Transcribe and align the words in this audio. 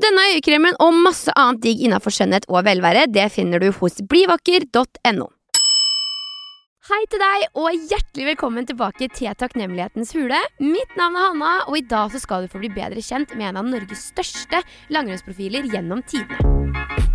Denne 0.00 0.22
øyekremen 0.30 0.78
og 0.80 0.94
masse 0.96 1.32
annet 1.36 1.60
digg 1.64 1.82
innafor 1.84 2.14
skjønnhet 2.14 2.46
og 2.48 2.64
velvære, 2.64 3.04
det 3.12 3.26
finner 3.34 3.60
du 3.60 3.68
hos 3.80 3.98
blivakker.no. 4.08 5.26
Hei 6.90 7.00
til 7.12 7.20
deg, 7.20 7.44
og 7.60 7.84
hjertelig 7.90 8.30
velkommen 8.30 8.66
tilbake 8.66 9.10
til 9.12 9.36
Takknemlighetens 9.42 10.14
hule. 10.16 10.40
Mitt 10.62 10.96
navn 10.98 11.20
er 11.20 11.28
Hanna, 11.28 11.52
og 11.68 11.76
i 11.78 11.84
dag 11.92 12.16
skal 12.16 12.46
du 12.46 12.54
få 12.54 12.64
bli 12.64 12.72
bedre 12.72 13.04
kjent 13.04 13.36
med 13.36 13.50
en 13.52 13.60
av 13.60 13.68
Norges 13.68 14.08
største 14.14 14.64
langrennsprofiler 14.94 15.68
gjennom 15.68 16.02
tidene. 16.08 17.09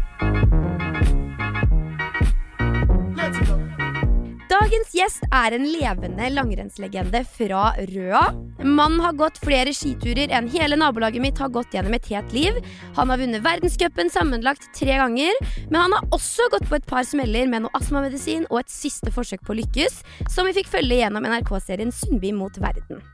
Dagens 4.66 4.95
gjest 4.97 5.25
er 5.30 5.53
en 5.53 5.66
levende 5.69 6.25
langrennslegende 6.33 7.19
fra 7.30 7.67
Røa. 7.85 8.23
Mannen 8.66 9.03
har 9.03 9.13
gått 9.13 9.38
flere 9.44 9.69
skiturer 9.77 10.33
enn 10.33 10.47
hele 10.49 10.80
nabolaget 10.81 11.21
mitt 11.21 11.38
har 11.38 11.52
gått 11.53 11.75
gjennom 11.75 11.94
et 11.94 12.09
helt 12.09 12.33
liv. 12.33 12.58
Han 12.97 13.13
har 13.13 13.21
vunnet 13.21 13.45
verdenscupen 13.45 14.09
sammenlagt 14.09 14.66
tre 14.73 14.97
ganger, 14.97 15.38
men 15.69 15.77
han 15.83 15.93
har 15.93 16.09
også 16.17 16.49
gått 16.49 16.66
på 16.66 16.80
et 16.80 16.89
par 16.89 17.05
smeller 17.05 17.45
med 17.52 17.67
noe 17.67 17.77
astmamedisin 17.77 18.49
og 18.49 18.63
et 18.63 18.73
siste 18.73 19.13
forsøk 19.13 19.45
på 19.45 19.53
å 19.53 19.61
lykkes, 19.61 20.02
som 20.33 20.49
vi 20.49 20.58
fikk 20.58 20.73
følge 20.73 20.97
gjennom 21.03 21.30
NRK-serien 21.30 21.93
Sundby 21.93 22.33
mot 22.33 22.58
verden. 22.58 23.05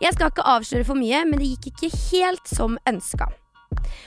Jeg 0.00 0.16
skal 0.16 0.32
ikke 0.32 0.48
avsløre 0.48 0.88
for 0.88 0.96
mye, 0.96 1.26
men 1.28 1.44
det 1.44 1.58
gikk 1.58 1.74
ikke 1.74 1.92
helt 2.06 2.56
som 2.56 2.80
ønska. 2.88 3.28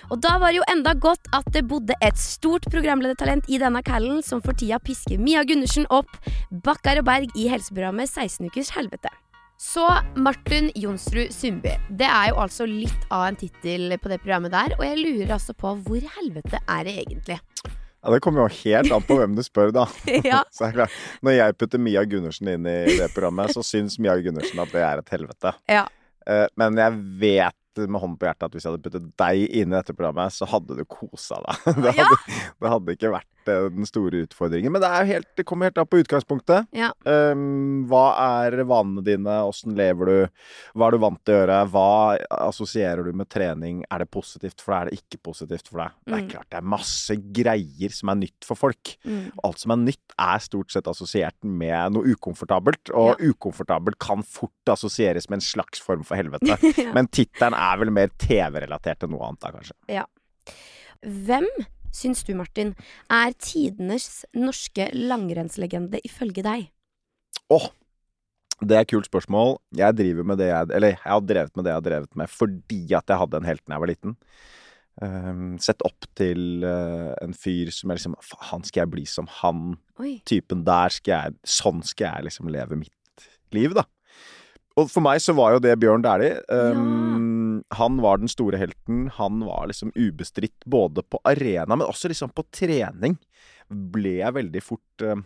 Og 0.09 0.19
da 0.23 0.35
var 0.41 0.51
det 0.53 0.59
jo 0.61 0.67
enda 0.71 0.93
godt 0.93 1.29
at 1.35 1.47
det 1.53 1.65
bodde 1.69 1.95
et 2.05 2.19
stort 2.19 2.67
programledertalent 2.71 3.47
i 3.49 3.59
denne 3.61 3.81
callen, 3.85 4.21
som 4.25 4.41
for 4.41 4.57
tida 4.57 4.79
pisker 4.83 5.19
Mia 5.21 5.43
Gundersen 5.47 5.87
opp 5.89 6.11
bakkar 6.65 7.01
og 7.01 7.09
berg 7.09 7.33
i 7.37 7.47
helseprogrammet 7.51 8.09
16 8.09 8.49
ukers 8.49 8.71
helvete. 8.77 9.11
Så 9.59 9.83
Martin 10.15 10.69
Jonsrud 10.79 11.33
Sundby. 11.35 11.73
Det 11.99 12.07
er 12.07 12.29
jo 12.31 12.37
altså 12.39 12.63
litt 12.69 13.09
av 13.11 13.25
en 13.27 13.35
tittel 13.35 13.91
på 13.99 14.07
det 14.11 14.21
programmet 14.23 14.53
der, 14.55 14.77
og 14.77 14.85
jeg 14.87 15.01
lurer 15.01 15.33
altså 15.35 15.51
på 15.57 15.73
hvor 15.83 16.05
helvete 16.15 16.61
er 16.63 16.87
det 16.87 16.95
egentlig? 17.03 17.39
Ja, 17.99 18.13
Det 18.13 18.21
kommer 18.23 18.45
jo 18.45 18.53
helt 18.63 18.93
an 18.95 19.03
på 19.03 19.17
hvem 19.19 19.35
du 19.35 19.43
spør, 19.43 19.73
da. 19.75 19.83
Ja. 20.23 20.45
Så 20.55 20.71
klart, 20.71 20.95
Når 21.21 21.35
jeg 21.35 21.57
putter 21.59 21.81
Mia 21.83 22.05
Gundersen 22.07 22.47
inn 22.47 22.63
i 22.71 22.77
det 22.95 23.09
programmet, 23.11 23.51
så 23.51 23.59
syns 23.67 23.99
Mia 23.99 24.15
Gundersen 24.23 24.63
at 24.63 24.71
det 24.71 24.85
er 24.87 25.01
et 25.03 25.11
helvete. 25.11 25.51
Ja. 25.67 25.83
Eh, 26.23 26.45
Men 26.55 26.79
jeg 26.79 26.95
vet 27.19 27.58
med 27.87 28.01
hånden 28.01 28.17
på 28.19 28.27
hjertet 28.27 28.47
at 28.49 28.55
hvis 28.57 28.65
jeg 28.65 28.73
hadde 28.73 28.83
puttet 28.87 29.07
deg 29.21 29.43
inn 29.61 29.71
i 29.71 29.77
dette 29.77 29.95
programmet, 29.95 30.35
så 30.35 30.47
hadde 30.49 30.75
du 30.79 30.83
kosa 30.89 31.39
deg. 31.45 31.67
Det 31.85 31.93
hadde, 31.95 32.17
det 32.59 32.73
hadde 32.73 32.95
ikke 32.97 33.13
vært 33.13 33.29
den 33.73 33.87
store 33.89 34.23
utfordringen. 34.25 34.71
Men 34.73 34.81
det, 34.83 34.89
er 34.95 35.07
helt, 35.09 35.27
det 35.39 35.45
kommer 35.49 35.69
helt 35.69 35.77
an 35.81 35.87
på 35.89 35.99
utgangspunktet. 36.03 36.67
Ja. 36.75 36.91
Um, 37.05 37.85
hva 37.89 38.03
er 38.43 38.59
vanene 38.69 39.03
dine? 39.05 39.37
Åssen 39.47 39.75
lever 39.77 40.09
du? 40.11 40.43
Hva 40.77 40.87
er 40.89 40.95
du 40.97 41.01
vant 41.03 41.21
til 41.25 41.35
å 41.35 41.39
gjøre? 41.41 41.59
Hva 41.73 41.85
assosierer 42.49 43.07
du 43.09 43.11
med 43.17 43.29
trening? 43.31 43.81
Er 43.89 44.03
det 44.05 44.09
positivt 44.13 44.61
for 44.63 44.73
deg? 44.75 44.79
Er 44.79 44.91
det 44.93 45.01
ikke 45.03 45.21
positivt 45.29 45.69
for 45.71 45.83
deg? 45.85 45.97
Det 46.05 46.13
er 46.15 46.23
Mm. 46.23 46.29
klart 46.33 46.49
det 46.51 46.57
er 46.59 46.67
masse 46.75 47.15
greier 47.39 47.93
som 47.95 48.09
er 48.13 48.19
nytt 48.25 48.45
for 48.45 48.55
folk. 48.59 48.93
Mm. 49.05 49.31
Alt 49.43 49.59
som 49.63 49.71
er 49.71 49.81
nytt, 49.83 50.15
er 50.19 50.39
stort 50.43 50.71
sett 50.73 50.87
assosiert 50.91 51.37
med 51.43 51.93
noe 51.95 52.13
ukomfortabelt. 52.15 52.91
Og 52.93 53.21
ukomfortabelt 53.23 53.97
kan 53.99 54.21
fort 54.23 54.51
assosieres 54.69 55.29
med 55.29 55.39
en 55.39 55.45
slags 55.47 55.79
form 55.81 56.03
for 56.03 56.15
helvete. 56.21 56.57
Ja. 56.77 56.93
Men 56.93 57.07
tittelen 57.07 57.55
er 57.57 57.77
vel 57.81 57.91
mer 57.95 58.09
TV-relatert 58.19 59.03
enn 59.07 59.13
noe 59.15 59.27
annet, 59.29 59.41
da, 59.45 59.51
kanskje. 59.55 59.75
Ja. 59.89 60.05
Hvem 61.05 61.45
syns 61.95 62.23
du, 62.27 62.33
Martin, 62.37 62.75
er 63.09 63.35
tidenes 63.41 64.25
norske 64.37 64.89
langrennslegende 64.95 66.01
ifølge 66.07 66.45
deg? 66.45 66.69
Åh! 67.53 67.69
Det 68.59 68.75
er 68.75 68.83
et 68.83 68.91
kult 68.91 69.07
spørsmål. 69.07 69.53
Jeg 69.77 69.95
driver 69.95 70.25
med 70.27 70.39
det 70.41 70.49
jeg 70.49 70.67
Eller 70.75 70.91
jeg 70.91 70.99
har 71.05 71.21
drevet 71.23 71.53
med 71.55 71.63
det 71.63 71.71
jeg 71.71 71.79
har 71.79 71.85
drevet 71.85 72.17
med 72.19 72.27
fordi 72.27 72.81
at 72.97 73.07
jeg 73.07 73.21
hadde 73.21 73.39
en 73.39 73.47
helt 73.47 73.61
da 73.63 73.77
jeg 73.77 73.83
var 73.85 73.91
liten. 73.93 74.17
Um, 74.99 75.53
sett 75.63 75.79
opp 75.87 76.09
til 76.19 76.65
uh, 76.67 77.15
en 77.23 77.31
fyr 77.31 77.71
som 77.71 77.87
er 77.87 77.95
liksom 77.95 78.17
"Faen, 78.19 78.47
Han 78.49 78.65
skal 78.67 78.81
jeg 78.81 78.91
bli 78.91 79.05
som 79.07 79.29
han. 79.39 79.77
Oi. 79.99 80.19
typen 80.27 80.65
der 80.67 80.91
skal 80.91 81.13
jeg 81.13 81.37
Sånn 81.47 81.79
skal 81.87 82.17
jeg 82.17 82.27
liksom 82.27 82.51
leve 82.51 82.75
mitt 82.75 83.27
liv, 83.55 83.71
da. 83.73 83.85
Og 84.75 84.91
for 84.91 85.03
meg 85.03 85.21
så 85.23 85.33
var 85.35 85.55
jo 85.55 85.63
det 85.63 85.79
Bjørn 85.79 86.03
Dæhlie. 86.03 86.43
Um, 86.51 87.28
Han 87.79 87.99
var 88.03 88.21
den 88.21 88.31
store 88.31 88.59
helten. 88.61 89.07
Han 89.17 89.41
var 89.45 89.67
liksom 89.71 89.91
ubestridt 89.95 90.65
både 90.65 91.03
på 91.03 91.21
arena, 91.27 91.75
men 91.75 91.87
også 91.87 92.11
liksom 92.11 92.33
på 92.35 92.45
trening. 92.53 93.17
Ble 93.69 94.19
jeg 94.19 94.35
veldig 94.37 94.63
fort 94.65 95.05
eh, 95.05 95.21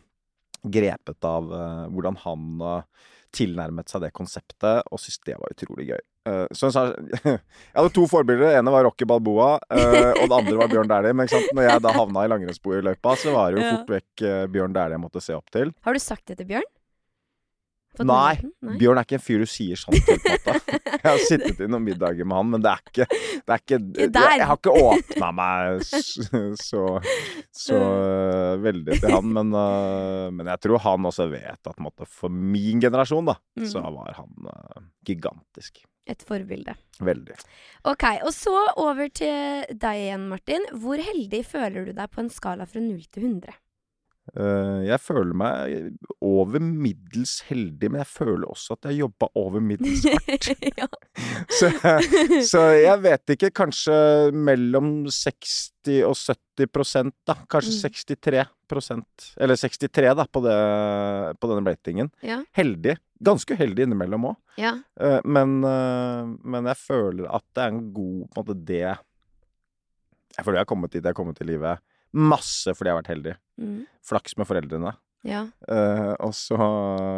grepet 0.64 1.28
av 1.28 1.52
eh, 1.54 1.84
hvordan 1.94 2.20
han 2.24 2.66
eh, 2.70 3.12
tilnærmet 3.34 3.90
seg 3.90 4.04
det 4.06 4.12
konseptet, 4.14 4.84
og 4.92 5.02
syntes 5.02 5.24
det 5.26 5.38
var 5.42 5.56
utrolig 5.56 5.88
gøy. 5.90 6.02
Eh, 6.30 6.46
så 6.56 6.70
jeg, 6.70 6.76
sa, 6.76 6.84
jeg 7.34 7.78
hadde 7.80 7.94
to 7.96 8.06
forbilder. 8.10 8.52
Det 8.52 8.60
ene 8.62 8.74
var 8.76 8.86
Rocky 8.88 9.08
Balboa, 9.10 9.56
eh, 9.74 10.12
og 10.14 10.28
det 10.28 10.38
andre 10.38 10.60
var 10.62 10.72
Bjørn 10.72 10.92
Dæhlie. 10.92 11.18
Men 11.18 11.32
når 11.58 11.68
jeg 11.68 11.84
da 11.84 11.96
havna 11.98 12.28
i 12.28 12.32
langrennssporløypa, 12.32 13.18
så 13.20 13.34
var 13.36 13.52
det 13.52 13.62
jo 13.64 13.72
fort 13.72 13.94
vekk 13.98 14.26
eh, 14.30 14.46
Bjørn 14.54 14.76
Dæhlie 14.78 15.00
jeg 15.00 15.04
måtte 15.08 15.24
se 15.24 15.36
opp 15.38 15.50
til. 15.54 15.74
Har 15.88 15.98
du 15.98 16.04
sagt 16.04 16.28
det 16.30 16.40
til 16.42 16.50
Bjørn? 16.54 16.70
Nei. 18.02 18.40
Nei. 18.66 18.78
Bjørn 18.82 18.98
er 18.98 19.06
ikke 19.06 19.18
en 19.20 19.24
fyr 19.24 19.44
du 19.44 19.50
sier 19.50 19.78
sånn 19.78 19.94
til. 19.94 20.18
Jeg 21.04 21.04
har 21.06 21.20
sittet 21.28 21.60
i 21.62 21.68
noen 21.70 21.84
middager 21.86 22.26
med 22.26 22.38
han, 22.40 22.50
men 22.56 22.64
det 22.64 22.72
er 22.72 22.82
ikke, 22.90 23.06
det 23.46 23.54
er 23.54 23.62
ikke. 23.62 23.80
Jeg 24.10 24.48
har 24.50 24.58
ikke 24.58 24.74
åpna 24.82 25.30
meg 25.36 25.84
så, 26.58 26.84
så 27.54 27.80
veldig 28.64 28.98
til 29.04 29.14
han, 29.14 29.30
men, 29.36 29.54
øh, 29.58 30.28
men 30.34 30.50
jeg 30.54 30.62
tror 30.64 30.82
han 30.86 31.10
også 31.10 31.28
vet 31.32 31.70
at 31.74 31.82
måte, 31.84 32.08
for 32.10 32.34
min 32.34 32.82
generasjon, 32.84 33.30
da, 33.30 33.38
Mm. 33.60 33.68
så 33.70 33.82
var 33.86 34.16
han 34.18 34.48
øh, 34.50 34.86
gigantisk. 35.06 35.84
Et 36.10 36.24
forbilde. 36.28 36.74
Veldig. 37.00 37.36
Ok, 37.88 38.04
og 38.26 38.34
så 38.36 38.56
over 38.82 39.08
til 39.14 39.64
deg 39.70 40.02
igjen, 40.02 40.26
Martin. 40.32 40.66
Hvor 40.82 41.00
heldig 41.00 41.44
føler 41.48 41.86
du 41.88 41.94
deg 41.96 42.10
på 42.12 42.20
en 42.24 42.32
skala 42.34 42.66
fra 42.68 42.82
0 42.84 43.06
til 43.14 43.24
100? 43.30 43.54
Eh, 44.40 44.86
jeg 44.88 45.00
føler 45.04 45.36
meg 45.36 45.98
over 46.24 46.62
middels 46.64 47.42
heldig, 47.50 47.90
men 47.92 48.00
jeg 48.00 48.08
føler 48.08 48.46
også 48.48 48.78
at 48.78 48.88
jeg 48.88 49.02
jobba 49.02 49.28
over 49.36 49.60
middels 49.60 50.06
hardt. 50.08 50.48
Så, 51.60 51.68
så 52.48 52.62
jeg 52.80 53.02
vet 53.04 53.34
ikke. 53.36 53.50
Kanskje 53.54 53.96
mellom 54.34 55.04
60 55.12 56.00
og 56.08 56.16
70 56.16 56.70
prosent, 56.74 57.16
da. 57.28 57.36
Kanskje 57.52 57.74
Mm. 57.76 57.82
63 57.84 58.46
prosent. 58.72 59.28
Eller 59.38 59.60
63, 59.60 60.14
da, 60.18 60.26
på, 60.26 60.42
det, 60.46 60.56
på 61.44 61.50
denne 61.52 61.68
ratingen. 61.74 62.10
Ja. 62.26 62.40
Heldig. 62.58 62.96
Ganske 63.24 63.56
uheldig 63.60 63.86
innimellom 63.90 64.30
òg. 64.32 64.38
ja. 64.60 64.74
Men, 65.28 65.60
eh, 65.68 66.32
men 66.44 66.66
jeg 66.72 66.80
føler 66.80 67.28
at 67.30 67.44
det 67.56 67.64
er 67.68 67.74
en 67.76 67.84
god 67.96 68.24
på 68.34 68.40
en 68.40 68.46
måte 68.48 68.56
det 68.68 68.82
Jeg 68.84 70.44
føler 70.46 70.58
jeg 70.58 70.66
har 70.66 70.72
kommet 70.74 70.92
dit 70.96 71.04
jeg 71.04 71.12
har 71.12 71.18
kommet 71.20 71.42
i 71.44 71.46
livet. 71.52 71.80
Masse 72.14 72.74
fordi 72.78 72.92
jeg 72.92 72.96
har 72.96 73.02
vært 73.02 73.14
heldig. 73.16 73.36
Mm. 73.62 73.78
Flaks 74.06 74.38
med 74.38 74.50
foreldrene. 74.50 74.96
ja. 75.26 75.46
Uh, 75.66 76.14
og 76.20 76.34
så, 76.38 76.58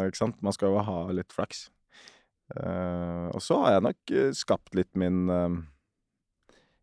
ikke 0.08 0.22
sant, 0.22 0.42
man 0.44 0.54
skal 0.56 0.72
jo 0.72 0.84
ha 0.86 1.00
litt 1.16 1.32
flaks. 1.36 1.66
Uh, 2.54 3.26
og 3.34 3.40
så 3.42 3.56
har 3.64 3.72
jeg 3.74 3.82
nok 3.88 4.12
eh, 4.14 4.28
skapt 4.38 4.76
litt 4.78 4.92
min 4.94 5.24
uh, 5.26 5.56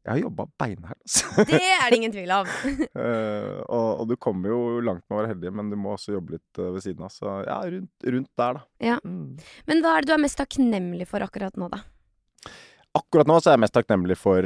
Jeg 0.03 0.09
har 0.09 0.17
jobba 0.25 0.45
beinhardt, 0.59 0.99
altså. 0.99 1.45
Det 1.53 1.61
er 1.63 1.85
det 1.87 1.99
ingen 2.01 2.11
tvil 2.11 2.33
om. 2.35 2.49
Og, 3.73 4.01
og 4.03 4.09
du 4.09 4.17
kommer 4.19 4.51
jo 4.51 4.81
langt 4.83 5.05
med 5.07 5.15
å 5.15 5.21
være 5.21 5.31
heldig, 5.31 5.53
men 5.55 5.69
du 5.71 5.77
må 5.79 5.93
også 5.95 6.17
jobbe 6.17 6.35
litt 6.35 6.59
ved 6.59 6.83
siden 6.83 7.05
av. 7.07 7.13
Så 7.15 7.37
ja, 7.47 7.55
rundt, 7.71 7.93
rundt 8.03 8.29
der, 8.37 8.59
da. 8.59 8.65
Ja. 8.83 8.97
Mm. 9.07 9.39
Men 9.69 9.81
hva 9.81 9.95
er 9.95 10.03
det 10.03 10.11
du 10.11 10.17
er 10.17 10.21
mest 10.25 10.37
takknemlig 10.41 11.07
for 11.09 11.23
akkurat 11.23 11.55
nå, 11.57 11.71
da? 11.71 11.79
Akkurat 12.99 13.31
nå 13.31 13.39
så 13.39 13.49
er 13.49 13.55
jeg 13.55 13.63
mest 13.63 13.77
takknemlig 13.79 14.19
for 14.19 14.45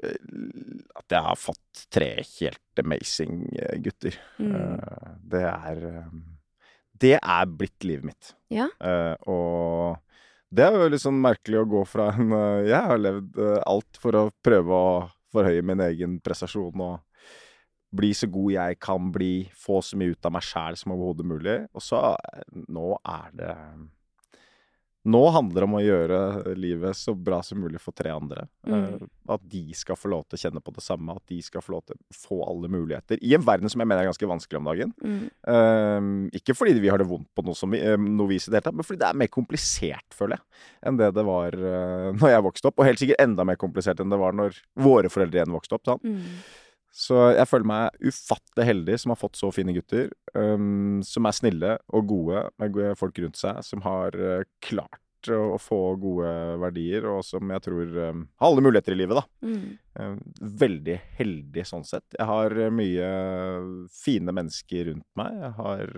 at 0.00 1.14
jeg 1.14 1.24
har 1.26 1.38
fått 1.38 1.84
tre 1.92 2.10
helt 2.22 2.82
amazing 2.82 3.42
eh, 3.56 3.78
gutter. 3.84 4.16
Mm. 4.38 4.54
Eh, 4.56 5.10
det 5.32 5.42
er 5.48 5.82
eh, 5.90 6.14
Det 7.00 7.16
er 7.18 7.46
blitt 7.48 7.84
livet 7.84 8.10
mitt. 8.10 8.32
Ja. 8.52 8.68
Og 9.30 9.96
Det 10.50 10.66
er 10.66 10.74
jo 10.74 10.88
litt 10.90 11.04
sånn 11.04 11.20
merkelig 11.22 11.62
å 11.62 11.68
gå 11.70 11.84
fra 11.88 12.10
en 12.12 12.34
Jeg 12.66 12.80
har 12.90 12.98
levd 12.98 13.38
alt 13.64 14.00
for 14.02 14.18
å 14.18 14.30
prøve 14.42 14.74
å 14.74 14.90
forhøye 15.30 15.62
min 15.62 15.80
egen 15.86 16.18
prestasjon 16.20 16.82
og 16.82 16.98
bli 17.90 18.10
så 18.14 18.28
god 18.30 18.52
jeg 18.52 18.78
kan 18.82 19.08
bli, 19.10 19.48
få 19.56 19.80
så 19.82 19.96
mye 19.98 20.14
ut 20.14 20.26
av 20.26 20.34
meg 20.34 20.44
sjæl 20.46 20.76
som 20.78 20.92
overhodet 20.94 21.26
mulig. 21.26 21.56
Og 21.74 21.82
så 21.82 22.02
Nå 22.70 22.92
er 22.98 23.32
det 23.34 23.54
Nå 25.08 25.20
handler 25.32 25.62
det 25.62 25.64
om 25.64 25.74
å 25.78 25.80
gjøre 25.80 26.16
livet 26.60 26.96
så 26.98 27.14
bra 27.16 27.38
som 27.46 27.56
mulig 27.62 27.78
for 27.80 27.96
tre 27.96 28.10
andre. 28.12 28.42
Mm. 28.68 28.74
Eh, 28.84 29.06
at 29.32 29.40
de 29.48 29.62
skal 29.78 29.96
få 29.96 30.10
lov 30.12 30.26
til 30.28 30.36
å 30.36 30.40
kjenne 30.42 30.60
på 30.60 30.74
det 30.76 30.82
samme, 30.84 31.14
at 31.16 31.24
de 31.32 31.38
skal 31.46 31.62
få 31.64 31.72
lov 31.72 31.84
til 31.88 31.96
å 31.96 32.16
få 32.20 32.40
alle 32.44 32.68
muligheter. 32.68 33.16
I 33.24 33.32
en 33.38 33.46
verden 33.46 33.72
som 33.72 33.80
jeg 33.80 33.88
mener 33.88 34.02
er 34.04 34.10
ganske 34.10 34.28
vanskelig 34.28 34.60
om 34.60 34.68
dagen. 34.68 34.92
Mm. 35.00 35.24
Eh, 35.54 36.10
ikke 36.42 36.52
fordi 36.58 36.76
vi 36.84 36.92
har 36.92 37.00
det 37.00 37.08
vondt 37.08 37.30
på 37.32 37.46
noe, 37.46 37.56
som, 37.56 37.72
vi- 37.72 37.80
eh, 37.80 37.96
noe 37.96 38.28
vis 38.28 38.48
i 38.48 38.52
det 38.52 38.60
hele 38.60 38.68
tatt, 38.68 38.76
men 38.76 38.84
fordi 38.90 39.00
det 39.00 39.08
er 39.08 39.20
mer 39.24 39.32
komplisert, 39.32 40.08
føler 40.12 40.36
jeg, 40.36 40.44
enn 40.90 41.00
det 41.00 41.12
det 41.16 41.24
var 41.24 41.56
uh, 41.56 42.10
når 42.20 42.34
jeg 42.34 42.46
vokste 42.50 42.68
opp. 42.68 42.78
Og 42.82 42.90
helt 42.90 43.00
sikkert 43.00 43.24
enda 43.24 43.44
mer 43.48 43.56
komplisert 43.60 44.00
enn 44.04 44.12
det 44.12 44.20
var 44.20 44.36
når 44.36 44.60
våre 44.84 45.08
foreldre 45.12 45.40
igjen 45.40 45.56
vokste 45.56 45.78
opp. 45.80 45.86
Sant? 45.88 46.04
Mm. 46.04 46.42
Så 46.90 47.16
jeg 47.36 47.46
føler 47.46 47.68
meg 47.70 48.08
ufattelig 48.10 48.66
heldig 48.66 48.96
som 48.98 49.12
har 49.14 49.20
fått 49.20 49.38
så 49.38 49.50
fine 49.54 49.74
gutter. 49.76 50.10
um, 50.34 51.00
som 51.06 51.26
er 51.26 51.36
snille 51.36 51.76
og 51.94 52.08
gode 52.10 52.42
med 52.58 52.74
gode 52.74 52.96
folk 52.98 53.18
rundt 53.22 53.38
seg. 53.38 53.62
Som 53.66 53.84
har 53.86 54.16
uh, 54.18 54.42
klart 54.62 55.30
å, 55.30 55.58
få 55.60 55.78
gode 56.00 56.30
verdier, 56.62 57.06
og 57.10 57.22
som 57.26 57.50
jeg 57.52 57.62
tror 57.66 57.96
um, 58.10 58.24
har 58.40 58.50
alle 58.50 58.64
muligheter 58.64 58.96
i 58.96 59.00
livet, 59.02 59.20
da. 59.20 59.46
Mm. 59.46 59.78
Um, 60.00 60.18
Veldig 60.64 60.96
heldig 61.20 61.66
sånn 61.68 61.86
sett. 61.86 62.06
Jeg 62.16 62.26
har 62.30 62.56
eh, 62.56 62.72
mye 62.72 63.10
fine 63.92 64.34
mennesker 64.34 64.90
rundt 64.90 65.08
meg. 65.20 65.36
Jeg 65.44 65.54
har 65.60 65.94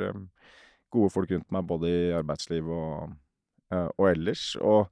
gode 0.93 1.15
folk 1.15 1.33
rundt 1.33 1.49
meg 1.55 1.69
både 1.71 1.93
i 1.93 2.15
arbeidsliv 2.19 2.69
og, 2.69 3.17
uh, 3.73 3.89
og 3.97 4.09
ellers. 4.11 4.51
Og 4.61 4.91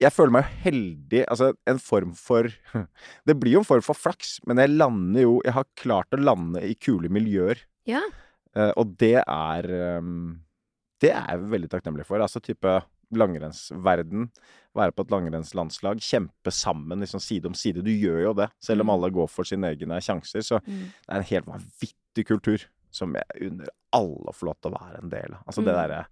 jeg 0.00 0.12
føler 0.14 0.30
meg 0.30 0.44
jo 0.46 0.58
heldig 0.62 1.20
Altså 1.28 1.48
en 1.66 1.78
form 1.82 2.12
for 2.14 2.46
Det 3.26 3.34
blir 3.40 3.56
jo 3.56 3.62
en 3.64 3.66
form 3.68 3.82
for 3.82 3.98
flaks, 3.98 4.36
men 4.46 4.56
jeg 4.62 4.70
lander 4.76 5.24
jo 5.24 5.32
Jeg 5.44 5.54
har 5.56 5.66
klart 5.76 6.14
å 6.14 6.20
lande 6.22 6.62
i 6.64 6.74
kule 6.78 7.10
miljøer. 7.12 7.58
Ja. 7.88 8.00
Uh, 8.56 8.70
og 8.78 8.94
det 9.00 9.16
er 9.24 9.68
um, 9.98 10.38
Det 11.02 11.10
er 11.12 11.26
jeg 11.34 11.50
veldig 11.50 11.68
takknemlig 11.74 12.06
for. 12.06 12.22
Altså 12.22 12.40
type 12.40 12.78
langrennsverden. 13.42 14.28
Være 14.76 14.92
på 14.92 15.04
et 15.06 15.12
langrennslandslag. 15.14 16.00
Kjempe 16.04 16.52
sammen 16.52 17.00
liksom 17.02 17.20
side 17.22 17.48
om 17.48 17.54
side. 17.56 17.82
Du 17.86 17.90
gjør 17.90 18.20
jo 18.26 18.32
det, 18.36 18.48
selv 18.62 18.82
om 18.84 18.90
Mm. 18.90 18.94
alle 18.94 19.10
går 19.14 19.28
for 19.32 19.44
sine 19.48 19.70
egne 19.74 20.00
sjanser. 20.04 20.40
Så 20.44 20.60
Mm. 20.60 20.92
det 20.92 21.08
er 21.08 21.16
en 21.16 21.30
helt 21.30 21.46
vanvittig 21.46 22.26
kultur 22.26 22.58
som 22.90 23.14
jeg 23.14 23.50
unner 23.50 23.68
alle 23.96 24.28
å 24.30 24.34
få 24.36 24.46
lov 24.50 24.56
til 24.60 24.70
å 24.72 24.78
være 24.78 25.02
en 25.02 25.08
del 25.12 25.34
av. 25.34 25.42
Altså 25.46 25.64
det 25.64 25.72
Mm. 25.74 25.78
derre 25.80 26.06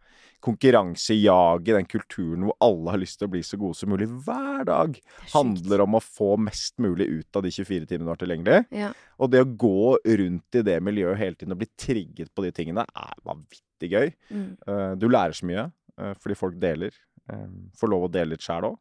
konkurransejaget, 0.47 1.75
den 1.75 1.87
kulturen 1.91 2.45
hvor 2.47 2.57
alle 2.63 2.91
har 2.95 2.99
lyst 3.01 3.19
til 3.19 3.27
å 3.29 3.33
bli 3.33 3.41
så 3.43 3.59
gode 3.59 3.77
som 3.79 3.91
mulig 3.91 4.07
hver 4.25 4.65
dag, 4.69 4.93
Det 4.93 5.03
er 5.27 5.33
handler 5.33 5.81
om 5.85 5.95
å 5.99 6.03
få 6.03 6.37
mest 6.39 6.77
mulig 6.79 7.07
ut 7.09 7.37
av 7.37 7.43
de 7.43 7.51
24 7.51 7.87
timene 7.87 8.07
du 8.07 8.13
har 8.13 8.21
tilgjengelig. 8.21 8.67
Ja. 8.71 8.93
Og 9.19 9.31
det 9.33 9.41
å 9.45 9.57
gå 9.57 9.97
rundt 10.19 10.55
i 10.61 10.63
det 10.63 10.79
miljøet 10.83 11.19
hele 11.19 11.35
tiden 11.35 11.53
og 11.53 11.59
bli 11.59 11.69
trigget 11.77 12.33
på 12.35 12.43
de 12.45 12.53
tingene, 12.53 12.85
er 12.95 13.15
vanvittig 13.25 13.91
gøy. 13.91 14.13
Mm. 14.31 14.57
Eh, 14.67 14.95
Du 14.97 15.09
lærer 15.09 15.33
så 15.35 15.45
mye 15.47 15.73
eh, 15.99 16.15
fordi 16.15 16.37
folk 16.37 16.59
deler. 16.61 16.93
Eh, 17.29 17.47
Får 17.77 17.89
lov 17.91 18.05
å 18.09 18.13
dele 18.13 18.31
litt 18.37 18.41
sjæl 18.45 18.63
òg. 18.71 18.79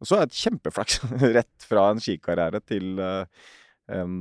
Og 0.00 0.06
så 0.06 0.16
er 0.16 0.26
det 0.26 0.32
et 0.32 0.42
kjempeflaks 0.44 1.00
rett 1.38 1.64
fra 1.66 1.90
en 1.90 1.98
skikarriere 1.98 2.60
til 2.64 3.00
en 3.88 4.20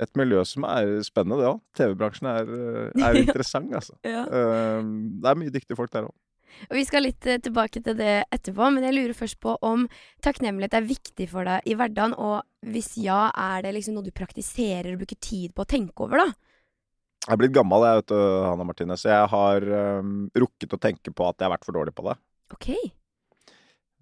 et 0.00 0.16
miljø 0.18 0.44
som 0.46 0.64
er 0.68 0.98
spennende, 1.06 1.40
det 1.40 1.48
òg. 1.50 1.60
TV-bransjen 1.78 2.28
er, 2.30 2.54
eh, 2.54 3.04
er 3.08 3.18
interessant, 3.24 3.72
altså. 3.74 3.96
Ja. 4.06 4.24
Eh, 4.24 4.88
Det 5.22 5.30
er 5.32 5.38
mye 5.42 5.54
dyktige 5.54 5.78
folk 5.78 5.90
der 5.94 6.08
òg. 6.08 6.14
Og 6.70 6.74
Vi 6.74 6.82
skal 6.88 7.04
litt 7.04 7.26
eh, 7.28 7.38
tilbake 7.44 7.82
til 7.84 7.94
det 7.98 8.24
etterpå, 8.34 8.70
men 8.74 8.86
jeg 8.86 8.96
lurer 8.96 9.14
først 9.18 9.38
på 9.42 9.54
om 9.62 9.84
takknemlighet 10.24 10.74
er 10.78 10.86
viktig 10.88 11.26
for 11.30 11.44
deg 11.46 11.66
i 11.68 11.76
hverdagen, 11.78 12.14
og 12.18 12.42
hvis 12.66 12.94
ja, 13.02 13.28
er 13.36 13.62
det 13.66 13.74
liksom 13.76 13.98
noe 13.98 14.06
du 14.06 14.10
praktiserer 14.16 14.92
og 14.94 15.02
bruker 15.02 15.20
tid 15.22 15.52
på 15.54 15.62
å 15.66 15.68
tenke 15.68 16.06
over, 16.06 16.24
da? 16.24 16.28
Jeg 17.26 17.34
er 17.34 17.40
blitt 17.42 17.52
gammel, 17.58 17.84
jeg, 17.84 18.00
vet 18.00 18.12
du, 18.14 18.20
Hanna 18.46 18.64
Martine, 18.64 18.96
så 18.96 19.10
jeg 19.10 19.28
har 19.34 19.64
um, 20.00 20.14
rukket 20.38 20.72
å 20.74 20.80
tenke 20.80 21.12
på 21.12 21.26
at 21.28 21.36
jeg 21.36 21.44
har 21.48 21.52
vært 21.52 21.66
for 21.68 21.76
dårlig 21.76 21.92
på 21.98 22.06
det. 22.06 22.14
Ok. 22.56 22.68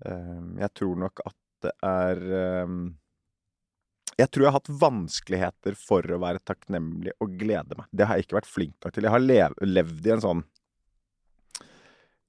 Um, 0.05 0.55
Jeg 0.61 0.71
tror 0.77 0.97
nok 1.01 1.23
at 1.27 1.37
det 1.65 1.73
er 1.89 2.21
eh, 2.37 2.73
Jeg 4.17 4.31
tror 4.33 4.47
jeg 4.47 4.49
har 4.53 4.57
hatt 4.61 4.71
vanskeligheter 4.81 5.75
for 5.77 6.07
å 6.15 6.19
være 6.23 6.41
takknemlig 6.49 7.13
og 7.21 7.35
glede 7.37 7.77
meg. 7.77 7.87
Det 7.93 8.07
har 8.09 8.17
jeg 8.17 8.25
ikke 8.27 8.39
vært 8.39 8.49
flink 8.49 8.75
nok 8.85 8.95
til. 8.97 9.05
Jeg 9.05 9.13
har 9.13 9.21
lev, 9.25 9.57
levd 9.61 10.07
i 10.09 10.13
en 10.15 10.23
sånn 10.25 10.41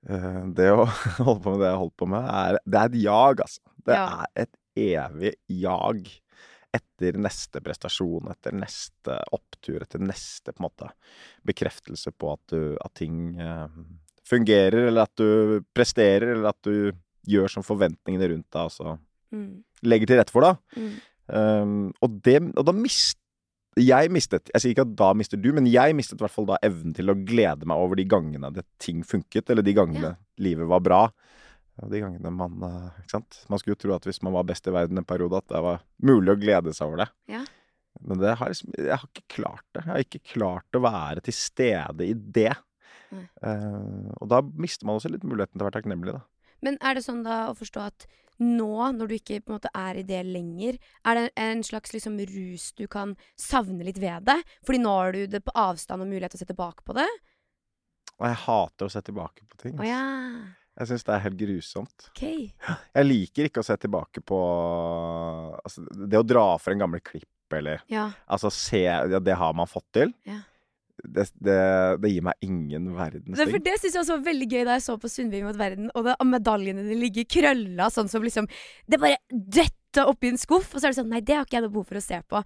uh, 0.09 0.43
Det 0.57 0.69
å 0.73 0.85
holde 1.25 1.41
på 1.45 1.53
med 1.53 1.61
det 1.63 1.69
jeg 1.69 1.75
har 1.77 1.81
holdt 1.85 1.97
på 2.03 2.09
med, 2.11 2.29
er, 2.43 2.59
det 2.65 2.81
er 2.81 2.91
et 2.91 3.01
jag, 3.05 3.43
altså. 3.47 3.61
Det 3.87 3.95
Ja. 3.97 4.07
er 4.25 4.43
et 4.43 4.57
evig 4.77 5.33
jag 5.63 6.09
etter 6.77 7.15
neste 7.23 7.61
prestasjon, 7.63 8.27
etter 8.29 8.53
neste 8.53 9.15
opptur, 9.33 9.79
etter 9.81 10.03
neste 10.03 10.51
på 10.51 10.59
en 10.61 10.67
måte 10.67 10.89
bekreftelse 11.47 12.11
på 12.13 12.33
at, 12.35 12.43
du, 12.51 12.75
at 12.83 12.93
ting 12.99 13.39
uh, 13.39 13.71
fungerer, 14.27 14.89
eller 14.91 15.07
at 15.07 15.15
du 15.17 15.63
presterer, 15.73 16.35
eller 16.35 16.51
at 16.51 16.59
du 16.67 16.91
gjør 17.27 17.49
som 17.55 17.63
forventningene 17.65 18.33
rundt 18.35 18.49
deg 18.51 18.65
altså 18.67 18.97
Mm. 19.27 19.57
legger 19.83 20.07
til 20.07 20.15
rette 20.21 20.31
for, 20.31 20.39
da. 20.45 20.53
Mm. 20.79 20.91
Um, 21.27 21.89
og, 22.03 22.19
det, 22.23 22.37
og 22.55 22.63
da 22.63 22.71
mist, 22.71 23.17
Jeg 23.75 24.07
mistet 24.15 24.47
Jeg 24.53 24.63
sier 24.63 24.71
ikke 24.71 24.85
at 24.85 24.93
da 24.95 25.09
mister 25.17 25.35
du, 25.35 25.49
men 25.51 25.65
jeg 25.67 25.95
mistet 25.97 26.21
i 26.21 26.23
hvert 26.23 26.31
fall 26.31 26.47
da 26.47 26.59
evnen 26.63 26.93
til 26.95 27.11
å 27.11 27.17
glede 27.19 27.67
meg 27.67 27.81
over 27.83 27.99
de 27.99 28.05
gangene 28.07 28.51
det 28.55 28.63
ting 28.79 29.03
funket, 29.05 29.51
eller 29.51 29.65
de 29.65 29.75
gangene 29.75 30.13
livet 30.39 30.69
var 30.71 30.81
bra. 30.85 31.01
Og 31.83 31.91
de 31.91 32.01
gangene 32.01 32.31
man 32.33 32.63
eh, 32.63 33.01
Ikke 33.03 33.17
sant. 33.17 33.41
Man 33.51 33.61
skulle 33.61 33.75
jo 33.75 33.83
tro 33.83 33.95
at 33.97 34.07
hvis 34.07 34.23
man 34.25 34.33
var 34.37 34.47
best 34.49 34.69
i 34.69 34.73
verden 34.73 35.01
en 35.01 35.07
periode, 35.07 35.43
at 35.43 35.51
det 35.51 35.61
var 35.65 35.83
mulig 36.01 36.33
å 36.33 36.39
glede 36.39 36.73
seg 36.73 36.89
over 36.89 37.03
det. 37.03 37.09
Ja. 37.35 37.43
Men 38.07 38.21
det 38.21 38.37
har 38.39 38.53
liksom, 38.53 38.71
jeg 38.77 38.93
har 38.93 39.05
ikke 39.09 39.27
klart 39.35 39.65
det. 39.73 39.83
Jeg 39.83 39.91
har 39.91 40.05
ikke 40.05 40.25
klart 40.33 40.77
å 40.77 40.83
være 40.85 41.23
til 41.25 41.35
stede 41.37 42.07
i 42.07 42.15
det. 42.15 42.53
Eh, 43.11 44.09
og 44.17 44.29
da 44.31 44.41
mister 44.59 44.87
man 44.87 44.99
også 44.99 45.11
litt 45.11 45.25
muligheten 45.27 45.57
til 45.57 45.65
å 45.65 45.69
være 45.69 45.79
takknemlig, 45.79 46.17
da. 46.17 46.23
Men 46.65 46.79
er 46.81 46.97
det 46.97 47.05
sånn 47.05 47.23
da 47.25 47.47
å 47.51 47.57
forstå 47.57 47.83
at 47.85 48.07
nå, 48.43 48.91
når 48.97 49.09
du 49.09 49.15
ikke 49.17 49.39
på 49.41 49.51
en 49.51 49.57
måte 49.57 49.71
er 49.73 49.99
i 50.01 50.05
det 50.07 50.19
lenger, 50.27 50.77
er 51.07 51.19
det 51.19 51.25
en 51.41 51.63
slags 51.65 51.93
liksom 51.95 52.19
rus 52.29 52.69
du 52.77 52.85
kan 52.91 53.15
savne 53.39 53.87
litt 53.87 53.99
ved 54.01 54.27
det? 54.29 54.37
Fordi 54.67 54.81
nå 54.83 54.93
har 54.93 55.15
du 55.15 55.25
det 55.31 55.41
på 55.45 55.55
avstand 55.57 56.05
og 56.05 56.11
mulighet 56.11 56.35
til 56.35 56.41
å 56.41 56.43
se 56.45 56.51
tilbake 56.51 56.85
på 56.85 56.97
det? 56.97 57.07
Og 58.17 58.25
jeg 58.25 58.39
hater 58.45 58.87
å 58.87 58.93
se 58.93 59.01
tilbake 59.05 59.45
på 59.45 59.59
ting. 59.61 59.75
Oh, 59.77 59.85
ja. 59.85 60.03
Jeg 60.77 60.91
syns 60.91 61.07
det 61.07 61.15
er 61.15 61.23
helt 61.23 61.39
grusomt. 61.39 62.09
Okay. 62.11 62.51
Jeg 62.97 63.07
liker 63.07 63.47
ikke 63.49 63.63
å 63.63 63.65
se 63.65 63.73
tilbake 63.81 64.21
på 64.21 64.37
altså, 65.57 65.85
Det 65.89 66.19
å 66.19 66.25
dra 66.25 66.45
for 66.61 66.73
en 66.73 66.83
gammel 66.85 67.01
klipp, 67.01 67.29
eller 67.57 67.81
Ja. 67.89 68.11
Altså, 68.29 68.51
se 68.53 68.83
ja, 68.85 69.19
Det 69.19 69.37
har 69.37 69.57
man 69.57 69.69
fått 69.69 69.87
til. 69.97 70.13
Ja. 70.27 70.43
Det, 70.97 71.27
det, 71.45 71.57
det 72.01 72.09
gir 72.09 72.23
meg 72.25 72.45
ingen 72.45 72.89
verdens 72.97 73.37
for 73.37 73.59
ting. 73.59 73.65
det 73.67 73.75
syns 73.77 73.93
jeg 73.93 74.01
også 74.01 74.15
var 74.15 74.27
veldig 74.31 74.47
gøy 74.49 74.63
da 74.65 74.77
jeg 74.77 74.85
så 74.87 74.95
på 74.97 75.11
Sundby 75.11 75.41
mot 75.45 75.57
verden, 75.59 75.91
og 75.93 76.07
det, 76.07 76.15
medaljene 76.25 76.85
de 76.87 76.97
ligger 76.97 77.27
krølla 77.29 77.91
sånn 77.93 78.09
som 78.09 78.25
liksom 78.25 78.47
Det 78.89 78.99
bare 79.01 79.19
detta 79.31 80.07
oppi 80.09 80.31
en 80.31 80.39
skuff, 80.41 80.71
og 80.73 80.79
så 80.79 80.87
er 80.87 80.93
det 80.93 80.97
sånn 80.99 81.11
Nei, 81.13 81.21
det 81.25 81.37
har 81.37 81.45
ikke 81.45 81.57
jeg 81.57 81.65
noe 81.67 81.73
behov 81.73 81.91
for 81.91 81.99
å 81.99 82.03
se 82.03 82.17
på. 82.29 82.41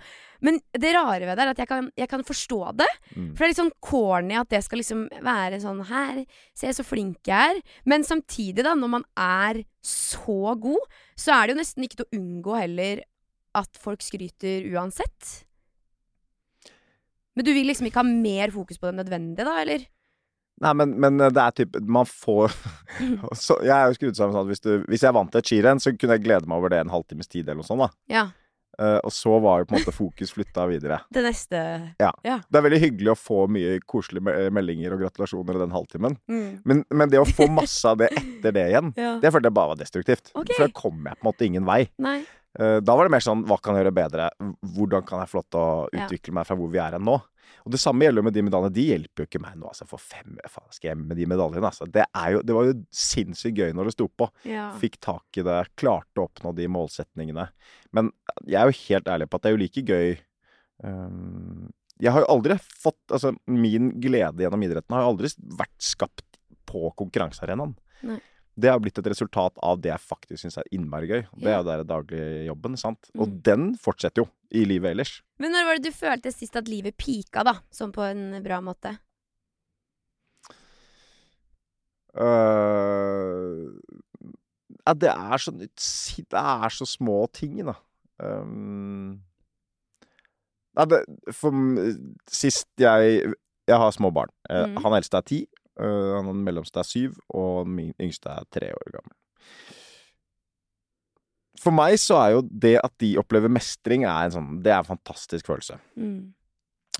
Men 0.45 0.59
det 0.71 0.91
rare 0.95 1.29
ved 1.29 1.39
det 1.39 1.45
er 1.45 1.51
at 1.53 1.61
jeg 1.63 1.69
kan, 1.71 1.87
jeg 1.99 2.11
kan 2.11 2.25
forstå 2.27 2.59
det. 2.79 2.89
Mm. 3.15 3.29
For 3.31 3.39
det 3.39 3.47
er 3.47 3.53
litt 3.53 3.61
sånn 3.61 3.73
corny 3.83 4.37
at 4.39 4.51
det 4.53 4.61
skal 4.67 4.81
liksom 4.83 5.05
være 5.25 5.61
sånn 5.63 5.81
Her, 5.89 6.21
se 6.55 6.71
så 6.75 6.85
flink 6.87 7.27
jeg 7.27 7.55
er. 7.55 7.61
Men 7.87 8.07
samtidig, 8.07 8.63
da, 8.67 8.75
når 8.77 8.93
man 8.99 9.07
er 9.19 9.63
så 9.83 10.55
god, 10.59 10.99
så 11.19 11.35
er 11.35 11.47
det 11.47 11.55
jo 11.55 11.61
nesten 11.63 11.87
ikke 11.87 12.01
til 12.01 12.07
å 12.07 12.19
unngå 12.19 12.59
heller 12.59 13.03
at 13.57 13.79
folk 13.83 14.03
skryter 14.05 14.67
uansett. 14.71 15.31
Men 17.35 17.45
du 17.47 17.53
vil 17.55 17.67
liksom 17.69 17.87
ikke 17.87 18.01
ha 18.03 18.07
mer 18.07 18.51
fokus 18.51 18.77
på 18.79 18.87
det 18.87 18.93
enn 18.95 19.01
nødvendig, 19.05 19.45
da, 19.47 19.53
eller? 19.63 19.85
Nei, 20.61 20.73
men, 20.77 20.91
men 21.01 21.17
det 21.17 21.41
er 21.41 21.53
typ 21.57 21.77
Man 21.89 22.05
får 22.05 22.51
så, 23.39 23.55
Jeg 23.65 23.71
er 23.73 23.87
jo 23.89 23.95
skrudd 23.97 24.17
sammen 24.19 24.35
sånn 24.35 24.43
at 24.45 24.51
hvis, 24.51 24.61
du, 24.61 24.73
hvis 24.91 25.01
jeg 25.07 25.15
vant 25.15 25.33
et 25.39 25.47
skirenn, 25.47 25.79
så 25.81 25.93
kunne 25.95 26.17
jeg 26.19 26.25
glede 26.27 26.45
meg 26.51 26.59
over 26.59 26.69
det 26.73 26.83
en 26.83 26.91
halvtimes 26.93 27.31
tid, 27.31 27.47
eller 27.47 27.63
noe 27.63 27.67
sånt. 27.71 27.87
da 27.87 28.13
Ja. 28.19 28.27
Uh, 28.81 28.99
Og 29.03 29.11
så 29.13 29.33
var 29.43 29.59
jo 29.61 29.65
på 29.67 29.75
en 29.75 29.81
måte 29.81 29.91
fokus 29.93 30.31
flytta 30.35 30.63
videre. 30.69 30.99
Det 31.13 31.23
neste 31.25 31.57
Ja. 31.99 32.11
Det 32.23 32.59
er 32.59 32.63
veldig 32.67 32.79
hyggelig 32.83 33.11
å 33.13 33.17
få 33.19 33.39
mye 33.51 33.79
koselige 33.83 34.23
me- 34.27 34.51
meldinger 34.59 34.95
og 34.95 35.01
gratulasjoner 35.03 35.57
i 35.59 35.63
den 35.63 35.73
halvtimen. 35.75 36.15
mm. 36.31 36.51
Men, 36.65 36.83
men 36.89 37.09
det 37.11 37.19
å 37.19 37.25
få 37.27 37.49
masse 37.51 37.83
av 37.91 37.99
det 38.03 38.07
etter 38.15 38.55
det 38.55 38.67
igjen, 38.71 38.93
Ja. 38.99 39.15
det 39.23 39.31
følte 39.33 39.49
jeg 39.51 39.57
bare 39.59 39.73
var 39.73 39.81
destruktivt. 39.81 40.31
Okay. 40.35 40.55
For 40.55 40.67
da 40.67 40.77
kom 40.83 41.03
jeg 41.09 41.17
på 41.19 41.25
en 41.25 41.29
måte 41.31 41.47
ingen 41.49 41.67
vei. 41.67 41.81
Nei. 42.01 42.21
Eh, 42.59 42.79
Da 42.83 42.95
var 42.95 43.07
det 43.07 43.13
mer 43.13 43.23
sånn 43.23 43.43
hva 43.47 43.57
kan 43.61 43.75
jeg 43.75 43.85
gjøre 43.85 43.95
bedre? 43.95 44.29
Hvordan 44.75 45.05
kan 45.07 45.21
jeg 45.23 45.31
få 45.31 45.39
lov 45.41 45.49
til 45.51 45.61
å 45.61 45.89
utvikle 46.05 46.33
meg 46.35 46.47
fra 46.49 46.57
hvor 46.59 46.71
vi 46.73 46.81
er 46.83 46.97
hen 46.97 47.05
nå? 47.07 47.19
Og 47.65 47.73
det 47.73 47.81
samme 47.81 48.05
gjelder 48.05 48.21
jo 48.23 48.25
med 48.25 48.33
de 48.33 48.41
medaljene. 48.47 48.73
De 48.73 48.85
hjelper 48.87 49.23
jo 49.23 49.27
ikke 49.27 49.41
meg 49.43 49.57
nå, 49.59 49.67
altså. 49.69 49.85
For 49.89 50.01
fem 50.01 50.37
faen 50.49 50.71
skal 50.73 50.89
jeg 50.91 50.97
med 51.01 51.17
de 51.19 51.27
medaljene, 51.29 51.67
altså. 51.67 51.85
Det, 51.85 52.05
er 52.15 52.31
jo, 52.35 52.41
det 52.47 52.55
var 52.55 52.69
jo 52.69 52.75
sinnssykt 52.95 53.59
gøy 53.59 53.75
når 53.77 53.89
det 53.89 53.93
sto 53.97 54.07
på. 54.07 54.27
Ja. 54.49 54.69
Fikk 54.81 54.97
tak 55.03 55.37
i 55.37 55.43
det, 55.45 55.57
klarte 55.77 56.23
å 56.23 56.25
oppnå 56.29 56.55
de 56.57 56.67
målsetningene. 56.71 57.49
Men 57.93 58.09
jeg 58.47 58.57
er 58.61 58.71
jo 58.71 58.79
helt 58.87 59.11
ærlig 59.13 59.29
på 59.29 59.37
at 59.37 59.43
det 59.45 59.51
er 59.51 59.55
jo 59.57 59.61
like 59.61 59.83
gøy 59.91 60.11
um, 60.87 61.69
Jeg 62.01 62.13
har 62.15 62.23
jo 62.23 62.29
aldri 62.33 62.55
fått 62.63 63.13
Altså, 63.13 63.33
min 63.51 63.91
glede 64.01 64.41
gjennom 64.45 64.63
idretten 64.65 64.95
har 64.95 65.03
jo 65.05 65.11
aldri 65.13 65.31
vært 65.59 65.75
skapt 65.83 66.23
på 66.71 66.87
konkurransearenaen. 66.97 67.75
Det 68.59 68.69
har 68.69 68.79
blitt 68.83 68.97
et 68.99 69.07
resultat 69.07 69.53
av 69.63 69.79
det 69.81 69.89
jeg 69.93 69.99
faktisk 70.03 70.41
syns 70.43 70.57
er 70.57 70.67
innmari 70.75 71.07
gøy. 71.07 71.21
Det 71.39 71.47
er 71.47 71.57
jo 71.61 71.63
den 71.69 71.87
daglige 71.87 72.45
jobben, 72.49 72.77
sant. 72.77 73.09
Og 73.17 73.27
Mm. 73.29 73.41
den 73.43 73.75
fortsetter 73.77 74.23
jo 74.25 74.29
i 74.51 74.65
livet 74.65 74.91
ellers. 74.91 75.21
Men 75.39 75.51
når 75.53 75.65
var 75.65 75.75
det 75.79 75.83
du 75.83 75.91
følte 75.91 76.33
sist 76.33 76.55
at 76.55 76.67
livet 76.67 76.97
pika, 76.97 77.43
da? 77.43 77.53
Sånn 77.71 77.93
på 77.93 78.01
en 78.03 78.43
bra 78.43 78.59
måte? 78.61 78.97
Uh, 82.11 83.71
ja, 84.85 84.93
det 84.99 85.11
er 85.13 85.37
så 85.39 85.51
Det 85.55 85.69
er 86.33 86.69
så 86.75 86.85
små 86.89 87.23
ting, 87.31 87.61
da. 87.65 87.75
Um, 88.19 89.21
ja, 90.77 90.85
det 90.85 91.01
For 91.33 91.51
sist 92.29 92.67
jeg 92.77 93.33
Jeg 93.69 93.77
har 93.79 93.91
små 93.95 94.11
barn. 94.13 94.29
Eh, 94.49 94.65
Mm. 94.67 94.77
Han 94.83 94.93
eldste 94.97 95.17
er 95.17 95.21
ti, 95.21 95.45
øh, 95.79 96.11
han 96.17 96.43
mellomste 96.45 96.81
er 96.81 96.87
syv, 96.87 97.17
og 97.29 97.69
min 97.69 97.93
yngste 98.01 98.33
er 98.33 98.47
tre 98.51 98.73
år 98.75 98.95
gammel. 98.97 99.15
For 101.61 101.75
meg 101.75 101.97
så 102.01 102.17
er 102.17 102.35
jo 102.35 102.45
det 102.47 102.77
at 102.81 102.93
de 103.03 103.13
opplever 103.21 103.51
mestring, 103.51 104.05
er 104.09 104.25
en 104.25 104.33
sånn 104.33 104.53
Det 104.65 104.71
er 104.73 104.79
en 104.81 104.87
fantastisk 104.87 105.45
følelse. 105.51 105.77
Mm. 105.99 106.31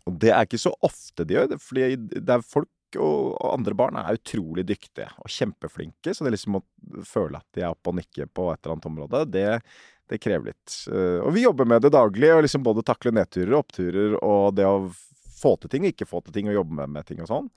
Og 0.05 0.19
det 0.21 0.31
er 0.33 0.45
ikke 0.45 0.61
så 0.61 0.73
ofte 0.85 1.25
de 1.25 1.37
gjør 1.37 1.49
det, 1.53 1.57
fordi 1.63 1.95
det 1.97 2.35
er 2.35 2.45
folk 2.45 2.69
og, 2.99 3.37
og 3.39 3.53
andre 3.53 3.75
barn 3.77 3.97
er 3.99 4.17
utrolig 4.17 4.65
dyktige 4.67 5.07
og 5.21 5.31
kjempeflinke, 5.31 6.13
så 6.13 6.25
det 6.25 6.33
liksom 6.35 6.59
å 6.59 6.63
føle 7.07 7.39
at 7.39 7.47
de 7.55 7.63
er 7.63 7.71
oppe 7.71 7.91
og 7.91 7.97
nikker 8.01 8.27
på 8.27 8.49
et 8.51 8.59
eller 8.59 8.75
annet 8.75 8.89
område, 8.89 9.21
det, 9.31 9.45
det 10.11 10.19
krever 10.19 10.51
litt. 10.51 10.75
Eh, 10.91 11.21
Og 11.23 11.31
vi 11.35 11.45
jobber 11.45 11.69
med 11.69 11.85
det 11.85 11.93
daglig, 11.95 12.33
og 12.35 12.43
liksom 12.45 12.65
både 12.67 12.83
takle 12.87 13.13
nedturer 13.15 13.53
og 13.55 13.63
oppturer, 13.63 14.17
og 14.19 14.57
det 14.57 14.67
å 14.67 14.91
få 15.41 15.55
til 15.61 15.71
ting 15.71 15.87
og 15.87 15.93
ikke 15.93 16.09
få 16.09 16.21
til 16.25 16.35
ting, 16.35 16.51
og 16.51 16.59
jobbe 16.59 16.81
med, 16.81 16.91
med 16.97 17.07
ting 17.07 17.23
og 17.23 17.31
sånn. 17.31 17.47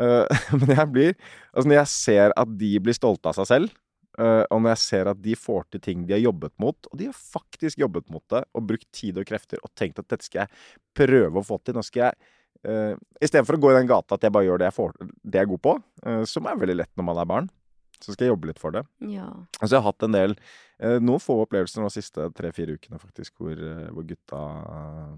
Eh, 0.00 0.42
Men 0.58 0.74
jeg 0.74 0.90
blir 0.90 1.10
Altså, 1.54 1.68
når 1.68 1.78
jeg 1.80 1.92
ser 1.94 2.36
at 2.36 2.54
de 2.60 2.70
blir 2.82 2.96
stolte 2.96 3.30
av 3.30 3.36
seg 3.38 3.46
selv, 3.46 3.74
uh, 4.18 4.42
og 4.50 4.58
når 4.58 4.72
jeg 4.72 4.82
ser 4.82 5.10
at 5.12 5.20
de 5.22 5.36
får 5.38 5.68
til 5.70 5.82
ting 5.84 6.00
de 6.08 6.16
har 6.16 6.22
jobbet 6.24 6.50
mot, 6.58 6.88
og 6.90 6.98
de 6.98 7.06
har 7.06 7.14
faktisk 7.14 7.78
jobbet 7.78 8.08
mot 8.10 8.24
det, 8.34 8.40
og 8.50 8.66
brukt 8.66 8.88
tid 8.90 9.20
og 9.22 9.28
krefter, 9.28 9.62
og 9.62 9.70
tenkt 9.78 10.00
at 10.02 10.08
dette 10.10 10.26
skal 10.26 10.42
jeg 10.42 10.64
prøve 10.98 11.38
å 11.38 11.46
få 11.46 11.60
til, 11.62 11.78
nå 11.78 11.84
skal 11.86 12.08
jeg 12.08 12.32
uh, 12.66 12.98
Istedenfor 13.22 13.54
å 13.54 13.62
gå 13.62 13.70
i 13.70 13.76
den 13.78 13.90
gata 13.90 14.18
at 14.18 14.26
jeg 14.26 14.34
bare 14.34 14.48
gjør 14.48 14.64
det 14.64 14.72
jeg, 14.72 14.76
får, 14.80 14.96
det 14.98 15.38
jeg 15.38 15.46
er 15.46 15.52
god 15.52 15.62
på, 15.68 15.76
uh, 16.08 16.24
som 16.26 16.50
er 16.50 16.58
veldig 16.64 16.80
lett 16.80 16.92
når 16.98 17.08
man 17.12 17.22
er 17.22 17.30
barn, 17.36 17.52
så 18.02 18.12
skal 18.12 18.26
jeg 18.26 18.34
jobbe 18.34 18.50
litt 18.50 18.60
for 18.60 18.74
det. 18.74 18.84
Ja. 19.12 19.28
Altså, 19.60 19.76
jeg 19.76 19.80
har 19.80 19.88
hatt 19.88 20.06
en 20.06 20.16
del 20.16 20.34
uh, 20.36 20.98
Noen 21.02 21.22
få 21.22 21.38
opplevelser 21.44 21.84
de 21.84 21.94
siste 21.94 22.28
tre-fire 22.36 22.76
ukene, 22.76 23.00
faktisk, 23.00 23.36
hvor, 23.40 23.54
uh, 23.54 23.88
hvor 23.94 24.06
gutta 24.08 24.42
eh, 24.74 25.16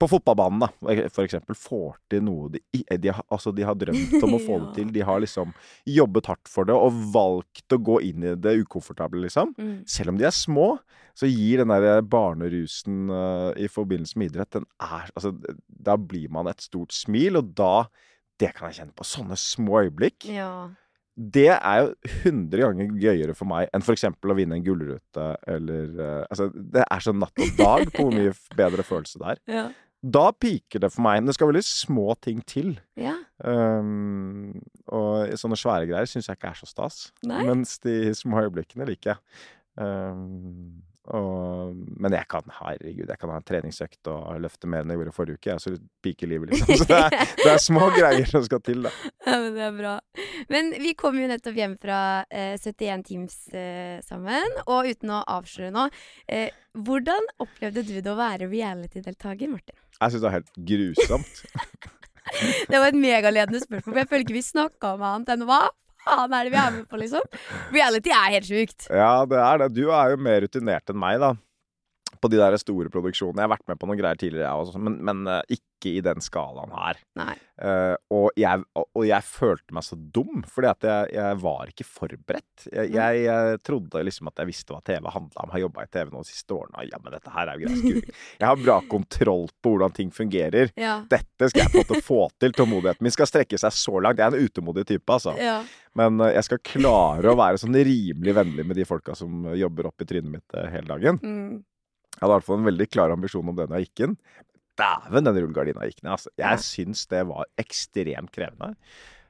på 0.00 0.08
fotballbanen, 0.10 0.64
da, 0.64 0.70
for 1.12 1.24
eksempel, 1.24 1.56
får 1.58 1.96
til 2.12 2.24
noe 2.26 2.50
de, 2.54 2.62
de, 2.72 3.12
har, 3.12 3.24
altså, 3.32 3.52
de 3.54 3.66
har 3.66 3.78
drømt 3.78 4.18
om 4.22 4.36
å 4.36 4.42
få 4.46 4.58
det 4.64 4.72
til. 4.78 4.92
De 4.94 5.04
har 5.06 5.22
liksom 5.22 5.54
jobbet 5.88 6.30
hardt 6.32 6.50
for 6.50 6.68
det 6.68 6.76
og 6.76 7.00
valgt 7.14 7.76
å 7.76 7.80
gå 7.90 8.00
inn 8.08 8.26
i 8.26 8.34
det 8.38 8.56
ukomfortable, 8.62 9.24
liksom. 9.26 9.54
Mm. 9.58 9.76
Selv 9.88 10.14
om 10.14 10.20
de 10.20 10.28
er 10.28 10.36
små, 10.36 10.68
så 11.18 11.28
gir 11.28 11.62
den 11.62 11.72
der 11.72 12.04
barnerusen 12.04 13.10
uh, 13.12 13.50
i 13.60 13.68
forbindelse 13.70 14.20
med 14.20 14.32
idrett, 14.32 14.54
den 14.56 14.68
er 14.80 15.10
Altså, 15.12 15.34
da 15.66 15.98
blir 15.98 16.30
man 16.32 16.48
et 16.50 16.62
stort 16.64 16.94
smil, 16.96 17.36
og 17.40 17.52
da 17.58 17.88
Det 18.40 18.54
kan 18.56 18.70
jeg 18.70 18.80
kjenne 18.80 18.96
på. 18.96 19.04
Sånne 19.06 19.36
små 19.38 19.84
øyeblikk. 19.84 20.24
ja. 20.26 20.72
Det 21.12 21.50
er 21.52 21.82
jo 21.82 21.88
100 22.24 22.62
ganger 22.62 22.92
gøyere 23.02 23.34
for 23.36 23.48
meg 23.50 23.68
enn 23.74 23.84
f.eks. 23.84 24.06
å 24.08 24.36
vinne 24.38 24.56
en 24.56 24.64
gullrute 24.64 25.26
eller 25.50 25.90
uh, 25.98 26.22
Altså, 26.30 26.48
det 26.52 26.86
er 26.86 27.04
så 27.04 27.12
natt 27.12 27.42
og 27.44 27.58
dag 27.58 27.90
på 27.92 28.06
hvor 28.06 28.14
mye 28.16 28.32
bedre 28.56 28.86
følelse 28.86 29.20
det 29.20 29.34
er. 29.34 29.42
Ja. 29.52 29.64
Da 30.02 30.32
piker 30.34 30.82
det 30.82 30.90
for 30.90 31.04
meg. 31.04 31.20
Men 31.20 31.30
det 31.30 31.36
skal 31.36 31.52
veldig 31.52 31.64
små 31.66 32.16
ting 32.22 32.40
til. 32.48 32.74
ja. 32.98 33.18
Um, 33.42 34.60
og 34.92 35.32
sånne 35.38 35.56
svære 35.58 35.88
greier 35.90 36.06
syns 36.06 36.28
jeg 36.28 36.38
ikke 36.38 36.52
er 36.52 36.58
så 36.58 36.68
stas. 36.68 36.96
Nei. 37.26 37.40
Mens 37.48 37.76
de 37.82 38.12
små 38.14 38.44
øyeblikkene 38.44 38.86
liker 38.86 39.14
jeg. 39.14 39.44
Um, 39.78 40.82
og, 41.10 41.74
men 41.98 42.14
jeg 42.14 42.28
kan 42.30 42.52
herregud, 42.60 43.08
jeg 43.10 43.18
kan 43.18 43.30
ha 43.32 43.38
en 43.40 43.46
treningsøkt 43.46 44.08
og 44.12 44.36
løfte 44.44 44.68
mer 44.70 44.84
enn 44.84 44.92
jeg 44.92 45.00
gjorde 45.00 45.14
forrige 45.16 45.40
uke. 45.40 45.48
Jeg 45.48 45.56
er 45.56 45.62
så 45.64 45.72
piker 46.04 46.30
livet, 46.30 46.52
liksom. 46.52 46.70
Så 46.78 46.86
det 46.86 46.98
er, 47.08 47.16
det 47.40 47.48
er 47.50 47.62
små 47.64 47.88
greier 47.96 48.28
som 48.30 48.44
skal 48.46 48.62
til, 48.62 48.86
da. 48.86 48.92
Ja, 49.26 49.34
men 49.42 49.56
det 49.56 49.64
er 49.66 49.74
bra. 49.74 49.96
Men 50.52 50.70
vi 50.82 50.94
kom 50.98 51.18
jo 51.18 51.26
nettopp 51.30 51.58
hjem 51.58 51.74
fra 51.82 51.98
eh, 52.30 52.54
71 52.54 53.06
Teams 53.08 53.36
eh, 53.50 53.98
sammen, 54.06 54.58
og 54.66 54.90
uten 54.92 55.14
å 55.14 55.22
avsløre 55.38 55.72
nå 55.74 55.88
eh, 56.30 56.50
Hvordan 56.72 57.26
opplevde 57.42 57.82
du 57.84 57.96
det 57.98 58.08
å 58.08 58.16
være 58.16 58.48
reality-deltaker, 58.48 59.50
Martin? 59.50 59.76
Jeg 59.98 60.14
syns 60.14 60.22
det 60.22 60.28
var 60.28 60.38
helt 60.38 60.54
grusomt. 60.70 61.42
Det 62.70 62.78
var 62.78 62.86
et 62.86 62.96
megaledende 62.96 63.58
spørsmål, 63.60 63.92
for 63.92 63.98
jeg 63.98 64.08
føler 64.08 64.22
ikke 64.24 64.36
vi 64.36 64.44
snakka 64.46 64.92
om 64.94 65.02
annet 65.04 65.32
enn 65.34 65.42
hva 65.48 65.58
faen 66.06 66.34
er 66.36 66.48
det 66.48 66.52
vi 66.54 66.60
er 66.60 66.74
med 66.76 66.86
på, 66.90 67.00
liksom? 67.00 67.24
Reality 67.74 68.12
er 68.14 68.36
helt 68.36 68.48
sjukt. 68.48 68.88
Ja, 68.90 69.14
det 69.28 69.40
er 69.40 69.62
det. 69.64 69.70
Du 69.76 69.84
er 69.90 70.14
jo 70.14 70.20
mer 70.28 70.42
rutinert 70.44 70.92
enn 70.92 71.00
meg, 71.02 71.20
da. 71.22 71.32
På 72.22 72.30
de 72.30 72.38
der 72.38 72.56
store 72.60 72.92
produksjonene. 72.92 73.42
Jeg 73.42 73.48
har 73.48 73.54
vært 73.56 73.68
med 73.70 73.80
på 73.80 73.90
noen 73.90 73.98
greier 73.98 74.20
tidligere, 74.20 74.54
også, 74.62 74.78
men, 74.78 75.00
men 75.02 75.24
eh, 75.26 75.56
ikke 75.58 75.96
i 75.96 76.02
den 76.04 76.22
skalaen 76.22 76.70
her. 76.76 77.00
Eh, 77.62 77.94
og, 78.14 78.28
jeg, 78.38 78.62
og 78.78 79.04
jeg 79.06 79.26
følte 79.26 79.74
meg 79.74 79.86
så 79.86 79.98
dum, 79.98 80.44
fordi 80.48 80.70
at 80.70 80.86
jeg, 80.86 81.08
jeg 81.16 81.38
var 81.42 81.72
ikke 81.72 81.86
forberedt. 81.86 82.66
Jeg, 82.70 83.24
jeg, 83.24 83.58
trodde 83.66 84.04
liksom 84.06 84.30
at 84.30 84.42
jeg 84.42 84.50
visste 84.52 84.74
hva 84.74 84.80
TV 84.86 85.10
handla 85.14 85.44
om, 85.44 85.52
har 85.54 85.64
jobba 85.64 85.86
i 85.86 85.90
TV 85.92 86.12
nå 86.12 86.22
de 86.22 86.30
siste 86.30 86.56
årene. 86.56 86.86
Ja, 86.88 87.00
men 87.02 87.16
dette 87.16 87.34
her 87.34 87.50
er 87.50 87.58
jo 87.58 87.66
greit 87.66 87.82
skuring. 87.82 88.20
Jeg 88.38 88.48
har 88.48 88.62
bra 88.62 88.78
kontroll 88.90 89.46
på 89.62 89.74
hvordan 89.74 89.96
ting 89.98 90.14
fungerer. 90.14 90.72
Ja. 90.78 91.00
Dette 91.10 91.50
skal 91.50 91.64
jeg 91.64 91.74
på 91.74 91.82
en 91.82 91.86
måte 91.86 92.06
få 92.06 92.20
til. 92.42 92.54
Tålmodigheten 92.56 93.06
min 93.06 93.14
skal 93.14 93.30
strekke 93.30 93.58
seg 93.60 93.74
så 93.76 93.98
langt. 93.98 94.22
Jeg 94.22 94.30
er 94.30 94.38
en 94.38 94.48
utålmodig 94.50 94.86
type, 94.94 95.06
altså. 95.10 95.36
ja. 95.42 95.60
Men 95.98 96.22
eh, 96.22 96.36
jeg 96.38 96.48
skal 96.48 96.62
klare 96.64 97.34
å 97.34 97.38
være 97.38 97.60
sånn 97.60 97.76
rimelig 97.76 98.38
vennlig 98.38 98.64
med 98.66 98.78
de 98.78 98.88
folka 98.88 99.18
som 99.18 99.50
jobber 99.58 99.90
opp 99.90 100.02
i 100.02 100.08
trynet 100.08 100.38
mitt 100.38 100.58
hele 100.72 100.88
dagen. 100.94 101.18
Mm. 101.22 101.60
Jeg 102.22 102.28
hadde 102.28 102.36
i 102.36 102.38
hvert 102.38 102.46
fall 102.46 102.60
en 102.60 102.68
veldig 102.70 102.86
klar 102.94 103.10
ambisjon 103.10 103.48
om 103.50 103.56
den 103.58 103.72
jeg 103.74 103.88
gikk 103.88 104.04
inn. 104.06 104.12
Dæven, 104.78 105.26
den 105.26 105.40
rullegardina 105.42 105.88
gikk 105.90 106.04
ned. 106.04 106.12
Altså. 106.14 106.30
Jeg 106.38 106.46
Ja. 106.54 106.62
syns 106.62 107.02
det 107.10 107.24
var 107.26 107.48
ekstremt 107.58 108.30
krevende. 108.32 108.76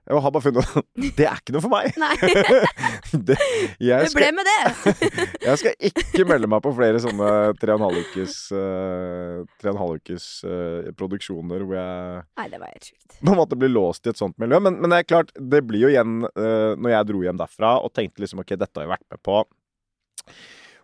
Jeg 0.03 0.19
har 0.19 0.33
bare 0.35 0.43
funnet 0.43 0.67
ut 0.77 1.15
det 1.17 1.25
er 1.31 1.37
ikke 1.39 1.53
noe 1.55 1.63
for 1.63 1.71
meg. 1.71 1.95
Det, 3.29 3.37
jeg, 3.79 4.07
det 4.09 4.15
ble 4.17 4.29
med 4.35 4.49
det. 4.49 4.95
jeg 5.47 5.59
skal 5.61 5.75
ikke 5.89 6.25
melde 6.27 6.49
meg 6.51 6.63
på 6.65 6.73
flere 6.75 6.99
sånne 7.03 7.29
tre 7.61 7.75
og 7.75 7.79
en 7.81 7.85
halv 7.87 8.01
ukes, 8.01 8.35
uh, 8.57 9.43
tre 9.61 9.71
og 9.71 9.77
en 9.77 9.81
halv 9.83 9.99
ukes 10.01 10.27
uh, 10.49 10.89
produksjoner 10.99 11.63
hvor 11.69 11.77
jeg 11.79 12.23
Nei, 12.41 12.47
det 12.51 12.61
var 12.63 12.73
helt 12.73 12.89
sjukt. 12.89 13.19
på 13.21 13.31
en 13.35 13.39
måte 13.43 13.59
blir 13.61 13.71
låst 13.71 14.09
i 14.09 14.11
et 14.15 14.19
sånt 14.19 14.37
miljø. 14.43 14.59
Men, 14.65 14.81
men 14.83 14.91
det 14.91 15.03
er 15.05 15.09
klart, 15.13 15.31
det 15.39 15.63
blir 15.69 15.85
jo 15.87 15.93
igjen 15.93 16.25
uh, 16.27 16.73
Når 16.75 16.95
jeg 16.97 17.09
dro 17.13 17.23
hjem 17.29 17.39
derfra 17.45 17.77
og 17.85 17.93
tenkte 17.95 18.25
liksom 18.25 18.43
ok, 18.43 18.57
dette 18.59 18.75
har 18.81 18.89
jeg 18.89 18.95
vært 18.97 19.07
med 19.15 19.23
på. 19.29 19.39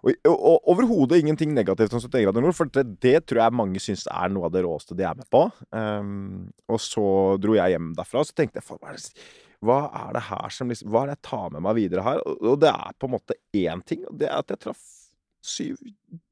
Og, 0.05 0.14
og, 0.28 0.37
og 0.37 0.71
overhodet 0.75 1.19
ingenting 1.23 1.55
negativt 1.57 1.97
om 1.97 2.02
71 2.02 2.26
grader 2.26 2.45
nord, 2.45 2.57
for 2.57 2.71
det, 2.75 2.85
det 3.02 3.17
tror 3.26 3.43
jeg 3.45 3.59
mange 3.59 3.83
syns 3.83 4.07
er 4.07 4.31
noe 4.33 4.47
av 4.49 4.55
det 4.55 4.62
råeste 4.67 4.97
de 4.99 5.07
er 5.09 5.19
med 5.19 5.28
på. 5.33 5.45
Um, 5.75 6.47
og 6.71 6.81
så 6.83 7.09
dro 7.43 7.59
jeg 7.59 7.75
hjem 7.75 7.93
derfra, 7.99 8.23
og 8.23 8.31
så 8.31 8.38
tenkte 8.38 8.62
jeg 8.62 8.69
faen, 8.69 9.02
hva 9.64 9.81
er 9.88 10.14
det, 10.14 10.23
er 10.23 10.28
her 10.28 10.55
som 10.55 10.71
liksom 10.71 10.93
Hva 10.95 11.02
er 11.02 11.11
det 11.11 11.17
jeg 11.17 11.26
tar 11.33 11.50
med 11.50 11.64
meg 11.67 11.75
videre 11.81 12.07
her? 12.07 12.23
Og, 12.23 12.38
og 12.52 12.62
det 12.62 12.71
er 12.71 12.95
på 12.95 13.09
en 13.09 13.17
måte 13.17 13.38
én 13.59 13.83
ting, 13.83 14.07
og 14.07 14.21
det 14.21 14.31
er 14.31 14.38
at 14.38 14.55
jeg 14.55 14.67
traff 14.69 14.87
syv 15.43 15.83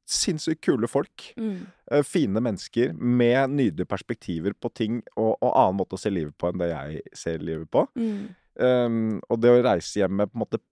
sinnssykt 0.06 0.62
kule 0.62 0.86
folk. 0.86 1.32
Mm. 1.36 1.66
Eh, 1.90 2.02
fine 2.06 2.40
mennesker 2.42 2.92
med 2.94 3.50
nydelige 3.50 3.90
perspektiver 3.90 4.54
på 4.54 4.70
ting 4.70 5.00
og, 5.16 5.34
og 5.40 5.50
annen 5.50 5.80
måte 5.80 5.98
å 5.98 6.00
se 6.00 6.12
livet 6.12 6.36
på 6.38 6.50
enn 6.50 6.62
det 6.62 6.70
jeg 6.70 7.00
ser 7.18 7.42
livet 7.42 7.66
på. 7.72 7.82
Mm. 7.98 8.28
Um, 8.56 9.16
og 9.28 9.40
det 9.42 9.52
å 9.52 9.64
reise 9.66 10.00
hjem 10.00 10.14
med 10.20 10.30
på 10.30 10.38
en 10.38 10.44
måte 10.44 10.62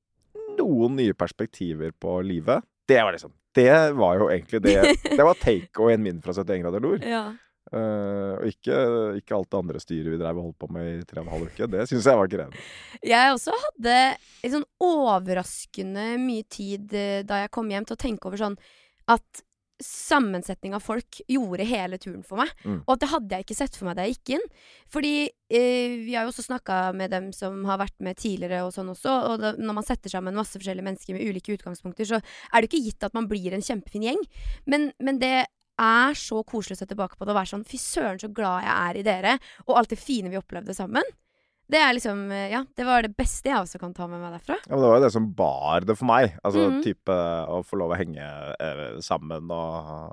noen 0.54 0.94
nye 0.96 1.16
perspektiver 1.18 1.90
på 2.00 2.20
livet, 2.24 2.62
det 2.88 3.00
var 3.00 3.16
liksom 3.16 3.32
Det 3.54 3.70
var 3.96 4.18
jo 4.18 4.28
egentlig 4.32 4.60
det 4.64 4.76
Det 5.16 5.24
var 5.24 5.40
takeawayen 5.40 6.02
min 6.02 6.20
fra 6.22 6.34
71 6.34 6.62
grader 6.64 6.84
nord. 6.84 7.04
Ja. 7.06 7.30
Uh, 7.72 8.36
og 8.36 8.50
ikke, 8.50 8.76
ikke 9.18 9.34
alt 9.34 9.48
det 9.50 9.58
andre 9.58 9.80
styret 9.82 10.12
vi 10.12 10.18
drev 10.20 10.36
og 10.36 10.50
holdt 10.50 10.58
på 10.60 10.68
med 10.74 10.90
i 10.90 11.06
tre 11.08 11.22
og 11.22 11.24
en 11.24 11.32
halv 11.32 11.48
uke. 11.48 11.68
Det 11.72 11.86
syns 11.90 12.06
jeg 12.10 12.20
var 12.20 12.30
krevende. 12.30 12.64
Jeg 13.02 13.32
også 13.32 13.54
hadde 13.62 13.96
sånn 14.52 14.66
overraskende 14.84 16.04
mye 16.22 16.44
tid 16.52 16.92
eh, 16.94 17.24
da 17.26 17.40
jeg 17.42 17.52
kom 17.56 17.72
hjem 17.72 17.88
til 17.88 17.96
å 17.96 18.02
tenke 18.04 18.28
over 18.28 18.42
sånn 18.42 18.58
at 19.10 19.42
sammensetning 19.82 20.74
av 20.76 20.84
folk 20.84 21.18
gjorde 21.30 21.66
hele 21.66 21.98
turen 21.98 22.22
for 22.26 22.40
meg. 22.42 22.52
Mm. 22.62 22.82
Og 22.84 22.92
at 22.94 23.02
det 23.02 23.10
hadde 23.10 23.38
jeg 23.38 23.46
ikke 23.46 23.56
sett 23.58 23.78
for 23.78 23.88
meg 23.88 23.98
da 23.98 24.06
jeg 24.06 24.16
gikk 24.16 24.34
inn. 24.36 24.46
Fordi 24.92 25.14
eh, 25.24 25.96
vi 26.04 26.14
har 26.14 26.26
jo 26.26 26.32
også 26.32 26.46
snakka 26.46 26.78
med 26.96 27.10
dem 27.14 27.30
som 27.36 27.64
har 27.68 27.80
vært 27.82 27.96
med 28.04 28.20
tidligere 28.20 28.62
og 28.66 28.74
sånn 28.76 28.92
også, 28.92 29.16
og 29.32 29.42
da, 29.42 29.54
når 29.58 29.78
man 29.80 29.86
setter 29.86 30.12
sammen 30.12 30.38
masse 30.38 30.56
forskjellige 30.58 30.86
mennesker 30.86 31.18
med 31.18 31.26
ulike 31.26 31.56
utgangspunkter, 31.56 32.08
så 32.08 32.20
er 32.20 32.56
det 32.62 32.70
ikke 32.70 32.84
gitt 32.86 33.08
at 33.08 33.16
man 33.16 33.28
blir 33.30 33.56
en 33.56 33.64
kjempefin 33.64 34.06
gjeng. 34.06 34.24
Men, 34.70 34.92
men 35.02 35.20
det 35.22 35.36
er 35.80 36.14
så 36.18 36.44
koselig 36.46 36.78
å 36.78 36.82
se 36.84 36.88
tilbake 36.90 37.18
på 37.18 37.26
det 37.26 37.34
og 37.34 37.40
være 37.40 37.52
sånn 37.56 37.66
fy 37.66 37.80
søren, 37.82 38.20
så 38.22 38.30
glad 38.30 38.62
jeg 38.62 38.74
er 38.76 38.98
i 38.98 39.06
dere, 39.06 39.36
og 39.66 39.78
alt 39.80 39.90
det 39.90 39.98
fine 39.98 40.30
vi 40.30 40.38
opplevde 40.38 40.76
sammen. 40.76 41.14
Det 41.70 41.78
er 41.80 41.94
liksom, 41.96 42.26
eh, 42.30 42.50
ja, 42.52 42.60
det 42.76 42.84
var 42.84 43.02
det 43.06 43.14
beste 43.16 43.48
jeg 43.48 43.56
også 43.56 43.78
kan 43.80 43.94
ta 43.96 44.06
med 44.06 44.20
meg 44.20 44.34
derfra. 44.36 44.58
Ja, 44.68 44.74
men 44.74 44.82
det 44.82 44.88
var 44.90 44.98
jo 44.98 45.04
det 45.06 45.12
som 45.14 45.28
bar 45.38 45.80
det 45.88 45.96
for 45.96 46.04
meg. 46.10 46.34
Altså 46.44 46.66
Mhm. 46.70 46.82
type 46.84 47.14
å 47.48 47.62
få 47.64 47.78
lov 47.80 47.94
å 47.94 47.96
henge 47.98 48.26
eh, 48.60 49.00
sammen 49.00 49.50
og 49.50 50.12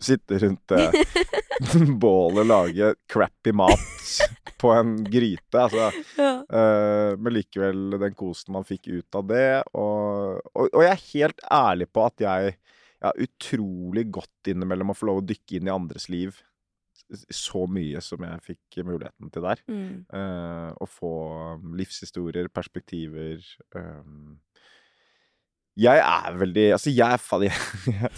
Sitte 0.00 0.38
rundt 0.38 0.70
eh, 0.70 0.92
bålet, 1.98 2.46
lage 2.46 2.94
crappy 3.10 3.50
mat 3.52 3.80
på 4.62 4.70
en 4.72 4.92
gryte. 5.10 5.58
Altså, 5.58 5.88
Ja. 6.16 6.44
eh, 6.46 7.16
men 7.18 7.34
likevel 7.34 7.98
den 7.98 8.14
kosen 8.14 8.52
man 8.54 8.64
fikk 8.64 8.86
ut 8.92 9.18
av 9.18 9.26
det. 9.26 9.62
Og, 9.74 10.38
og, 10.54 10.68
og 10.70 10.82
jeg 10.86 10.92
er 10.92 11.06
helt 11.12 11.40
ærlig 11.50 11.90
på 11.92 12.06
at 12.06 12.24
jeg 12.24 12.56
jeg 12.98 13.12
har 13.12 13.20
utrolig 13.22 14.02
godt 14.10 14.48
innimellom 14.50 14.90
å 14.90 14.94
få 14.98 15.06
lov 15.06 15.20
å 15.20 15.26
dykke 15.28 15.60
inn 15.60 15.68
i 15.68 15.70
andres 15.70 16.08
liv 16.10 16.34
så 17.32 17.62
mye 17.70 18.00
som 18.04 18.20
jeg 18.26 18.42
fikk 18.44 18.82
muligheten 18.84 19.30
til 19.32 19.42
der. 19.46 19.62
Mm. 19.70 20.04
Uh, 20.12 20.70
å 20.76 20.86
få 20.90 21.12
livshistorier, 21.78 22.48
perspektiver 22.52 23.40
um, 23.76 24.36
Jeg 25.78 26.00
er 26.02 26.36
veldig 26.40 26.64
Altså, 26.74 26.90
jeg 26.90 27.14
er 27.14 27.20
faen 27.22 27.44
jeg, 27.48 27.58
jeg, 27.86 28.12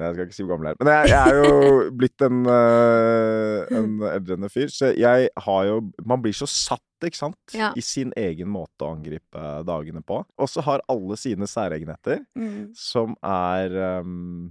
jeg 0.00 0.14
skal 0.14 0.22
ikke 0.24 0.36
si 0.36 0.42
hvor 0.46 0.54
gammel 0.56 0.70
jeg 0.70 0.76
er, 0.78 0.84
men 0.84 0.92
jeg, 0.94 1.10
jeg 1.12 1.34
er 1.34 1.40
jo 1.44 1.90
blitt 2.00 2.24
en, 2.24 2.38
eh, 2.48 3.74
en 3.78 3.90
eldrende 4.14 4.48
fyr, 4.52 4.70
så 4.72 4.90
jeg 4.96 5.28
har 5.44 5.66
jo 5.68 5.80
Man 6.08 6.22
blir 6.24 6.32
så 6.36 6.48
satt, 6.48 6.86
ikke 7.04 7.20
sant, 7.20 7.36
Ja. 7.56 7.70
i 7.76 7.84
sin 7.84 8.14
egen 8.16 8.48
måte 8.52 8.84
å 8.86 8.94
angripe 8.94 9.42
dagene 9.68 10.00
på. 10.04 10.22
Og 10.40 10.48
så 10.52 10.64
har 10.66 10.82
alle 10.88 11.16
sine 11.20 11.46
særegenheter, 11.48 12.24
Mm. 12.36 12.70
som 12.76 13.14
er 13.24 13.76
um, 14.00 14.50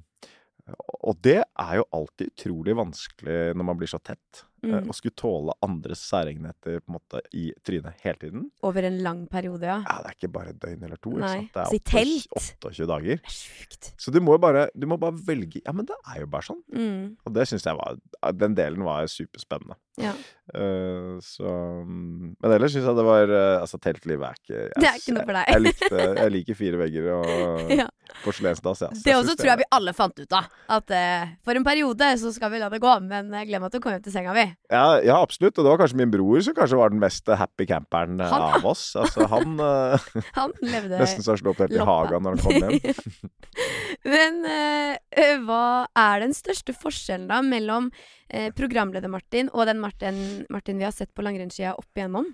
Og 1.00 1.20
det 1.26 1.40
er 1.42 1.74
jo 1.80 1.88
alltid 1.96 2.34
utrolig 2.34 2.76
vanskelig 2.80 3.40
når 3.56 3.70
man 3.72 3.80
blir 3.80 3.92
så 3.92 4.02
tett. 4.04 4.44
Eh, 4.64 4.70
Mm. 4.80 4.90
Og 4.90 4.96
skulle 4.98 5.16
tåle 5.18 5.54
andres 5.66 6.02
særegenheter 6.10 6.80
på 6.84 6.90
en 6.92 6.96
måte 6.98 7.22
i 7.34 7.50
trynet 7.66 7.96
hele 8.04 8.20
tiden. 8.22 8.44
Over 8.64 8.84
en 8.90 8.98
lang 9.04 9.22
periode, 9.32 9.64
ja. 9.66 9.80
Ja, 9.86 9.98
det 10.04 10.12
er 10.12 10.18
ikke 10.18 10.32
bare 10.34 10.50
et 10.54 10.60
døgn 10.62 10.84
eller 10.84 10.98
to. 11.02 11.14
Ikke 11.18 11.30
sant? 11.32 11.54
Det 11.54 11.80
er 11.80 11.86
telt. 11.94 12.40
28 12.64 12.88
dager. 12.92 13.22
Det 13.24 13.32
er 13.32 13.36
sjukt. 13.38 13.92
Så 13.98 14.12
du 14.16 14.20
må 14.22 14.36
jo 14.38 14.42
bare, 14.44 14.68
du 14.76 14.88
må 14.88 14.98
bare 15.00 15.16
velge 15.28 15.62
Ja, 15.66 15.72
men 15.76 15.86
det 15.90 15.96
er 16.14 16.22
jo 16.24 16.28
bare 16.32 16.48
sånn. 16.50 16.62
Mm. 16.76 17.16
Og 17.26 17.34
det 17.36 17.48
syns 17.50 17.66
jeg 17.66 17.76
var 17.80 17.98
Den 18.36 18.56
delen 18.58 18.84
var 18.86 19.08
superspennende. 19.12 19.76
Ja. 20.00 20.14
Uh, 20.56 21.20
så 21.22 21.44
mm, 21.86 22.36
Men 22.40 22.54
ellers 22.56 22.72
syns 22.74 22.86
jeg 22.88 22.96
det 22.98 23.04
var 23.06 23.30
eh, 23.30 23.58
Altså, 23.60 23.78
teltlivet 23.84 24.24
er 24.26 24.38
ikke 24.40 24.56
jeg, 24.56 24.72
Det 24.80 24.88
er 24.90 24.96
ikke 24.98 25.14
noe 25.18 25.26
for 25.28 25.38
deg. 25.38 25.50
Jeg, 25.52 25.64
likte, 25.66 26.00
jeg 26.24 26.34
liker 26.34 26.58
fire 26.58 26.80
vegger 26.80 27.10
og 27.18 27.74
Ja. 27.84 27.88
porselensdass, 28.24 28.82
ja. 28.88 28.90
Det 29.06 29.14
også 29.18 29.36
tror 29.38 29.52
jeg 29.52 29.62
vi 29.62 29.68
alle 29.76 29.94
fant 29.94 30.18
ut 30.24 30.34
av. 30.40 30.48
At 30.80 30.96
uh, 30.96 31.36
for 31.46 31.60
en 31.60 31.68
periode 31.68 32.10
så 32.24 32.32
skal 32.34 32.52
vi 32.56 32.62
la 32.64 32.72
det 32.74 32.82
gå, 32.82 32.96
men 33.06 33.30
glem 33.46 33.68
at 33.68 33.76
du 33.76 33.80
kommer 33.80 34.00
hjem 34.00 34.08
til 34.08 34.16
senga 34.16 34.34
vi. 34.40 34.48
Ja, 34.70 35.00
ja, 35.06 35.18
absolutt. 35.22 35.58
Og 35.58 35.66
det 35.66 35.72
var 35.72 35.80
kanskje 35.82 36.00
min 36.02 36.12
bror 36.14 36.42
som 36.46 36.56
kanskje 36.58 36.80
var 36.80 36.94
den 36.94 37.02
mest 37.02 37.28
happy 37.28 37.66
camperen 37.70 38.20
eh, 38.22 38.32
Han, 38.32 38.46
av 38.60 38.68
oss. 38.70 38.84
Altså, 39.00 39.28
han 39.32 39.60
eh, 39.64 40.10
Han 40.40 40.54
levde 40.62 41.00
Nesten 41.02 41.26
så 41.26 41.34
han 41.34 41.42
slo 41.42 41.54
opp 41.54 41.64
helt 41.64 41.76
i 41.78 41.88
hagen 41.92 42.26
når 42.26 42.38
han 42.38 42.44
kom 42.46 42.60
hjem. 42.60 43.32
Men 44.14 44.44
eh, 44.50 45.38
hva 45.46 45.64
er 45.98 46.26
den 46.26 46.36
største 46.38 46.76
forskjellen 46.78 47.28
da 47.32 47.42
mellom 47.46 47.90
uh, 47.92 48.50
programleder-Martin 48.56 49.50
og 49.54 49.66
den 49.70 49.82
Martin, 49.82 50.22
Martin 50.54 50.80
vi 50.80 50.88
har 50.88 50.94
sett 50.96 51.12
på 51.18 51.26
langrennsskia 51.26 51.74
opp 51.80 51.98
igjennom? 51.98 52.30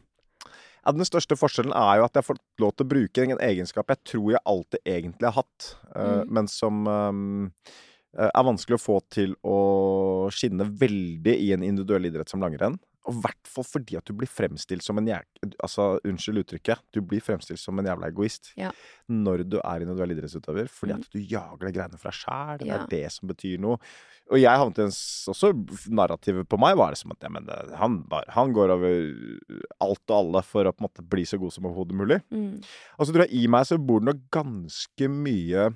Ja, 0.85 0.93
den 0.93 1.07
største 1.07 1.33
forskjellen 1.39 1.73
er 1.73 1.97
jo 1.97 2.05
at 2.05 2.13
jeg 2.13 2.21
har 2.21 2.27
fått 2.27 2.43
lov 2.61 2.75
til 2.75 2.85
å 2.85 2.91
bruke 2.91 3.23
en 3.25 3.41
egenskap 3.41 3.89
jeg 3.89 4.03
tror 4.05 4.27
jeg 4.35 4.43
alltid 4.45 4.83
egentlig 4.85 5.31
har 5.31 5.39
hatt, 5.41 5.71
uh, 5.95 6.01
Mm. 6.05 6.33
men 6.37 6.47
som 6.51 6.85
eh, 6.91 7.11
er 8.17 8.43
vanskelig 8.47 8.77
å 8.79 8.83
få 8.85 8.99
til 9.11 9.35
å 9.43 9.59
skinne 10.33 10.67
veldig 10.79 11.35
i 11.35 11.51
en 11.55 11.63
individuell 11.63 12.05
idrett 12.11 12.29
som 12.31 12.41
langrenn. 12.43 12.77
Og 13.05 13.13
i 13.13 13.21
hvert 13.21 13.45
fall 13.45 13.65
fordi 13.69 13.99
at 13.99 14.07
du 14.09 14.15
blir 14.17 14.25
fremstilt 14.31 14.81
som 14.81 14.97
en 14.97 15.05
jæk... 15.05 15.27
Altså, 15.61 15.99
unnskyld 16.09 16.39
uttrykket. 16.41 16.79
Du 16.95 17.03
blir 17.05 17.21
fremstilt 17.21 17.61
som 17.61 17.77
en 17.77 17.85
jævla 17.85 18.07
egoist 18.09 18.49
Ja. 18.57 18.71
når 19.07 19.43
du 19.45 19.59
er 19.59 19.83
individuell 19.85 20.15
idrettsutøver. 20.15 20.65
Fordi 20.73 20.95
Mm. 20.95 21.03
at 21.03 21.11
du 21.13 21.19
jager 21.21 21.67
de 21.67 21.71
greiene 21.75 21.99
for 22.01 22.09
deg 22.09 22.17
sjæl. 22.17 22.57
Det 22.63 22.67
Ja. 22.67 22.79
er 22.81 22.87
det 22.89 23.11
som 23.13 23.29
betyr 23.29 23.59
noe. 23.61 23.77
Og 24.31 24.39
jeg 24.41 24.57
havnet 24.57 24.79
i 24.79 24.81
en 24.81 24.89
også 24.89 25.51
Narrativet 25.93 26.49
på 26.49 26.57
meg 26.57 26.75
var 26.75 26.89
det 26.89 26.97
som 26.97 27.11
at 27.11 27.21
ja, 27.21 27.29
men 27.29 27.45
det, 27.45 27.75
han, 27.77 28.03
han 28.29 28.51
går 28.51 28.73
over 28.73 28.95
alt 29.85 30.01
og 30.09 30.17
alle 30.17 30.41
for 30.41 30.65
å 30.65 30.73
på 30.73 30.81
en 30.81 30.87
måte 30.89 31.05
bli 31.07 31.21
så 31.29 31.37
god 31.37 31.53
som 31.53 31.67
overhodet 31.69 31.93
mulig. 31.93 32.21
Mm. 32.33 32.57
Og 32.97 33.05
så 33.05 33.13
tror 33.13 33.27
jeg 33.27 33.37
i 33.43 33.47
meg 33.47 33.67
så 33.69 33.77
bor 33.77 33.99
det 34.01 34.09
nok 34.15 34.23
ganske 34.33 35.07
mye 35.13 35.67
eh, 35.67 35.69
eh, 35.69 35.75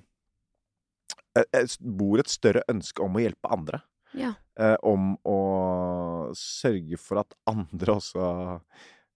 Bor 1.79 2.21
et 2.21 2.31
større 2.31 2.63
ønske 2.71 3.03
om 3.05 3.17
å 3.17 3.23
hjelpe 3.23 3.51
andre. 3.53 3.81
Ja. 4.17 4.33
Eh, 4.59 4.75
om 4.83 5.13
å 5.27 5.39
sørge 6.37 6.97
for 6.99 7.21
at 7.21 7.35
andre 7.49 7.95
også 7.99 8.25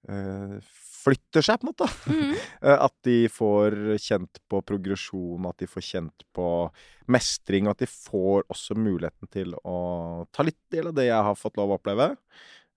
eh, 0.09 0.57
flytter 1.03 1.43
seg, 1.43 1.59
på 1.59 1.67
en 1.67 1.71
måte. 1.73 1.89
Mm. 2.09 2.33
Eh, 2.63 2.79
At 2.79 2.93
de 3.03 3.27
får 3.27 3.75
kjent 3.99 4.39
på 4.47 4.61
progresjon, 4.63 5.47
at 5.49 5.59
de 5.59 5.67
får 5.67 5.83
kjent 5.83 6.23
på 6.35 6.47
mestring, 7.11 7.67
og 7.67 7.73
at 7.73 7.83
de 7.83 7.89
får 7.91 8.45
også 8.53 8.77
muligheten 8.79 9.27
til 9.33 9.51
å 9.67 9.77
ta 10.31 10.45
litt 10.47 10.61
del 10.71 10.87
av 10.93 10.95
det 10.95 11.09
jeg 11.09 11.25
har 11.27 11.35
fått 11.35 11.59
lov 11.59 11.73
å 11.73 11.79
oppleve. 11.81 12.13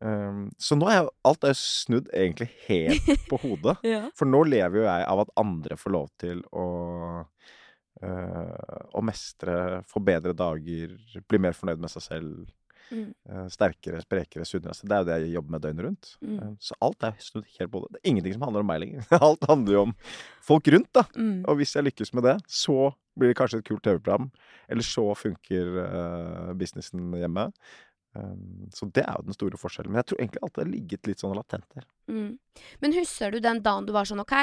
Um, 0.02 0.50
så 0.60 0.76
nå 0.76 0.90
er 0.92 1.06
alt 1.24 1.46
er 1.46 1.54
snudd 1.56 2.10
egentlig 2.12 2.50
helt 2.66 3.06
på 3.30 3.38
hodet. 3.44 3.76
Ja. 3.86 4.02
For 4.18 4.28
nå 4.28 4.42
lever 4.50 4.82
jo 4.82 4.88
jeg 4.88 5.06
av 5.08 5.22
at 5.22 5.30
andre 5.40 5.78
får 5.78 5.94
lov 5.94 6.10
til 6.20 6.42
å 6.50 6.66
å 8.04 9.00
mestre, 9.00 9.82
få 9.88 10.02
bedre 10.04 10.34
dager, 10.36 10.90
bli 11.28 11.38
mer 11.40 11.56
fornøyd 11.56 11.80
med 11.80 11.92
seg 11.94 12.04
selv. 12.04 12.50
Mm. 12.90 13.14
eh, 13.28 13.46
sterkere, 13.50 14.00
sprekere, 14.04 14.44
sunnere. 14.46 14.76
Det 14.82 14.94
er 14.94 15.00
jo 15.00 15.06
det 15.08 15.16
jeg 15.24 15.32
jobber 15.34 15.54
med 15.56 15.64
døgnet 15.64 15.84
rundt. 15.86 16.10
Mm. 16.22 16.36
Eh, 16.38 16.52
Så 16.62 16.76
alt 16.86 17.06
er 17.08 17.16
snudd 17.22 17.48
helt 17.58 17.72
på 17.72 17.80
det. 17.82 17.88
Det 17.92 18.00
er 18.02 18.10
ingenting 18.12 18.36
som 18.36 18.44
handler 18.46 18.62
om 18.62 18.70
meg 18.70 18.82
lenger. 18.82 19.08
Alt 19.28 19.48
handler 19.50 19.74
jo 19.74 19.82
om 19.88 19.96
folk 20.46 20.70
rundt, 20.74 20.92
da. 20.94 21.02
Mm. 21.16 21.42
Og 21.48 21.58
hvis 21.60 21.74
jeg 21.76 21.88
lykkes 21.88 22.14
med 22.14 22.28
det, 22.28 22.36
så 22.46 22.92
blir 23.18 23.32
det 23.32 23.38
kanskje 23.40 23.62
et 23.62 23.66
kult 23.66 23.82
TV-program. 23.82 24.30
Eller 24.68 24.86
så 24.86 25.08
funker 25.18 25.74
uh, 25.80 26.54
businessen 26.58 27.10
hjemme. 27.16 27.48
Um, 28.16 28.68
så 28.72 28.88
det 28.94 29.04
er 29.04 29.18
jo 29.18 29.26
den 29.28 29.36
store 29.36 29.60
forskjellen. 29.60 29.92
Men 29.92 30.02
jeg 30.02 30.10
tror 30.12 30.22
egentlig 30.22 30.42
alltid 30.44 30.60
det 30.60 30.66
har 30.66 30.74
ligget 30.74 31.10
litt 31.10 31.24
sånn 31.24 31.36
latent 31.36 31.66
der. 31.74 31.86
Mm. 32.12 32.30
Men 32.84 32.96
husker 33.00 33.32
du 33.34 33.40
den 33.42 33.62
dagen 33.64 33.88
du 33.88 33.94
var 33.96 34.08
sånn 34.08 34.22
OK, 34.22 34.36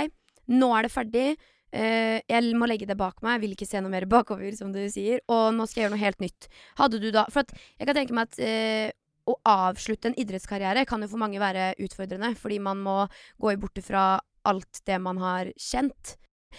nå 0.52 0.72
er 0.76 0.88
det 0.88 0.94
ferdig. 0.94 1.28
Eh, 1.74 2.20
jeg 2.30 2.56
må 2.60 2.68
legge 2.70 2.88
det 2.90 2.98
bak 3.00 3.22
meg. 3.24 3.38
Jeg 3.38 3.44
vil 3.44 3.56
ikke 3.58 3.70
se 3.70 3.82
noe 3.84 3.94
mer 3.94 4.08
bakover, 4.10 4.52
som 4.58 4.74
du 4.74 4.82
sier. 4.94 5.24
Og 5.32 5.52
nå 5.56 5.68
skal 5.68 5.82
jeg 5.82 5.88
gjøre 5.88 5.96
noe 5.96 6.06
helt 6.06 6.24
nytt. 6.24 6.50
Hadde 6.80 7.02
du 7.02 7.10
da 7.14 7.26
For 7.34 7.44
at 7.44 7.54
jeg 7.80 7.90
kan 7.90 7.98
tenke 7.98 8.18
meg 8.18 8.30
at 8.30 8.42
uh, 8.44 8.90
å 9.32 9.38
avslutte 9.48 10.12
en 10.12 10.18
idrettskarriere 10.20 10.84
kan 10.88 11.04
jo 11.04 11.10
for 11.14 11.22
mange 11.22 11.40
være 11.42 11.72
utfordrende, 11.84 12.34
fordi 12.40 12.60
man 12.64 12.82
må 12.84 12.98
gå 13.40 13.56
borte 13.62 13.84
fra 13.86 14.18
alt 14.50 14.82
det 14.88 15.00
man 15.00 15.22
har 15.24 15.54
kjent. 15.56 16.18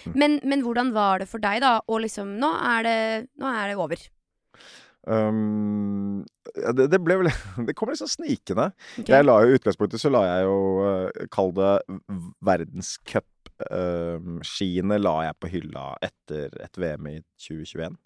Mm. 0.08 0.14
Men, 0.18 0.38
men 0.42 0.64
hvordan 0.64 0.94
var 0.94 1.20
det 1.22 1.28
for 1.30 1.42
deg, 1.42 1.60
da? 1.62 1.76
Og 1.86 2.02
liksom 2.02 2.34
Nå 2.40 2.50
er 2.72 2.86
det, 2.86 2.98
nå 3.38 3.50
er 3.52 3.70
det 3.70 3.76
over. 3.78 4.00
Um, 5.04 6.24
det, 6.56 6.86
det 6.88 6.98
ble 7.04 7.18
vel 7.20 7.28
Det 7.68 7.74
kom 7.76 7.92
sånn 7.94 8.10
snikende. 8.10 8.70
Okay. 8.96 9.12
Jeg 9.12 9.26
la 9.26 9.36
jo 9.44 9.58
utgangspunktet 9.58 10.00
så 10.00 10.10
la 10.12 10.24
jeg 10.30 10.48
jo 10.48 10.58
uh, 10.80 11.26
Kall 11.34 11.52
det 11.58 11.74
verdenscupskiene 13.60 14.98
la 15.00 15.14
jeg 15.28 15.38
på 15.40 15.50
hylla 15.52 15.84
etter 16.02 16.54
et 16.64 16.78
VM 16.80 17.06
i 17.10 17.16
2021. 17.40 17.96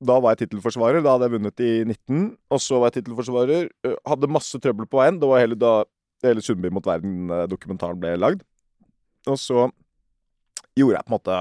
Da 0.00 0.16
var 0.20 0.32
jeg 0.32 0.46
tittelforsvarer. 0.46 1.02
Da 1.04 1.14
hadde 1.14 1.28
jeg 1.28 1.34
vunnet 1.36 1.60
i 1.60 1.72
19. 1.84 2.36
Og 2.50 2.60
så 2.62 2.78
var 2.80 2.90
jeg 2.90 3.00
tittelforsvarer. 3.00 3.68
Hadde 4.08 4.32
masse 4.32 4.60
trøbbel 4.62 4.88
på 4.88 5.00
veien. 5.02 5.18
Det 5.20 5.28
var 5.28 5.42
hele 5.42 5.58
da 5.58 5.72
hele 6.24 6.44
Sundby 6.44 6.70
mot 6.72 6.86
verden-dokumentaren 6.86 8.00
ble 8.00 8.14
lagd. 8.18 8.44
Og 9.28 9.36
så 9.40 9.68
gjorde 10.76 10.96
jeg 10.96 11.04
på 11.06 11.10
en 11.10 11.16
måte 11.16 11.36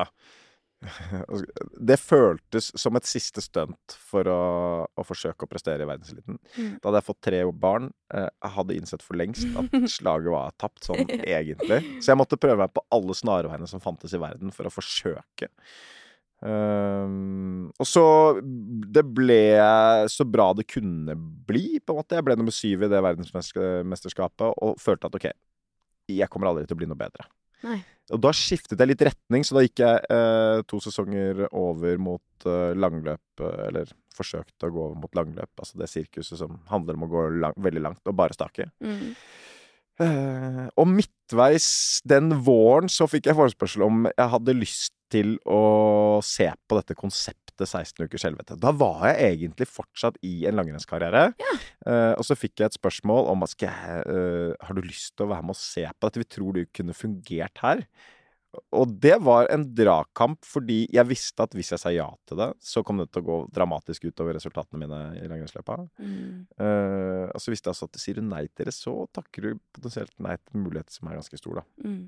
Det 1.89 1.97
føltes 1.99 2.69
som 2.79 2.95
et 2.95 3.07
siste 3.07 3.43
stunt 3.43 3.95
for 4.09 4.27
å, 4.31 4.39
å 4.87 5.05
forsøke 5.05 5.45
å 5.45 5.51
prestere 5.51 5.83
i 5.83 5.89
verdenseliten. 5.89 6.39
Mm. 6.55 6.73
Da 6.79 6.89
hadde 6.89 7.01
jeg 7.01 7.07
fått 7.09 7.21
tre 7.27 7.41
barn. 7.51 7.89
eh, 8.15 8.29
Jeg 8.29 8.53
hadde 8.55 8.77
innsett 8.79 9.03
for 9.05 9.19
lengst 9.19 9.47
at 9.59 9.75
slaget 9.97 10.31
var 10.33 10.55
tapt, 10.61 10.83
sånn 10.87 11.03
egentlig. 11.19 11.81
Så 11.99 12.13
jeg 12.13 12.19
måtte 12.21 12.39
prøve 12.39 12.63
meg 12.63 12.73
på 12.75 12.85
alle 12.95 13.15
snarveiene 13.17 13.67
som 13.69 13.83
fantes 13.83 14.15
i 14.15 14.21
verden, 14.21 14.53
for 14.55 14.69
å 14.69 14.73
forsøke. 14.73 15.51
Um, 16.39 17.65
og 17.75 17.83
så 17.83 18.03
Det 18.39 19.01
ble 19.03 19.41
så 20.07 20.23
bra 20.23 20.53
det 20.55 20.69
kunne 20.71 21.17
bli, 21.19 21.81
på 21.83 21.91
en 21.91 21.99
måte. 21.99 22.15
Jeg 22.15 22.27
ble 22.27 22.37
nummer 22.39 22.55
syv 22.55 22.85
i 22.87 22.91
det 22.91 23.01
verdensmesterskapet 23.03 24.47
og 24.63 24.79
følte 24.79 25.09
at 25.11 25.19
OK, 25.19 25.27
jeg 26.09 26.31
kommer 26.31 26.53
aldri 26.53 26.63
til 26.65 26.77
å 26.77 26.79
bli 26.79 26.87
noe 26.89 26.99
bedre. 26.99 27.27
Nei. 27.65 27.79
Og 28.09 28.21
da 28.23 28.31
skiftet 28.33 28.79
jeg 28.79 28.89
litt 28.89 29.03
retning, 29.05 29.43
så 29.45 29.57
da 29.57 29.63
gikk 29.65 29.83
jeg 29.83 30.05
eh, 30.15 30.61
to 30.69 30.79
sesonger 30.81 31.43
over 31.49 31.99
mot 32.01 32.47
eh, 32.49 32.71
langløp, 32.73 33.43
eh, 33.43 33.59
eller 33.67 33.91
forsøkte 34.17 34.67
å 34.69 34.73
gå 34.73 34.85
over 34.87 34.97
mot 35.03 35.19
langløp, 35.19 35.51
altså 35.61 35.77
det 35.79 35.89
sirkuset 35.91 36.39
som 36.41 36.57
handler 36.71 36.97
om 36.97 37.05
å 37.05 37.11
gå 37.11 37.27
lang, 37.43 37.59
veldig 37.61 37.83
langt 37.85 38.09
og 38.09 38.17
bare 38.17 38.35
stake. 38.35 38.71
Mm. 38.81 39.13
Eh, 39.99 40.65
og 40.79 40.87
midtveis 40.87 41.99
den 42.07 42.31
våren 42.45 42.87
så 42.91 43.07
fikk 43.09 43.27
jeg 43.27 43.37
forespørsel 43.37 43.83
om 43.83 44.07
jeg 44.07 44.33
hadde 44.33 44.55
lyst 44.55 44.95
til 45.11 45.35
å 45.49 46.19
se 46.23 46.47
på 46.69 46.77
dette 46.77 46.95
konseptet 46.97 47.65
16 47.65 48.05
ukers 48.05 48.23
helvete. 48.27 48.55
Da 48.61 48.71
var 48.71 49.09
jeg 49.09 49.33
egentlig 49.33 49.67
fortsatt 49.67 50.19
i 50.23 50.45
en 50.47 50.59
langrennskarriere. 50.59 51.31
Eh, 51.89 52.13
og 52.13 52.23
så 52.27 52.37
fikk 52.39 52.61
jeg 52.61 52.69
et 52.69 52.77
spørsmål 52.79 53.27
om 53.33 53.43
skal 53.49 53.73
jeg, 53.73 54.05
uh, 54.07 54.53
har 54.67 54.77
du 54.77 54.85
lyst 54.85 55.15
til 55.17 55.25
å 55.25 55.33
være 55.33 55.47
med 55.47 55.57
og 55.57 55.59
se 55.59 55.83
på 55.89 56.07
dette. 56.07 56.23
Vi 56.23 56.29
tror 56.37 56.55
du 56.55 56.63
kunne 56.75 56.95
fungert 56.95 57.63
her. 57.65 57.83
Og 58.73 58.93
det 59.01 59.13
var 59.21 59.47
en 59.53 59.63
dragkamp, 59.77 60.41
fordi 60.47 60.79
jeg 60.93 61.05
visste 61.09 61.45
at 61.45 61.53
hvis 61.53 61.69
jeg 61.75 61.81
sa 61.81 61.91
ja 61.93 62.07
til 62.29 62.39
det, 62.41 62.49
så 62.65 62.81
kom 62.85 63.01
det 63.01 63.09
til 63.13 63.21
å 63.21 63.27
gå 63.27 63.37
dramatisk 63.53 64.07
utover 64.09 64.33
resultatene 64.37 64.81
mine 64.81 65.01
i 65.19 65.27
langrennsløpa. 65.29 65.77
Mm. 66.01 66.47
Uh, 66.57 67.25
og 67.29 67.43
så 67.43 67.53
visste 67.53 67.69
jeg 67.69 67.77
også 67.77 67.89
at 67.91 68.01
sier 68.01 68.17
du 68.17 68.25
nei 68.25 68.47
til 68.47 68.69
det, 68.69 68.73
så 68.73 68.95
takker 69.13 69.45
du 69.45 69.61
potensielt 69.75 70.15
nei 70.23 70.37
til 70.41 70.57
en 70.57 70.65
mulighet 70.65 70.95
som 70.95 71.11
er 71.11 71.19
ganske 71.19 71.41
stor, 71.41 71.61
da. 71.61 71.67
Mm. 71.85 72.07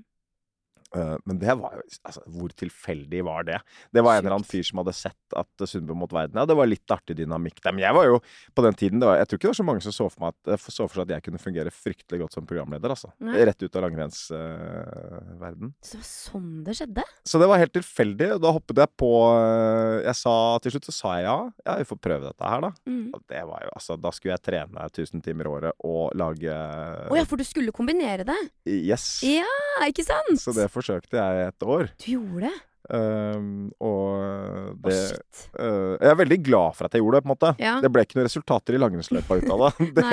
Eh, 0.96 1.16
men 1.26 1.40
det 1.40 1.54
var 1.56 1.78
jo 1.78 1.84
Altså, 2.04 2.22
hvor 2.34 2.52
tilfeldig 2.58 3.22
var 3.24 3.46
det? 3.48 3.58
Det 3.94 4.02
var 4.04 4.18
en 4.18 4.26
eller 4.26 4.36
annen 4.38 4.48
fyr 4.48 4.66
som 4.68 4.82
hadde 4.82 4.94
sett 4.96 5.36
at 5.40 5.64
Sundby 5.70 5.96
mot 5.96 6.12
verden 6.12 6.40
Ja, 6.40 6.44
det 6.50 6.58
var 6.58 6.68
litt 6.68 6.92
artig 6.92 7.16
dynamikk 7.20 7.62
der. 7.64 7.76
Men 7.76 7.86
jeg 7.86 7.96
var 7.96 8.08
jo 8.10 8.18
på 8.58 8.66
den 8.66 8.76
tiden 8.80 9.00
det 9.00 9.08
var, 9.08 9.20
Jeg 9.22 9.30
tror 9.30 9.40
ikke 9.40 9.48
det 9.48 9.54
var 9.54 9.60
så 9.62 9.68
mange 9.70 9.86
som 9.86 9.96
så 9.96 10.08
for, 10.12 10.32
at, 10.32 10.62
så 10.68 10.88
for 10.88 11.00
seg 11.00 11.08
at 11.08 11.14
jeg 11.16 11.26
kunne 11.28 11.42
fungere 11.42 11.72
fryktelig 11.72 12.24
godt 12.24 12.36
som 12.36 12.48
programleder, 12.50 12.92
altså. 12.92 13.12
Nei. 13.24 13.38
Rett 13.48 13.64
ut 13.64 13.78
av 13.78 13.86
langrennsverden. 13.86 15.72
Så 15.80 15.96
det 15.96 16.02
var 16.02 16.10
sånn 16.12 16.50
det 16.66 16.76
skjedde? 16.80 17.06
så 17.28 17.40
det 17.42 17.50
var 17.52 17.62
helt 17.62 17.76
tilfeldig. 17.76 18.30
og 18.36 18.44
Da 18.44 18.54
hoppet 18.58 18.82
jeg 18.84 18.94
på 19.00 19.12
eh, 19.30 19.98
Jeg 20.08 20.18
sa 20.20 20.36
til 20.64 20.76
slutt 20.76 20.90
så 20.90 20.96
sa 20.96 21.16
jeg 21.20 21.28
ja. 21.30 21.38
Ja, 21.66 21.78
vi 21.80 21.88
får 21.88 22.02
prøve 22.04 22.32
dette 22.32 22.52
her, 22.52 22.66
da. 22.66 22.72
Mm. 22.90 23.12
Det 23.32 23.44
var 23.48 23.66
jo 23.68 23.72
altså 23.78 23.98
Da 24.02 24.12
skulle 24.16 24.36
jeg 24.36 24.46
trene 24.50 24.88
1000 24.90 25.24
timer 25.24 25.48
i 25.48 25.54
året 25.56 25.88
og 25.88 26.16
lage 26.18 26.52
Å 26.52 27.18
ja, 27.18 27.26
for 27.30 27.40
du 27.40 27.46
skulle 27.48 27.74
kombinere 27.76 28.26
det? 28.28 28.38
Yes. 28.68 29.22
Ja, 29.26 29.48
ikke 29.88 30.06
sant? 30.08 30.42
Så 30.42 30.54
det 30.58 30.68
forsøkte 30.82 31.22
jeg 31.22 31.48
et 31.48 31.65
år. 31.78 31.89
Du 32.02 32.12
gjorde 32.17 32.50
det? 32.50 32.58
Um, 32.91 33.70
og 33.80 34.74
det 34.84 34.96
oh, 34.98 35.52
uh, 35.62 35.94
Jeg 35.96 36.10
er 36.10 36.15
veldig 36.17 36.38
glad 36.44 36.74
for 36.76 36.88
at 36.88 36.96
jeg 36.98 37.04
gjorde 37.04 37.20
det, 37.20 37.24
på 37.24 37.30
en 37.30 37.32
måte. 37.32 37.52
Ja. 37.62 37.76
Det 37.84 37.91
ble 37.94 38.04
ikke 38.04 38.17
noen 38.17 38.28
resultater 38.28 38.76
i 38.76 38.82
langrennsløypa 38.82 39.38
ut 39.38 39.52
av 39.54 39.63
det. 39.63 39.72
Det. 40.02 40.08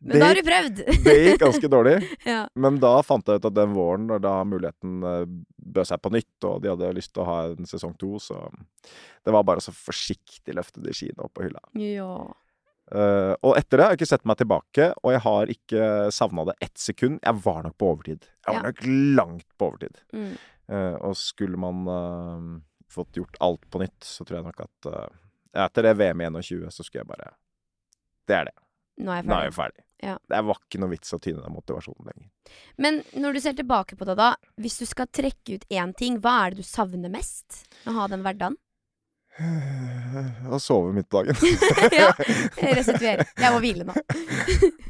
Men 0.00 0.12
det, 0.12 0.20
da 0.20 0.28
har 0.28 0.38
du 0.38 0.44
prøvd! 0.46 0.82
det 1.06 1.14
gikk 1.16 1.40
ganske 1.42 1.70
dårlig. 1.72 1.96
ja. 2.30 2.44
Men 2.54 2.78
da 2.82 2.92
fant 3.06 3.26
jeg 3.26 3.40
ut 3.40 3.48
at 3.48 3.56
den 3.56 3.74
våren, 3.74 4.06
da 4.22 4.34
muligheten 4.46 5.00
uh, 5.02 5.24
bød 5.56 5.90
seg 5.90 6.02
på 6.04 6.12
nytt, 6.14 6.36
og 6.46 6.60
de 6.62 6.70
hadde 6.72 6.92
lyst 6.96 7.14
til 7.16 7.24
å 7.24 7.30
ha 7.30 7.40
en 7.50 7.68
sesong 7.68 7.96
to, 8.00 8.20
så 8.22 8.38
det 9.26 9.34
var 9.34 9.44
bare 9.48 9.64
så 9.64 9.74
forsiktig 9.74 10.54
løfte 10.56 10.84
de 10.84 10.94
skiene 10.96 11.26
opp 11.26 11.34
på 11.36 11.48
hylla. 11.48 11.64
ja. 11.80 12.12
Uh, 12.90 13.34
og 13.46 13.54
etter 13.58 13.78
det 13.78 13.84
har 13.84 13.92
jeg 13.94 14.00
ikke 14.00 14.10
sett 14.10 14.24
meg 14.26 14.38
tilbake, 14.40 14.86
og 15.04 15.12
jeg 15.14 15.22
har 15.26 15.52
ikke 15.52 15.90
savna 16.14 16.44
det 16.48 16.56
ett 16.66 16.78
sekund. 16.78 17.20
Jeg 17.22 17.42
var 17.44 17.62
nok 17.66 17.76
på 17.78 17.90
overtid. 17.92 18.26
Jeg 18.46 18.54
var 18.56 18.64
Ja. 18.64 18.70
nok 18.72 18.80
langt 19.20 19.46
på 19.58 19.68
overtid. 19.68 20.00
Mm. 20.12 20.32
Uh, 20.70 20.96
og 21.06 21.14
skulle 21.18 21.56
man 21.58 21.84
uh, 21.86 22.60
fått 22.90 23.14
gjort 23.18 23.36
alt 23.40 23.68
på 23.70 23.82
nytt, 23.82 24.00
så 24.06 24.24
tror 24.26 24.40
jeg 24.40 24.48
nok 24.50 24.64
at 24.66 24.90
etter 25.66 25.82
det 25.82 25.96
VM 25.98 26.20
i 26.20 26.26
21, 26.30 26.70
så 26.70 26.84
skulle 26.86 27.02
jeg 27.04 27.10
bare 27.10 27.32
Det 28.26 28.36
er 28.36 28.44
det. 28.50 28.54
Nå 29.00 29.10
er 29.10 29.22
jeg 29.22 29.24
ferdig. 29.24 29.38
er 29.38 29.44
jeg 29.48 29.54
ferdig. 29.56 29.84
Ja. 30.02 30.16
Det 30.28 30.40
var 30.48 30.58
ikke 30.60 30.80
noe 30.80 30.90
vits 30.90 31.12
å 31.12 31.18
tyne 31.20 31.42
den 31.44 31.52
motivasjonen 31.54 32.06
lenger. 32.08 32.28
Men 32.80 33.02
når 33.20 33.34
du 33.36 33.40
ser 33.40 33.52
tilbake 33.58 33.96
på 33.96 34.06
det, 34.08 34.16
da. 34.16 34.34
Hvis 34.60 34.78
du 34.80 34.86
skal 34.88 35.06
trekke 35.12 35.58
ut 35.58 35.66
én 35.70 35.94
ting, 35.96 36.18
hva 36.20 36.46
er 36.46 36.50
det 36.54 36.62
du 36.64 36.68
savner 36.68 37.12
mest 37.12 37.64
å 37.86 37.94
ha 37.98 38.06
den 38.08 38.22
hverdagen? 38.24 38.56
Å 39.40 40.58
sove 40.60 40.92
midt 40.94 41.08
på 41.10 41.20
dagen. 41.20 41.36
ja, 41.96 42.10
restituere. 42.74 43.26
Jeg 43.38 43.52
må 43.54 43.60
hvile 43.64 43.86
nå. 43.88 43.94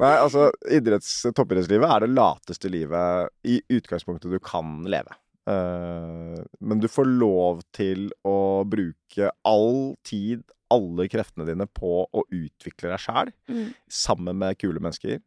Nei, 0.01 0.15
altså, 0.15 0.49
idretts, 0.73 1.13
toppidrettslivet 1.37 1.91
er 1.91 2.05
det 2.05 2.13
lateste 2.15 2.71
livet 2.73 3.31
i 3.47 3.61
utgangspunktet 3.77 4.33
du 4.33 4.41
kan 4.43 4.81
leve. 4.91 5.15
Uh, 5.51 6.41
men 6.61 6.83
du 6.83 6.89
får 6.91 7.09
lov 7.11 7.63
til 7.77 8.09
å 8.27 8.63
bruke 8.69 9.31
all 9.49 9.95
tid, 10.07 10.43
alle 10.73 11.09
kreftene 11.11 11.47
dine, 11.49 11.67
på 11.67 12.05
å 12.07 12.25
utvikle 12.27 12.95
deg 12.95 13.05
sjæl. 13.05 13.35
Mm. 13.51 13.69
sammen 13.91 14.41
med 14.41 14.59
kule 14.61 14.83
mennesker. 14.83 15.21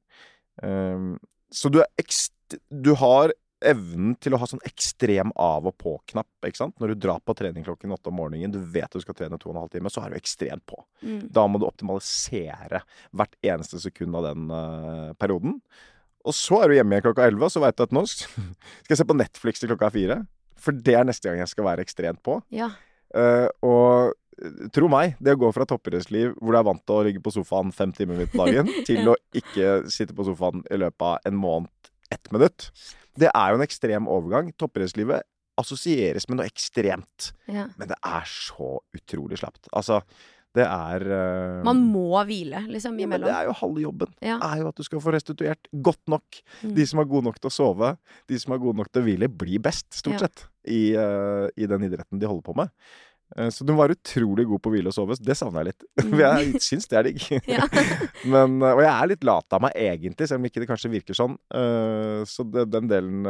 Uh, 0.64 1.16
så 1.54 1.72
du 1.72 1.84
er 1.84 1.92
ekst... 2.02 2.34
Du 2.70 2.92
har 3.00 3.32
evnen 3.66 4.14
til 4.22 4.36
å 4.36 4.40
ha 4.42 4.48
sånn 4.50 4.64
ekstrem 4.68 5.32
av 5.40 5.68
og 5.70 5.76
på-knapp. 5.82 6.30
ikke 6.48 6.60
sant? 6.60 6.76
Når 6.82 6.94
du 6.94 7.06
drar 7.06 7.24
på 7.24 7.36
trening 7.38 7.66
klokken 7.66 7.94
åtte 7.96 8.12
om 8.12 8.18
morgenen, 8.20 8.54
du 8.54 8.60
vet 8.60 8.92
du 8.92 9.02
skal 9.04 9.18
trene 9.18 9.40
to 9.40 9.50
og 9.50 9.56
en 9.56 9.62
halv 9.64 9.74
time, 9.74 9.92
så 9.94 10.04
er 10.04 10.14
du 10.14 10.20
ekstremt 10.20 10.66
på. 10.70 10.80
Mm. 11.02 11.20
Da 11.34 11.46
må 11.48 11.62
du 11.62 11.68
optimalisere 11.68 12.84
hvert 13.12 13.36
eneste 13.42 13.82
sekund 13.84 14.16
av 14.20 14.30
den 14.30 14.50
uh, 14.52 15.12
perioden. 15.20 15.60
Og 16.24 16.36
så 16.38 16.62
er 16.62 16.72
du 16.72 16.78
hjemme 16.78 16.96
igjen 16.96 17.08
klokka 17.10 17.28
elleve, 17.28 17.50
og 17.50 17.54
så 17.54 17.64
veit 17.64 17.78
du 17.78 17.86
at 17.86 17.96
nå 17.96 18.06
skal 18.10 18.96
jeg 18.96 19.02
se 19.02 19.10
på 19.10 19.20
Netflix 19.20 19.64
til 19.64 19.74
klokka 19.74 19.92
fire. 19.94 20.24
For 20.64 20.76
det 20.76 20.98
er 20.98 21.08
neste 21.08 21.30
gang 21.30 21.42
jeg 21.44 21.52
skal 21.52 21.68
være 21.68 21.84
ekstremt 21.84 22.24
på. 22.24 22.40
Ja. 22.54 22.72
Uh, 23.14 23.50
og 23.62 24.14
eh, 24.42 24.64
tro 24.74 24.88
meg, 24.90 25.18
det 25.22 25.36
å 25.36 25.42
gå 25.44 25.52
fra 25.54 25.68
toppidrettsliv 25.70 26.32
hvor 26.40 26.56
du 26.56 26.58
er 26.58 26.66
vant 26.66 26.82
til 26.82 26.96
å 26.96 27.04
ligge 27.06 27.22
på 27.22 27.34
sofaen 27.36 27.70
fem 27.76 27.92
timer 27.94 28.24
midt 28.24 28.34
på 28.34 28.42
dagen, 28.48 28.72
til 28.90 29.12
å 29.12 29.18
ikke 29.36 29.84
sitte 29.94 30.16
på 30.18 30.26
sofaen 30.26 30.64
i 30.74 30.80
løpet 30.82 31.06
av 31.12 31.30
en 31.30 31.38
måned 31.38 31.92
ett 32.14 32.32
minutt, 32.36 32.70
det 33.20 33.30
er 33.30 33.54
jo 33.54 33.60
en 33.60 33.66
ekstrem 33.66 34.10
overgang. 34.10 34.52
Toppidrettslivet 34.58 35.26
assosieres 35.62 36.26
med 36.30 36.40
noe 36.40 36.50
ekstremt, 36.50 37.34
ja. 37.46 37.68
men 37.78 37.92
det 37.92 37.98
er 38.02 38.24
så 38.30 38.80
utrolig 38.98 39.38
slapt. 39.38 39.68
Altså, 39.78 40.00
det 40.54 40.66
er 40.66 41.04
uh, 41.10 41.64
Man 41.66 41.80
må 41.90 42.12
hvile, 42.30 42.62
liksom, 42.70 42.98
ja, 43.02 43.08
men 43.10 43.18
imellom. 43.18 43.30
det 43.30 43.38
er 43.40 43.48
jo 43.50 43.56
halve 43.58 43.84
jobben. 43.88 44.12
Ja. 44.22 44.38
er 44.46 44.62
jo 44.62 44.70
at 44.70 44.78
du 44.78 44.86
skal 44.86 45.02
få 45.02 45.14
restituert 45.16 45.70
godt 45.86 46.02
nok. 46.14 46.42
Mm. 46.62 46.76
De 46.78 46.86
som 46.90 47.02
er 47.02 47.10
gode 47.10 47.26
nok 47.30 47.40
til 47.42 47.50
å 47.50 47.54
sove, 47.54 47.90
de 48.30 48.42
som 48.42 48.54
er 48.54 48.62
gode 48.62 48.78
nok 48.82 48.92
til 48.94 49.02
å 49.02 49.08
hvile, 49.08 49.30
blir 49.30 49.64
best, 49.66 49.90
stort 49.98 50.20
Ja. 50.20 50.28
sett, 50.28 50.46
i, 50.70 50.84
uh, 50.94 51.50
i 51.58 51.70
den 51.70 51.90
idretten 51.90 52.22
de 52.22 52.30
holder 52.30 52.46
på 52.46 52.58
med. 52.62 52.74
Eh, 53.38 53.50
Så 53.50 53.66
du 53.66 53.74
var 53.74 53.90
utrolig 53.94 54.46
god 54.50 54.62
på 54.62 54.70
å 54.70 54.74
hvile 54.76 54.92
og 54.92 54.96
sove. 54.96 55.18
Det 55.20 55.36
savner 55.38 55.64
jeg 55.64 55.74
litt. 55.74 55.86
Mm. 56.04 56.10
For 56.14 56.24
jeg 56.24 56.62
syns 56.68 56.88
det 56.92 57.00
er 57.00 57.08
digg. 57.10 57.26
Ja. 57.56 57.66
Men, 58.34 58.60
eh, 58.62 58.76
og 58.78 58.82
jeg 58.86 58.92
er 58.94 59.10
litt 59.14 59.24
lat 59.28 59.58
av 59.58 59.64
meg 59.66 59.76
egentlig, 59.80 60.28
selv 60.30 60.44
om 60.44 60.48
ikke 60.50 60.64
det 60.64 60.70
kanskje 60.70 60.92
virker 60.94 61.18
sånn. 61.18 61.36
Eh, 61.54 62.22
Så 62.30 62.46
det, 62.54 62.68
den 62.74 62.88
delen 62.92 63.26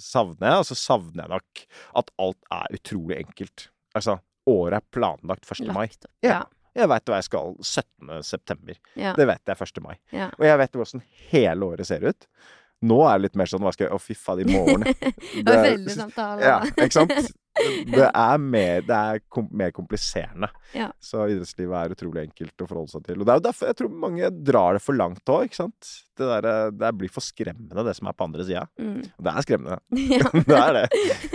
savner 0.00 0.50
jeg. 0.52 0.62
Og 0.62 0.68
så 0.70 0.78
savner 0.78 1.24
jeg 1.26 1.34
nok 1.34 1.64
at 2.02 2.14
alt 2.22 2.40
er 2.60 2.78
utrolig 2.78 3.18
enkelt. 3.24 3.68
Altså, 3.98 4.18
året 4.50 4.78
er 4.80 4.88
planlagt 4.94 5.48
1. 5.50 5.70
mai. 5.74 5.88
Ja. 6.24 6.42
Jeg 6.78 6.86
veit 6.86 7.10
hva 7.10 7.16
jeg 7.18 7.26
skal 7.26 7.56
17. 7.58 8.22
september. 8.22 8.76
Ja. 8.94 9.10
Det 9.18 9.26
vet 9.26 9.50
jeg 9.50 9.58
1. 9.66 9.80
mai. 9.82 9.96
Ja. 10.14 10.28
Og 10.38 10.46
jeg 10.46 10.58
vet 10.62 10.78
hvordan 10.78 11.02
hele 11.32 11.66
året 11.72 11.88
ser 11.90 12.06
ut. 12.06 12.28
Nå 12.86 12.96
er 13.04 13.18
det 13.18 13.26
litt 13.26 13.34
mer 13.36 13.50
sånn 13.50 13.60
hva 13.60 13.72
skal 13.74 13.88
jeg 13.90 13.92
Å, 13.92 14.00
fy 14.00 14.14
faen, 14.16 14.40
i 14.40 14.54
morgen. 14.54 14.86
Og 14.86 15.50
foreldresamtale. 15.50 16.46
ja, 16.46 16.54
ikke 16.70 16.94
sant? 16.96 17.12
Det 17.90 18.06
er 18.08 18.42
mer, 18.42 18.84
det 18.86 18.96
er 18.96 19.22
kom, 19.32 19.48
mer 19.56 19.72
kompliserende. 19.74 20.50
Ja. 20.76 20.90
Så 21.02 21.24
idrettslivet 21.30 21.76
er 21.76 21.94
utrolig 21.94 22.22
enkelt 22.28 22.62
å 22.62 22.68
forholde 22.68 22.92
seg 22.94 23.06
til. 23.06 23.20
Og 23.20 23.26
det 23.26 23.34
er 23.34 23.40
jo 23.40 23.46
derfor 23.48 23.70
jeg 23.70 23.78
tror 23.80 23.96
mange 24.04 24.30
drar 24.50 24.76
det 24.76 24.82
for 24.84 24.98
langt 24.98 25.32
òg, 25.32 25.48
ikke 25.48 25.58
sant. 25.58 25.90
Det, 26.20 26.28
der, 26.28 26.72
det 26.76 26.92
blir 27.00 27.12
for 27.12 27.24
skremmende, 27.24 27.84
det 27.86 27.96
som 27.96 28.10
er 28.10 28.16
på 28.16 28.26
andre 28.28 28.46
sida. 28.46 28.66
Mm. 28.80 29.00
Og 29.08 29.26
det 29.26 29.32
er 29.32 29.46
skremmende. 29.46 29.80
ja. 30.20 30.30
det 30.36 30.60
er 30.60 30.78
det. 30.78 30.86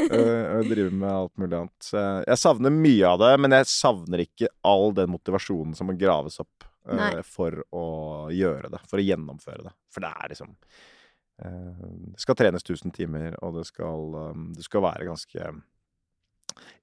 Å 0.06 0.64
drive 0.70 0.90
med 0.92 1.10
alt 1.12 1.36
mulig 1.42 1.60
annet. 1.60 1.92
Jeg, 1.92 2.40
savner 2.42 2.76
mye 2.76 3.12
av 3.12 3.22
det, 3.24 3.34
men 3.42 3.60
jeg 3.60 3.70
savner 3.72 4.26
ikke 4.26 4.52
all 4.68 4.96
den 4.98 5.14
motivasjonen 5.14 5.78
som 5.78 5.90
må 5.90 5.98
graves 6.00 6.40
opp 6.44 6.68
Nei. 6.86 7.14
for 7.26 7.64
å 7.74 7.86
gjøre 8.34 8.70
det. 8.74 8.84
For 8.90 9.02
å 9.02 9.06
gjennomføre 9.06 9.66
det. 9.66 9.74
For 9.94 10.06
det 10.06 10.12
er 10.14 10.34
liksom 10.36 10.58
Det 11.36 12.22
skal 12.22 12.38
trenes 12.40 12.64
1000 12.64 12.94
timer, 12.96 13.34
og 13.44 13.58
det 13.58 13.66
skal, 13.68 14.14
du 14.56 14.62
skal 14.64 14.86
være 14.86 15.08
ganske 15.10 15.50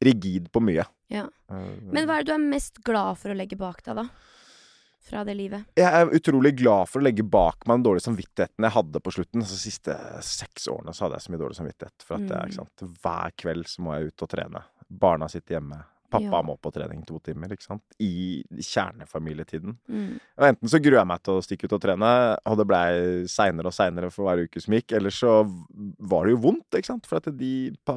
rigid 0.04 0.50
på 0.52 0.60
mye. 0.64 0.84
Ja. 1.12 1.26
Øh, 1.50 1.82
Men 1.92 2.06
hva 2.08 2.18
er 2.18 2.24
det 2.24 2.32
du 2.32 2.36
er 2.36 2.44
mest 2.50 2.82
glad 2.84 3.18
for 3.18 3.30
å 3.32 3.36
legge 3.36 3.56
bak 3.60 3.82
deg, 3.84 3.96
da? 3.96 4.06
Fra 5.02 5.24
det 5.26 5.34
livet? 5.36 5.64
Jeg 5.76 5.90
er 5.90 6.12
utrolig 6.14 6.52
glad 6.60 6.86
for 6.88 7.00
å 7.00 7.04
legge 7.04 7.24
bak 7.26 7.66
meg 7.66 7.80
den 7.80 7.86
dårlige 7.88 8.06
samvittigheten 8.06 8.62
jeg 8.68 8.70
hadde 8.76 9.00
på 9.02 9.10
slutten. 9.12 9.42
Altså, 9.42 9.56
de 9.58 9.64
siste 9.70 9.96
seks 10.22 10.68
årene 10.70 10.94
så 10.94 11.04
hadde 11.08 11.18
jeg 11.18 11.26
så 11.26 11.32
mye 11.34 11.42
dårlig 11.42 11.58
samvittighet. 11.58 12.04
For 12.06 12.14
at 12.14 12.82
Mm. 12.82 12.94
hver 13.02 13.32
kveld 13.36 13.66
så 13.66 13.82
må 13.82 13.96
jeg 13.98 14.12
ut 14.12 14.22
og 14.22 14.28
trene. 14.30 14.62
Barna 14.88 15.26
sitter 15.28 15.58
hjemme. 15.58 15.84
Pappa 16.12 16.38
Ja. 16.38 16.42
må 16.44 16.54
på 16.60 16.70
trening 16.74 17.00
to 17.08 17.18
timer, 17.24 17.48
ikke 17.56 17.64
sant. 17.66 17.82
I 17.98 18.44
kjernefamilietiden. 18.60 19.76
Mm. 19.88 20.18
Og 20.38 20.46
enten 20.50 20.68
så 20.72 20.80
gruer 20.84 21.00
jeg 21.00 21.08
meg 21.10 21.22
til 21.24 21.38
å 21.38 21.42
stikke 21.46 21.64
ut 21.70 21.76
og 21.78 21.80
trene, 21.86 22.12
og 22.46 22.58
det 22.60 22.66
blei 22.68 22.86
seinere 23.32 23.72
og 23.72 23.76
seinere 23.76 24.10
for 24.12 24.28
hver 24.28 24.44
uke 24.44 24.60
som 24.62 24.74
gikk. 24.76 24.92
Eller 24.98 25.10
så 25.14 25.38
var 25.98 26.26
det 26.28 26.36
jo 26.36 26.42
vondt, 26.44 26.68
ikke 26.78 26.92
sant. 26.92 27.08
For 27.08 27.16
at 27.22 27.30
de 27.38 27.52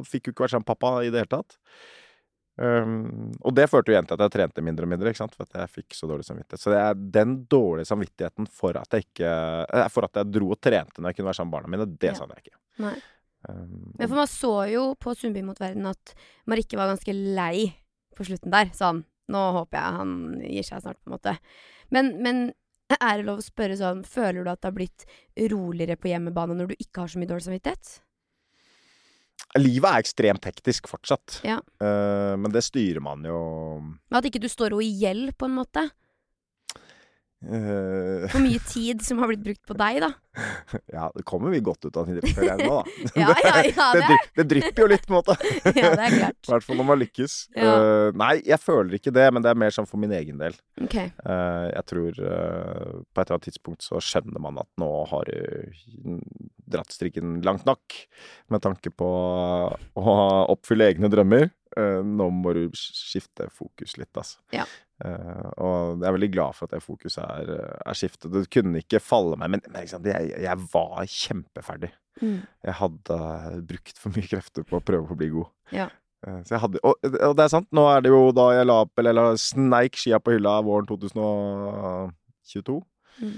fikk 0.08 0.26
jo 0.30 0.32
ikke 0.34 0.46
vært 0.46 0.56
sammen 0.56 0.66
med 0.66 0.72
pappa 0.74 0.94
i 1.04 1.10
det 1.12 1.22
hele 1.22 1.34
tatt. 1.36 1.58
Um, 2.56 3.34
og 3.44 3.52
det 3.52 3.66
førte 3.68 3.90
jo 3.92 3.96
igjen 3.98 4.06
til 4.08 4.16
at 4.16 4.22
jeg 4.24 4.32
trente 4.32 4.62
mindre 4.64 4.86
og 4.86 4.88
mindre, 4.94 5.10
ikke 5.12 5.20
sant? 5.20 5.34
for 5.36 5.44
at 5.44 5.58
jeg 5.60 5.72
fikk 5.74 5.96
så 5.98 6.08
dårlig 6.08 6.24
samvittighet. 6.24 6.62
Så 6.62 6.72
det 6.72 6.78
er 6.80 6.94
den 7.18 7.34
dårlige 7.52 7.84
samvittigheten 7.90 8.48
for 8.48 8.78
at 8.80 8.96
jeg 8.96 9.04
ikke 9.10 9.32
eh, 9.68 9.88
For 9.92 10.06
at 10.08 10.16
jeg 10.22 10.30
dro 10.38 10.48
og 10.54 10.60
trente 10.64 11.02
når 11.04 11.12
jeg 11.12 11.18
kunne 11.18 11.28
være 11.28 11.36
sammen 11.36 11.52
med 11.52 11.58
barna 11.58 11.72
mine, 11.74 11.88
det 12.00 12.08
Ja. 12.08 12.14
savner 12.16 12.38
jeg 12.40 12.46
ikke. 12.46 12.58
Nei. 12.86 12.94
Um, 13.46 13.92
Men 13.98 14.08
for 14.08 14.16
man 14.16 14.26
så 14.32 14.54
jo 14.72 14.86
på 14.98 15.12
Sundby 15.14 15.42
mot 15.44 15.60
verden 15.60 15.84
at 15.86 16.14
Marikke 16.48 16.78
var 16.80 16.88
ganske 16.96 17.12
lei 17.12 17.74
på 18.16 18.26
slutten 18.28 18.54
der. 18.54 18.72
Sånn 18.76 19.04
Nå 19.32 19.40
håper 19.56 19.80
jeg 19.80 19.94
han 19.96 20.10
gir 20.38 20.62
seg 20.62 20.84
snart, 20.84 21.00
på 21.02 21.10
en 21.10 21.16
måte. 21.16 21.32
Men, 21.90 22.12
men 22.22 22.44
er 22.94 23.18
det 23.18 23.24
lov 23.26 23.40
å 23.40 23.42
spørre 23.42 23.74
sånn 23.74 24.04
Føler 24.06 24.44
du 24.46 24.50
at 24.52 24.60
det 24.60 24.68
har 24.68 24.76
blitt 24.76 25.06
roligere 25.50 25.96
på 25.98 26.12
hjemmebane 26.12 26.54
når 26.54 26.70
du 26.70 26.74
ikke 26.78 27.02
har 27.02 27.10
så 27.10 27.18
mye 27.18 27.30
dårlig 27.32 27.48
samvittighet? 27.48 27.96
livet 29.60 29.88
er 29.88 30.02
ekstremt 30.02 30.48
hektisk 30.48 30.88
fortsatt, 30.90 31.40
Ja. 31.46 31.60
Uh, 31.82 32.34
men 32.40 32.52
det 32.52 32.64
styrer 32.66 33.00
man 33.04 33.24
jo 33.24 33.38
Men 33.80 34.18
at 34.18 34.28
ikke 34.28 34.42
du 34.42 34.48
står 34.50 34.74
henne 34.74 34.84
i 34.84 34.98
gjeld, 35.00 35.36
på 35.38 35.48
en 35.48 35.56
måte? 35.56 35.84
Eh, 37.46 38.26
For 38.32 38.42
mye 38.42 38.60
tid 38.66 39.02
som 39.06 39.20
har 39.22 39.30
blitt 39.30 39.44
brukt 39.44 39.62
på 39.68 39.76
deg, 39.78 40.00
da. 40.02 40.10
ja, 40.96 41.06
det 41.14 41.22
kommer 41.28 41.52
vi 41.54 41.60
godt 41.64 41.86
ut 41.86 41.96
av 41.96 42.08
føler 42.08 42.48
jeg 42.50 42.66
nå, 42.66 42.80
da. 42.80 42.94
Ja, 43.22 43.30
ja, 43.44 43.52
ja, 43.70 43.86
det, 43.96 44.02
det, 44.10 44.18
det 44.40 44.46
drypper 44.50 44.84
jo 44.84 44.88
litt, 44.90 45.06
på 45.06 45.14
en 45.14 45.18
måte. 45.20 45.36
ja, 45.70 45.92
det 45.94 46.08
er 46.08 46.16
I 46.16 46.18
klart. 46.18 46.50
hvert 46.50 46.66
fall 46.66 46.80
når 46.80 46.88
man 46.90 47.00
lykkes. 47.02 47.36
Ja. 47.56 47.76
Uh, 47.76 48.08
nei, 48.18 48.32
jeg 48.46 48.60
føler 48.62 48.98
ikke 48.98 49.14
det, 49.14 49.28
men 49.34 49.46
det 49.46 49.52
er 49.52 49.60
mer 49.62 49.74
sånn 49.74 49.88
for 49.88 50.02
min 50.02 50.14
egen 50.16 50.40
del. 50.42 50.56
Ok. 50.82 50.98
Uh, 51.22 51.68
jeg 51.72 51.86
tror 51.92 52.20
uh, 52.22 52.90
på 53.06 53.22
et 53.22 53.24
eller 53.24 53.36
annet 53.38 53.48
tidspunkt 53.50 53.86
så 53.86 54.02
skjønner 54.02 54.42
man 54.42 54.62
at 54.62 54.70
nå 54.82 54.90
har 55.12 55.30
du 55.30 56.18
dratt 56.66 56.90
strikken 56.90 57.38
langt 57.46 57.66
nok 57.68 57.94
med 58.50 58.64
tanke 58.64 58.90
på 58.90 59.06
å 59.06 60.16
oppfylle 60.50 60.90
egne 60.90 61.10
drømmer. 61.12 61.48
Eh, 61.76 62.00
nå 62.00 62.28
må 62.32 62.54
du 62.56 62.62
skifte 62.78 63.50
fokus 63.52 63.96
litt, 64.00 64.12
altså. 64.16 64.40
Ja. 64.54 64.64
Uh, 64.96 65.48
og 65.60 65.98
jeg 66.00 66.08
er 66.08 66.14
veldig 66.16 66.30
glad 66.32 66.56
for 66.56 66.64
at 66.64 66.72
det 66.72 66.80
fokuset 66.80 67.20
er, 67.20 67.50
er 67.84 67.98
skiftet. 67.98 68.30
Det 68.32 68.46
kunne 68.48 68.80
ikke 68.80 69.02
falle 69.04 69.36
meg, 69.36 69.52
men, 69.52 69.64
men 69.68 69.84
liksom, 69.84 70.06
jeg, 70.08 70.30
jeg 70.40 70.68
var 70.72 71.02
kjempeferdig. 71.04 71.90
Mm. 72.22 72.38
Jeg 72.64 72.76
hadde 72.78 73.18
brukt 73.68 74.00
for 74.00 74.16
mye 74.16 74.30
krefter 74.30 74.64
på 74.64 74.78
å 74.78 74.84
prøve 74.84 75.12
å 75.12 75.18
bli 75.20 75.28
god. 75.34 75.52
Ja. 75.76 75.90
Eh, 76.26 76.54
hadde, 76.62 76.80
og, 76.80 76.96
og 77.04 77.36
det 77.36 77.44
er 77.44 77.52
sant, 77.52 77.68
nå 77.76 77.84
er 77.92 78.02
det 78.06 78.10
jo 78.14 78.30
da 78.34 78.48
jeg 78.56 78.68
la 78.70 78.80
opp, 78.86 78.94
eller, 78.98 79.12
eller 79.12 79.40
sneik 79.40 80.00
skia 80.00 80.20
på 80.22 80.36
hylla 80.36 80.56
våren 80.64 80.88
2022. 80.88 82.80
Mm. 83.20 83.36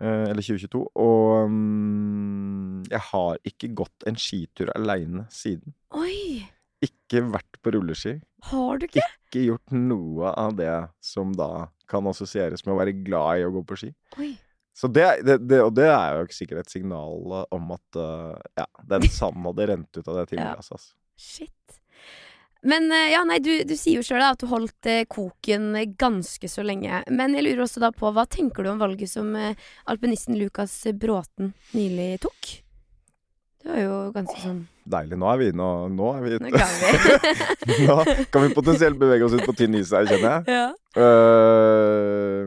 eh, 0.00 0.24
Eller 0.30 0.46
2022. 0.46 0.84
Og 0.94 1.50
um, 1.50 2.82
jeg 2.90 3.02
har 3.10 3.42
ikke 3.50 3.74
gått 3.82 4.06
en 4.08 4.18
skitur 4.20 4.70
aleine 4.76 5.26
siden. 5.34 5.74
Oi! 5.98 6.44
Ikke 6.84 7.22
vært 7.32 7.60
på 7.64 7.74
rulleski. 7.74 8.18
Har 8.50 8.80
du 8.80 8.88
ikke? 8.88 9.04
Ikke 9.28 9.44
gjort 9.48 9.76
noe 9.76 10.32
av 10.38 10.56
det 10.58 10.74
som 11.04 11.32
da 11.36 11.68
kan 11.90 12.06
assosieres 12.10 12.64
med 12.64 12.74
å 12.74 12.80
være 12.80 12.96
glad 13.04 13.40
i 13.40 13.46
å 13.46 13.52
gå 13.54 13.64
på 13.68 13.78
ski. 13.80 13.92
Oi. 14.20 14.32
Så 14.74 14.90
det, 14.90 15.06
det, 15.22 15.38
det, 15.46 15.60
og 15.62 15.74
det 15.76 15.86
er 15.86 16.18
jo 16.18 16.34
sikkert 16.34 16.64
et 16.64 16.72
signal 16.72 17.36
eh, 17.38 17.44
om 17.54 17.68
at 17.76 17.98
uh, 18.00 18.34
ja, 18.58 18.66
den 18.90 19.06
sanden 19.06 19.46
hadde 19.46 19.68
rent 19.70 20.00
ut 20.00 20.08
av 20.08 20.18
det 20.18 20.26
timeglasset. 20.32 20.74
Altså. 20.74 20.96
Shit. 21.14 21.80
Men 22.64 22.88
eh, 22.92 23.12
ja, 23.12 23.20
nei, 23.28 23.38
du, 23.44 23.52
du 23.68 23.74
sier 23.76 24.00
jo 24.00 24.06
sjøl 24.06 24.24
at 24.24 24.40
du 24.40 24.48
holdt 24.48 24.88
eh, 24.88 25.04
koken 25.10 25.76
ganske 26.00 26.48
så 26.48 26.64
lenge. 26.64 27.02
Men 27.12 27.36
jeg 27.36 27.44
lurer 27.44 27.66
også 27.66 27.82
da 27.84 27.92
på, 27.92 28.08
hva 28.16 28.24
tenker 28.24 28.64
du 28.64 28.72
om 28.72 28.80
valget 28.80 29.12
som 29.12 29.34
eh, 29.36 29.58
alpinisten 29.92 30.38
Lukas 30.40 30.78
Bråten 30.96 31.52
nylig 31.76 32.22
tok? 32.24 32.54
Det 33.64 33.72
var 33.72 33.80
jo 33.80 33.92
ganske 34.12 34.40
sånn 34.42 34.62
Deilig. 34.84 35.16
Nå 35.16 35.28
er 35.30 35.38
vi 35.40 35.46
nå, 35.56 35.66
nå 35.96 36.08
er 36.12 36.24
vi 36.26 36.38
Nå 36.44 36.50
kan 36.52 36.72
vi. 36.76 36.88
Nå 37.88 37.96
kan 38.28 38.44
vi 38.44 38.50
potensielt 38.52 38.98
bevege 39.00 39.24
oss 39.24 39.36
ut 39.38 39.46
på 39.48 39.54
tynn 39.56 39.78
is 39.78 39.94
her, 39.96 40.04
kjenner 40.10 40.44
jeg. 40.44 40.58
ja. 40.58 40.66
Uh, 40.94 42.44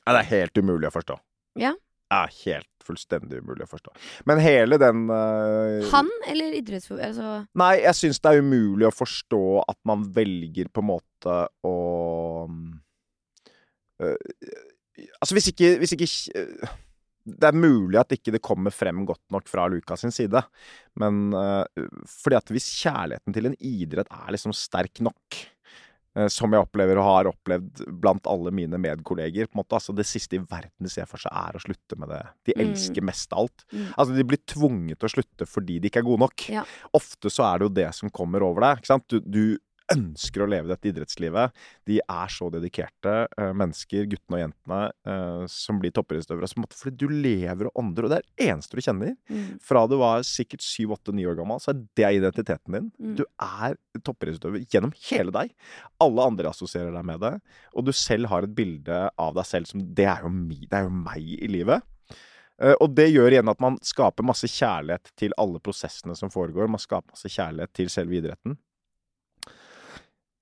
nei, 0.00 0.14
det 0.16 0.22
er 0.22 0.30
helt 0.30 0.60
umulig 0.62 0.88
å 0.88 0.94
forstå. 0.94 1.18
Ja. 1.60 1.74
Det 2.10 2.22
er 2.24 2.32
helt 2.46 2.70
fullstendig 2.88 3.42
umulig 3.44 3.66
å 3.66 3.70
forstå. 3.70 3.92
Men 4.26 4.40
hele 4.42 4.80
den 4.80 5.04
uh, 5.12 5.84
Han 5.92 6.08
eller 6.30 6.56
idrettsforbund? 6.58 7.04
Altså 7.10 7.60
Nei, 7.60 7.74
jeg 7.84 7.98
syns 8.00 8.24
det 8.24 8.32
er 8.32 8.42
umulig 8.42 8.88
å 8.88 8.94
forstå 8.94 9.42
at 9.66 9.78
man 9.86 10.08
velger 10.16 10.72
på 10.72 10.82
en 10.82 10.90
måte 10.94 11.36
å 11.68 11.76
uh, 14.00 14.16
Altså, 15.20 15.32
hvis 15.36 15.52
ikke, 15.52 15.68
hvis 15.80 15.94
ikke 15.96 16.08
øh, 16.36 16.72
Det 17.38 17.48
er 17.50 17.56
mulig 17.56 18.00
at 18.00 18.12
ikke 18.16 18.32
det 18.34 18.42
kommer 18.42 18.70
frem 18.74 19.04
godt 19.08 19.22
nok 19.34 19.48
fra 19.50 19.68
Lukas 19.70 20.00
sin 20.04 20.10
side, 20.14 20.42
men 21.00 21.32
øh, 21.36 21.86
fordi 22.06 22.36
at 22.40 22.52
hvis 22.52 22.68
kjærligheten 22.82 23.34
til 23.36 23.46
en 23.50 23.56
idrett 23.60 24.10
er 24.10 24.34
liksom 24.34 24.52
sterk 24.56 25.00
nok 25.04 25.38
eh, 26.16 26.26
som 26.32 26.50
jeg 26.52 26.64
opplever 26.64 26.98
og 26.98 27.06
har 27.06 27.28
opplevd 27.30 27.84
blant 28.02 28.26
alle 28.26 28.50
mine 28.54 28.78
medkolleger. 28.82 29.46
på 29.46 29.54
en 29.54 29.62
måte, 29.62 29.76
altså 29.78 29.94
Det 29.94 30.06
siste 30.06 30.36
i 30.36 30.42
verden 30.42 30.82
de 30.82 30.90
ser 30.90 31.06
for 31.06 31.22
seg, 31.22 31.30
er 31.32 31.54
å 31.58 31.62
slutte 31.62 31.98
med 31.98 32.08
det 32.10 32.22
de 32.50 32.56
Mm. 32.56 32.62
elsker 32.68 33.02
mest 33.06 33.32
av 33.32 33.44
alt. 33.46 33.64
Mm. 33.72 33.86
Altså 33.96 34.16
De 34.16 34.24
blir 34.24 34.42
tvunget 34.46 34.98
til 34.98 35.06
å 35.08 35.14
slutte 35.14 35.46
fordi 35.46 35.78
de 35.80 35.88
ikke 35.88 36.00
er 36.02 36.08
gode 36.10 36.20
nok. 36.26 36.48
Ja. 36.50 36.64
Ofte 36.92 37.30
så 37.30 37.46
er 37.46 37.58
det 37.58 37.68
jo 37.70 37.74
det 37.80 37.94
som 37.94 38.10
kommer 38.10 38.42
over 38.42 38.60
deg. 38.66 38.78
ikke 38.82 38.92
sant? 38.94 39.06
Du, 39.08 39.20
du 39.20 39.58
ønsker 39.94 40.44
å 40.44 40.48
leve 40.50 40.70
dette 40.70 40.90
idrettslivet. 40.90 41.54
De 41.88 41.98
er 42.00 42.32
så 42.32 42.48
dedikerte 42.52 43.14
uh, 43.34 43.50
mennesker, 43.56 44.06
guttene 44.10 44.38
og 44.38 44.42
jentene, 44.44 44.80
uh, 45.08 45.44
som 45.50 45.80
blir 45.82 45.94
toppidrettsutøvere. 45.96 46.50
Fordi 46.78 46.94
du 47.00 47.06
lever 47.12 47.70
og 47.70 47.82
ånder, 47.82 48.06
og 48.06 48.12
det 48.12 48.20
er 48.20 48.26
det 48.26 48.48
eneste 48.50 48.78
du 48.78 48.84
kjenner. 48.86 49.14
mm, 49.30 49.46
Fra 49.66 49.84
du 49.90 49.96
var 50.00 50.26
sikkert 50.26 50.64
syv, 50.64 50.96
åtte, 50.98 51.14
ni 51.16 51.26
år 51.28 51.38
gammel, 51.38 51.62
så 51.62 51.74
er 51.74 51.84
det 51.98 52.12
identiteten 52.20 52.78
din. 52.78 52.90
Mm. 52.98 53.14
Du 53.20 53.24
er 53.26 53.78
toppidrettsutøver 54.06 54.66
gjennom 54.70 54.94
hele 55.10 55.34
deg. 55.34 55.54
Alle 56.02 56.28
andre 56.32 56.52
assosierer 56.54 56.94
deg 56.94 57.06
med 57.10 57.22
det, 57.24 57.36
og 57.74 57.86
du 57.86 57.94
selv 57.96 58.30
har 58.32 58.46
et 58.46 58.56
bilde 58.56 59.06
av 59.20 59.36
deg 59.36 59.48
selv 59.48 59.70
som 59.70 59.82
Det 59.96 60.06
er 60.08 60.22
jo, 60.24 60.30
mi, 60.32 60.62
det 60.66 60.78
er 60.78 60.86
jo 60.86 60.94
meg 60.94 61.34
i 61.40 61.50
livet. 61.50 61.86
Eh, 62.60 62.76
og 62.76 62.92
det 62.96 63.08
gjør 63.10 63.34
igjen 63.34 63.50
at 63.50 63.62
man 63.62 63.78
skaper 63.84 64.26
masse 64.26 64.48
kjærlighet 64.50 65.12
til 65.18 65.34
alle 65.40 65.60
prosessene 65.64 66.16
som 66.18 66.32
foregår. 66.32 66.68
Man 66.70 66.82
skaper 66.82 67.14
masse 67.14 67.30
kjærlighet 67.32 67.72
til 67.76 67.92
selve 67.92 68.18
idretten. 68.20 68.58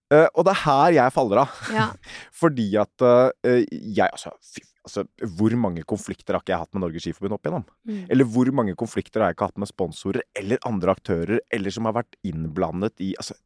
Eh, 0.09 0.27
og 0.33 0.47
det 0.47 0.55
er 0.55 0.65
her 0.65 0.97
jeg 0.97 1.15
faller 1.15 1.45
av. 1.45 1.61
ja. 1.75 1.91
Fordi 2.41 2.69
at 2.81 3.05
uh, 3.05 3.29
jeg 3.45 4.07
altså, 4.07 4.33
fy, 4.41 4.63
altså 4.87 5.03
Hvor 5.37 5.53
mange 5.61 5.83
konflikter 5.89 6.37
har 6.37 6.45
ikke 6.45 6.55
jeg 6.55 6.63
hatt 6.63 6.77
med 6.77 6.85
Norges 6.85 7.05
Skiforbund 7.05 7.37
opp 7.37 7.45
igjennom? 7.45 7.67
Mm. 7.89 8.01
Eller 8.15 8.29
hvor 8.33 8.51
mange 8.57 8.77
konflikter 8.79 9.21
har 9.21 9.33
jeg 9.33 9.39
ikke 9.39 9.51
hatt 9.51 9.61
med 9.61 9.71
sponsorer 9.71 10.25
eller 10.39 10.63
andre 10.69 10.95
aktører, 10.97 11.43
eller 11.53 11.75
som 11.75 11.91
har 11.91 11.99
vært 11.99 12.19
innblandet 12.29 13.05
i 13.05 13.13
Altså, 13.21 13.37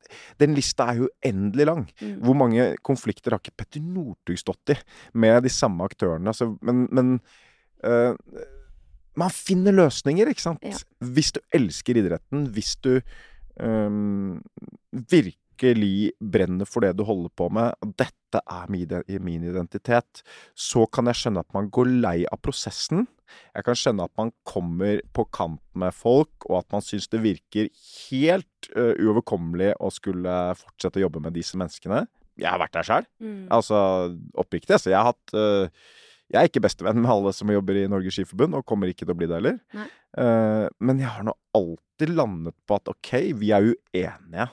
den 0.42 0.54
lista 0.58 0.90
er 0.92 1.02
jo 1.02 1.10
uendelig 1.10 1.68
lang. 1.68 1.84
Mm. 2.02 2.16
Hvor 2.22 2.38
mange 2.44 2.68
konflikter 2.86 3.34
har 3.34 3.42
ikke 3.42 3.56
Petter 3.64 3.82
Northug 3.82 4.38
stått 4.38 4.76
i 4.76 4.78
med 5.18 5.42
de 5.46 5.52
samme 5.52 5.88
aktørene? 5.88 6.30
Altså, 6.30 6.52
men 6.62 6.86
men 6.92 7.16
uh, 7.82 8.14
man 9.18 9.32
finner 9.34 9.74
løsninger, 9.76 10.30
ikke 10.30 10.44
sant? 10.44 10.62
Ja. 10.64 10.78
Hvis 11.12 11.34
du 11.36 11.40
elsker 11.52 11.98
idretten, 12.00 12.46
hvis 12.54 12.76
du 12.84 12.94
um, 13.60 14.40
virkelig 14.92 15.41
brenner 15.62 16.68
for 16.68 16.84
det 16.84 16.94
du 16.98 17.04
holder 17.06 17.32
på 17.38 17.48
med, 17.54 17.74
dette 17.98 18.40
er 18.42 18.70
min, 18.72 18.94
min 19.22 19.44
identitet, 19.48 20.22
så 20.54 20.86
kan 20.86 21.10
jeg 21.10 21.20
skjønne 21.20 21.44
at 21.44 21.52
man 21.56 21.70
går 21.72 21.90
lei 22.02 22.18
av 22.26 22.40
prosessen. 22.44 23.06
Jeg 23.56 23.66
kan 23.66 23.78
skjønne 23.78 24.06
at 24.08 24.14
man 24.20 24.32
kommer 24.48 25.00
på 25.16 25.24
kamp 25.32 25.62
med 25.78 25.94
folk, 25.96 26.32
og 26.50 26.62
at 26.62 26.68
man 26.74 26.84
syns 26.84 27.08
det 27.12 27.22
virker 27.24 27.70
helt 28.10 28.72
uh, 28.76 28.92
uoverkommelig 28.98 29.72
å 29.80 29.92
skulle 29.92 30.36
fortsette 30.58 31.00
å 31.00 31.06
jobbe 31.06 31.22
med 31.24 31.36
disse 31.36 31.58
menneskene. 31.60 32.04
Jeg 32.40 32.48
har 32.48 32.60
vært 32.60 32.76
der 32.76 32.88
sjøl. 32.88 33.08
Mm. 33.22 33.42
Altså 33.52 33.78
oppriktig. 34.40 34.78
Så 34.80 34.92
jeg 34.92 34.98
har 34.98 35.12
hatt 35.12 35.34
uh, 35.36 35.68
Jeg 36.32 36.38
er 36.40 36.48
ikke 36.48 36.64
bestevenn 36.64 37.02
med 37.02 37.12
alle 37.12 37.34
som 37.36 37.50
jobber 37.52 37.76
i 37.76 37.88
Norges 37.92 38.16
Skiforbund, 38.16 38.56
og 38.56 38.64
kommer 38.68 38.88
ikke 38.88 39.04
til 39.04 39.12
å 39.12 39.18
bli 39.18 39.28
det 39.28 39.36
heller. 39.36 39.58
Eh, 40.16 40.66
men 40.80 41.00
jeg 41.00 41.10
har 41.12 41.24
nå 41.26 41.34
alltid 41.56 42.12
landet 42.16 42.56
på 42.68 42.76
at 42.78 42.88
ok, 42.88 43.10
vi 43.36 43.52
er 43.52 43.68
uenige. 43.68 44.46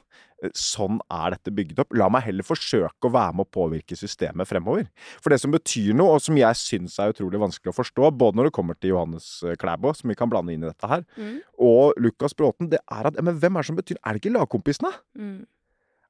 Eh, 0.44 0.50
Sånn 0.56 1.00
er 1.12 1.36
dette 1.36 1.52
bygd 1.56 1.80
opp. 1.84 1.94
La 2.00 2.08
meg 2.10 2.24
heller 2.28 2.46
forsøke 2.48 3.10
å 3.10 3.12
være 3.12 3.36
med 3.36 3.48
å 3.48 3.52
påvirke 3.58 3.98
systemet 4.00 4.48
fremover. 4.48 4.88
For 5.20 5.34
det 5.34 5.40
som 5.42 5.52
betyr 5.52 5.94
noe, 5.98 6.16
og 6.18 6.24
som 6.24 6.38
jeg 6.40 6.56
syns 6.60 6.98
er 7.00 7.12
utrolig 7.14 7.42
vanskelig 7.42 7.74
å 7.74 7.78
forstå, 7.80 8.12
både 8.18 8.40
når 8.40 8.50
det 8.50 8.56
kommer 8.56 8.80
til 8.80 8.94
Johannes 8.94 9.30
eh, 9.44 9.58
Klæbo, 9.60 9.94
som 9.98 10.10
vi 10.12 10.18
kan 10.20 10.32
blande 10.32 10.54
inn 10.56 10.64
i 10.64 10.70
dette 10.72 10.88
her, 10.88 11.06
Mm. 11.20 11.40
og 11.60 11.94
Lukas 12.00 12.34
Bråten, 12.38 12.70
det 12.72 12.80
er 12.92 13.08
at 13.08 13.18
Men 13.24 13.40
hvem 13.40 13.58
er 13.58 13.62
det 13.62 13.68
som 13.68 13.76
betyr 13.76 13.98
Er 14.06 14.14
det 14.14 14.22
ikke 14.24 14.36
lagkompisene? 14.38 14.92
Mm. 15.18 15.46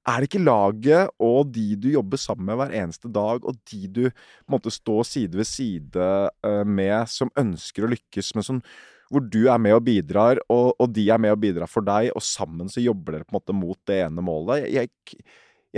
Er 0.10 0.22
det 0.22 0.30
ikke 0.30 0.42
laget 0.46 1.10
og 1.20 1.52
de 1.54 1.76
du 1.76 1.90
jobber 1.92 2.18
sammen 2.18 2.46
med 2.48 2.58
hver 2.58 2.72
eneste 2.84 3.12
dag, 3.12 3.44
og 3.46 3.58
de 3.70 3.88
du 3.88 4.06
måtte 4.50 4.72
stå 4.72 5.04
side 5.06 5.36
ved 5.38 5.46
side 5.46 6.08
eh, 6.44 6.64
med, 6.66 7.08
som 7.12 7.30
ønsker 7.38 7.86
å 7.86 7.92
lykkes, 7.92 8.32
men 8.36 8.44
som, 8.48 8.62
hvor 9.10 9.26
du 9.26 9.42
er 9.50 9.58
med 9.62 9.76
og 9.78 9.84
bidrar, 9.88 10.42
og, 10.54 10.74
og 10.78 10.92
de 10.94 11.08
er 11.10 11.22
med 11.22 11.34
og 11.34 11.42
bidrar 11.42 11.70
for 11.70 11.86
deg, 11.86 12.12
og 12.14 12.24
sammen 12.26 12.70
så 12.70 12.84
jobber 12.84 13.18
dere 13.18 13.28
på 13.28 13.34
en 13.34 13.40
måte 13.40 13.56
mot 13.58 13.80
det 13.90 14.04
ene 14.06 14.24
målet? 14.26 14.68
Jeg, 14.68 14.92
jeg, 15.10 15.26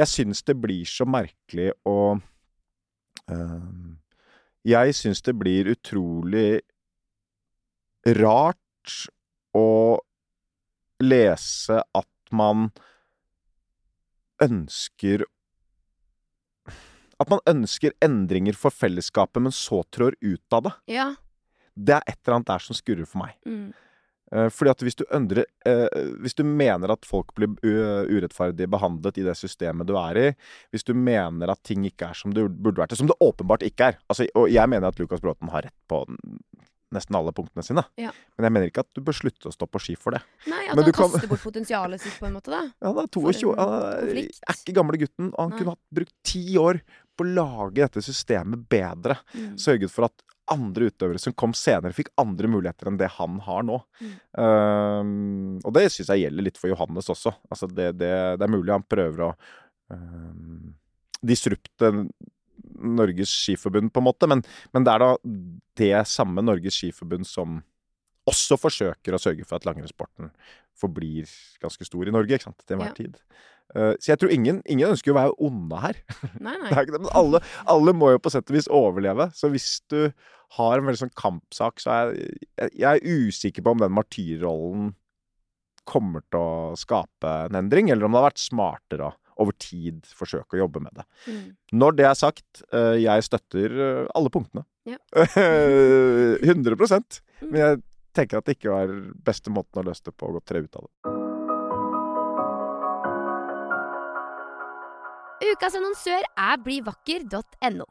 jeg 0.02 0.12
syns 0.12 0.44
det 0.48 0.58
blir 0.60 0.88
så 0.88 1.08
merkelig 1.08 1.72
å 1.88 1.98
eh, 3.32 3.72
Jeg 4.68 4.96
syns 4.96 5.24
det 5.26 5.36
blir 5.40 5.72
utrolig 5.72 6.62
rart 8.18 8.98
å 9.56 10.00
lese 11.02 11.82
at 11.82 12.10
man 12.32 12.70
ønsker 14.42 15.26
At 17.22 17.30
man 17.30 17.42
ønsker 17.46 17.94
endringer 18.02 18.56
for 18.58 18.74
fellesskapet, 18.74 19.44
men 19.44 19.54
så 19.54 19.84
trår 19.94 20.16
ut 20.22 20.56
av 20.58 20.64
det. 20.66 20.72
Ja. 20.90 21.12
Det 21.76 21.96
er 21.96 22.04
et 22.08 22.20
eller 22.26 22.40
annet 22.40 22.52
der 22.52 22.66
som 22.66 22.78
skurrer 22.78 23.08
for 23.08 23.24
meg. 23.24 23.38
Mm. 23.48 23.72
Eh, 24.32 24.48
fordi 24.48 24.72
at 24.72 24.84
hvis 24.86 24.96
du 24.96 25.04
øndrer 25.12 25.44
eh, 25.68 25.88
Hvis 26.24 26.38
du 26.38 26.46
mener 26.48 26.94
at 26.94 27.04
folk 27.04 27.34
blir 27.36 27.52
urettferdig 27.60 28.70
behandlet 28.72 29.18
i 29.20 29.26
det 29.28 29.36
systemet 29.36 29.90
du 29.90 29.98
er 30.00 30.20
i, 30.22 30.28
hvis 30.72 30.88
du 30.88 30.94
mener 30.96 31.52
at 31.52 31.60
ting 31.68 31.84
ikke 31.90 32.14
er 32.14 32.16
som 32.16 32.32
det 32.32 32.46
burde 32.48 32.80
vært, 32.80 32.96
som 32.96 33.10
det 33.12 33.18
åpenbart 33.20 33.66
ikke 33.68 33.92
er 33.92 34.00
altså, 34.08 34.30
Og 34.40 34.48
jeg 34.54 34.72
mener 34.72 34.88
at 34.88 35.00
Lukas 35.04 35.20
Bråten 35.24 35.52
har 35.52 35.68
rett 35.68 35.76
på 35.92 36.06
nesten 36.92 37.16
alle 37.16 37.32
punktene 37.32 37.64
sine. 37.64 37.84
Ja. 38.00 38.12
Men 38.36 38.48
jeg 38.50 38.52
mener 38.56 38.68
ikke 38.72 38.84
at 38.84 38.90
du 38.98 39.00
bør 39.08 39.16
slutte 39.16 39.48
å 39.48 39.54
stå 39.56 39.68
på 39.72 39.80
ski 39.80 39.94
for 39.96 40.12
det. 40.16 40.20
Nei, 40.52 40.66
at 40.68 40.76
Men 40.76 40.84
han 40.90 40.96
kaster 40.98 41.24
kan- 41.24 41.30
bort 41.32 41.44
potensialet 41.46 42.02
sitt, 42.04 42.18
på 42.20 42.28
en 42.28 42.34
måte, 42.36 42.52
da. 42.52 42.66
Ja, 42.84 42.92
da 42.98 43.06
22, 43.08 43.54
en 43.54 43.62
han 43.62 44.10
er, 44.12 44.28
ikke 44.28 44.76
gamle 44.76 45.00
gutten, 45.00 45.30
han 45.38 45.54
Nei. 45.54 45.58
kunne 45.58 45.76
hatt 45.78 45.86
brukt 45.96 46.12
ti 46.28 46.44
år 46.60 46.82
på 47.16 47.24
å 47.24 47.32
lage 47.32 47.80
dette 47.80 48.04
systemet 48.04 48.68
bedre. 48.68 49.16
Mm. 49.32 49.56
Sørget 49.56 49.94
for 49.94 50.10
at 50.10 50.26
andre 50.54 50.90
utøvere 50.92 51.22
som 51.22 51.34
kom 51.38 51.54
senere, 51.58 51.96
fikk 51.96 52.12
andre 52.22 52.50
muligheter 52.52 52.90
enn 52.92 53.00
det 53.00 53.10
han 53.18 53.40
har 53.46 53.64
nå. 53.68 53.80
Mm. 54.02 54.12
Um, 54.44 55.56
og 55.64 55.74
det 55.78 55.88
syns 55.94 56.12
jeg 56.12 56.26
gjelder 56.26 56.48
litt 56.48 56.60
for 56.62 56.72
Johannes 56.74 57.10
også. 57.14 57.34
Altså 57.52 57.70
det, 57.72 57.92
det, 58.02 58.12
det 58.42 58.46
er 58.48 58.54
mulig 58.54 58.74
han 58.76 58.86
prøver 58.88 59.26
å 59.30 59.32
um, 59.94 60.72
disrupte 61.22 61.92
Norges 62.82 63.30
Skiforbund, 63.34 63.92
på 63.94 64.02
en 64.02 64.08
måte, 64.08 64.30
men, 64.30 64.42
men 64.74 64.86
det 64.88 64.94
er 64.94 65.04
da 65.04 65.12
det 65.82 65.94
samme 66.10 66.42
Norges 66.46 66.78
Skiforbund 66.80 67.28
som 67.30 67.60
også 68.30 68.58
forsøker 68.62 69.16
å 69.18 69.20
sørge 69.22 69.46
for 69.50 69.58
at 69.58 69.66
langrennssporten 69.66 70.30
forblir 70.78 71.30
ganske 71.62 71.86
stor 71.88 72.08
i 72.10 72.14
Norge 72.14 72.38
ikke 72.38 72.48
sant, 72.52 72.62
til 72.66 72.78
enhver 72.78 72.94
Ja. 72.94 72.98
tid. 72.98 73.18
Uh, 73.72 73.94
så 74.04 74.12
jeg 74.12 74.20
tror 74.20 74.34
ingen, 74.36 74.60
ingen 74.68 74.92
ønsker 74.92 75.14
å 75.14 75.16
være 75.16 75.36
onde 75.40 75.78
her. 75.80 76.00
Nei, 76.44 76.58
nei. 76.60 76.68
Det 76.72 76.76
er 76.76 76.86
ikke 76.86 76.96
det, 76.98 77.02
men 77.06 77.14
alle, 77.18 77.40
alle 77.72 77.94
må 77.96 78.10
jo 78.12 78.20
på 78.22 78.32
sett 78.34 78.50
og 78.52 78.58
vis 78.58 78.68
overleve. 78.68 79.30
Så 79.38 79.48
hvis 79.54 79.70
du 79.92 80.12
har 80.58 80.78
en 80.78 80.88
veldig 80.88 81.04
sånn 81.06 81.16
kampsak, 81.16 81.80
så 81.80 81.94
jeg, 81.96 82.32
jeg, 82.60 82.74
jeg 82.82 83.00
er 83.00 83.22
usikker 83.28 83.64
på 83.64 83.76
om 83.76 83.84
den 83.84 83.96
martyrrollen 83.96 84.92
kommer 85.88 86.24
til 86.30 86.40
å 86.40 86.78
skape 86.78 87.32
en 87.48 87.58
endring, 87.58 87.90
eller 87.90 88.06
om 88.06 88.14
det 88.14 88.22
har 88.22 88.30
vært 88.30 88.44
smartere 88.44 89.10
å 89.10 89.16
over 89.42 89.56
tid 89.62 90.06
forsøke 90.18 90.58
å 90.58 90.64
jobbe 90.64 90.82
med 90.84 90.98
det. 90.98 91.06
Mm. 91.28 91.46
Når 91.82 91.96
det 91.98 92.08
er 92.10 92.18
sagt, 92.20 92.64
eh, 92.74 92.98
jeg 93.02 93.28
støtter 93.28 93.78
eh, 93.88 94.10
alle 94.18 94.34
punktene. 94.34 94.66
Ja. 94.90 95.00
100 96.52 96.78
Mm. 97.42 97.50
Men 97.50 97.58
jeg 97.58 97.78
tenker 98.14 98.38
at 98.38 98.46
det 98.46 98.54
ikke 98.54 98.70
var 98.70 98.92
beste 99.26 99.50
måten 99.50 99.82
å 99.82 99.86
løse 99.88 100.04
det 100.06 100.12
på, 100.14 100.28
å 100.30 100.36
gå 100.36 100.42
tre 100.46 100.60
ut 100.62 100.76
av 100.78 100.84
det. 100.86 100.92
Ukas 105.52 105.78
annonsør 105.80 106.28
er 106.30 106.62
blivakker.no. 106.62 107.88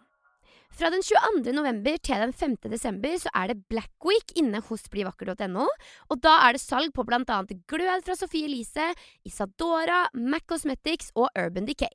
Fra 0.71 0.89
den 0.93 1.03
22. 1.03 1.53
november 1.53 1.97
til 1.99 2.23
den 2.23 2.33
5. 2.33 2.55
desember 2.71 3.17
så 3.19 3.31
er 3.35 3.51
det 3.51 3.65
Black 3.69 4.07
Week 4.07 4.31
inne 4.39 4.63
hos 4.69 4.87
blivakker.no. 4.93 5.67
Og 6.09 6.21
da 6.23 6.37
er 6.47 6.55
det 6.57 6.63
salg 6.63 6.95
på 6.95 7.05
annet 7.11 7.67
Glød 7.69 8.07
fra 8.07 8.15
Sophie 8.17 8.47
Elise, 8.47 8.93
Isadora, 9.27 10.07
Mac 10.15 10.47
Cosmetics 10.47 11.11
og 11.15 11.29
Urban 11.37 11.67
Decay. 11.67 11.91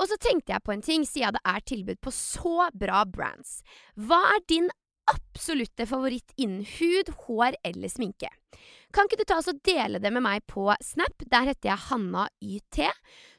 Og 0.00 0.08
så 0.10 0.16
tenkte 0.18 0.52
jeg 0.52 0.64
på 0.64 0.72
en 0.72 0.82
ting, 0.82 1.04
siden 1.06 1.36
det 1.36 1.44
er 1.44 1.60
tilbud 1.60 2.00
på 2.02 2.10
så 2.10 2.70
bra 2.74 3.04
brands. 3.04 3.60
Hva 3.94 4.18
er 4.32 4.42
din 4.50 4.72
absolutte 5.12 5.86
favoritt 5.86 6.32
innen 6.40 6.64
hud, 6.64 7.12
hår 7.26 7.60
eller 7.62 7.92
sminke? 7.92 8.32
Kan 8.94 9.06
ikke 9.06 9.20
du 9.20 9.26
ta 9.28 9.38
oss 9.38 9.50
og 9.52 9.60
dele 9.66 10.00
det 10.02 10.10
med 10.14 10.24
meg 10.24 10.42
på 10.50 10.66
Snap? 10.82 11.28
Der 11.30 11.50
heter 11.50 11.74
jeg 11.74 11.86
Hanna 11.90 12.26
YT, 12.42 12.82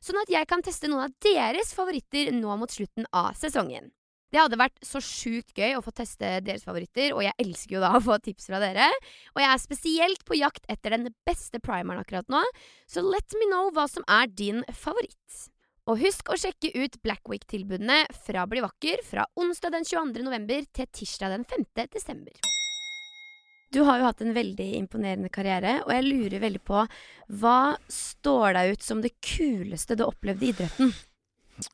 sånn 0.04 0.22
at 0.22 0.32
jeg 0.32 0.48
kan 0.48 0.64
teste 0.64 0.92
noen 0.92 1.10
av 1.10 1.20
deres 1.26 1.74
favoritter 1.76 2.32
nå 2.36 2.56
mot 2.62 2.72
slutten 2.72 3.08
av 3.12 3.34
sesongen. 3.40 3.95
Det 4.36 4.41
hadde 4.43 4.58
vært 4.60 4.82
så 4.84 5.00
sjukt 5.00 5.56
gøy 5.56 5.78
å 5.78 5.82
få 5.84 5.93
teste 5.95 6.28
deres 6.43 6.65
favoritter, 6.67 7.13
og 7.15 7.21
jeg 7.24 7.32
elsker 7.39 7.78
jo 7.78 7.84
da 7.86 7.93
å 7.95 8.02
få 8.04 8.17
tips 8.19 8.50
fra 8.50 8.60
dere. 8.60 8.89
Og 9.32 9.39
jeg 9.39 9.48
er 9.48 9.62
spesielt 9.63 10.26
på 10.28 10.36
jakt 10.36 10.67
etter 10.67 10.91
den 10.91 11.08
beste 11.24 11.62
primeren 11.63 12.02
akkurat 12.02 12.28
nå, 12.28 12.41
så 12.84 13.00
let 13.06 13.38
me 13.39 13.48
know 13.48 13.71
hva 13.71 13.86
som 13.88 14.04
er 14.12 14.28
din 14.28 14.60
favoritt. 14.76 15.45
Og 15.88 16.04
husk 16.04 16.34
å 16.34 16.36
sjekke 16.41 16.74
ut 16.76 17.00
Black 17.06 17.32
Week-tilbudene 17.32 18.02
fra 18.26 18.43
Bli 18.52 18.65
vakker 18.65 19.06
fra 19.08 19.24
onsdag 19.39 19.78
den 19.78 19.88
22. 19.88 20.28
november 20.28 20.67
til 20.76 20.91
tirsdag 20.91 21.38
den 21.38 21.48
5. 21.56 21.65
desember. 21.95 22.36
Du 23.71 23.86
har 23.88 24.04
jo 24.04 24.12
hatt 24.12 24.19
en 24.26 24.36
veldig 24.36 24.67
imponerende 24.82 25.32
karriere, 25.32 25.78
og 25.88 25.95
jeg 25.95 26.10
lurer 26.10 26.43
veldig 26.43 26.65
på 26.67 26.84
hva 27.39 27.60
står 27.88 28.60
deg 28.60 28.76
ut 28.76 28.84
som 28.91 29.00
det 29.00 29.15
kuleste 29.24 29.95
du 29.95 30.10
opplevde 30.10 30.43
i 30.43 30.52
idretten? 30.52 30.91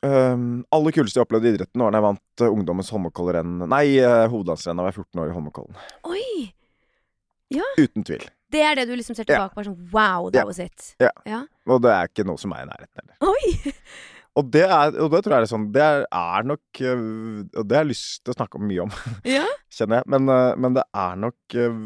Um, 0.06 0.62
aller 0.70 0.94
kuleste 0.94 1.18
jeg 1.18 1.26
opplevde 1.26 1.48
i 1.50 1.54
idretten 1.56 1.82
var 1.82 1.90
da 1.90 1.98
jeg 1.98 2.06
vant 2.06 2.42
uh, 2.44 2.50
ungdommens 2.54 2.90
Holmenkollrenn 2.94 3.64
Nei, 3.66 3.96
uh, 3.98 4.28
hovedlandsrenn 4.30 4.78
da 4.78 4.84
jeg 4.84 4.92
var 4.92 4.98
14 5.02 5.22
år 5.24 5.32
i 5.32 5.34
Holmenkollen. 5.36 5.80
Oi! 6.06 6.52
Ja. 7.52 7.66
Uten 7.80 8.04
tvil. 8.06 8.22
Det 8.52 8.60
er 8.64 8.76
det 8.78 8.86
du 8.88 8.94
liksom 8.96 9.16
ser 9.16 9.26
tilbake 9.28 9.56
på? 9.56 9.60
Ja. 9.64 9.70
Sånn, 9.70 9.90
wow, 9.92 10.30
that 10.30 10.42
Ja. 10.42 10.46
was 10.48 10.58
it. 10.62 10.94
Ja. 11.02 11.10
Ja. 11.28 11.42
Og 11.66 11.82
det 11.84 11.90
er 11.92 12.08
ikke 12.08 12.24
noe 12.28 12.38
som 12.40 12.52
er 12.56 12.62
i 12.64 12.68
nærheten 12.70 13.02
heller. 13.02 13.16
Oi! 13.32 13.72
Og 14.40 14.46
det, 14.48 14.62
er, 14.64 14.94
og 15.04 15.10
det 15.12 15.18
tror 15.26 15.34
jeg 15.34 15.44
er 15.44 15.50
sånn 15.50 15.66
Det 15.74 15.82
er, 15.84 16.44
nok 16.48 16.78
uh, 16.80 17.42
Og 17.60 17.66
det 17.68 17.76
har 17.76 17.82
jeg 17.84 17.90
lyst 17.90 18.22
til 18.24 18.32
å 18.32 18.36
snakke 18.38 18.60
mye 18.64 18.86
om, 18.86 18.94
Ja. 19.28 19.42
kjenner 19.68 20.00
jeg. 20.00 20.08
Men, 20.14 20.30
uh, 20.32 20.54
men 20.56 20.78
det 20.78 20.84
er 20.96 21.18
nok 21.20 21.56
uh, 21.60 21.82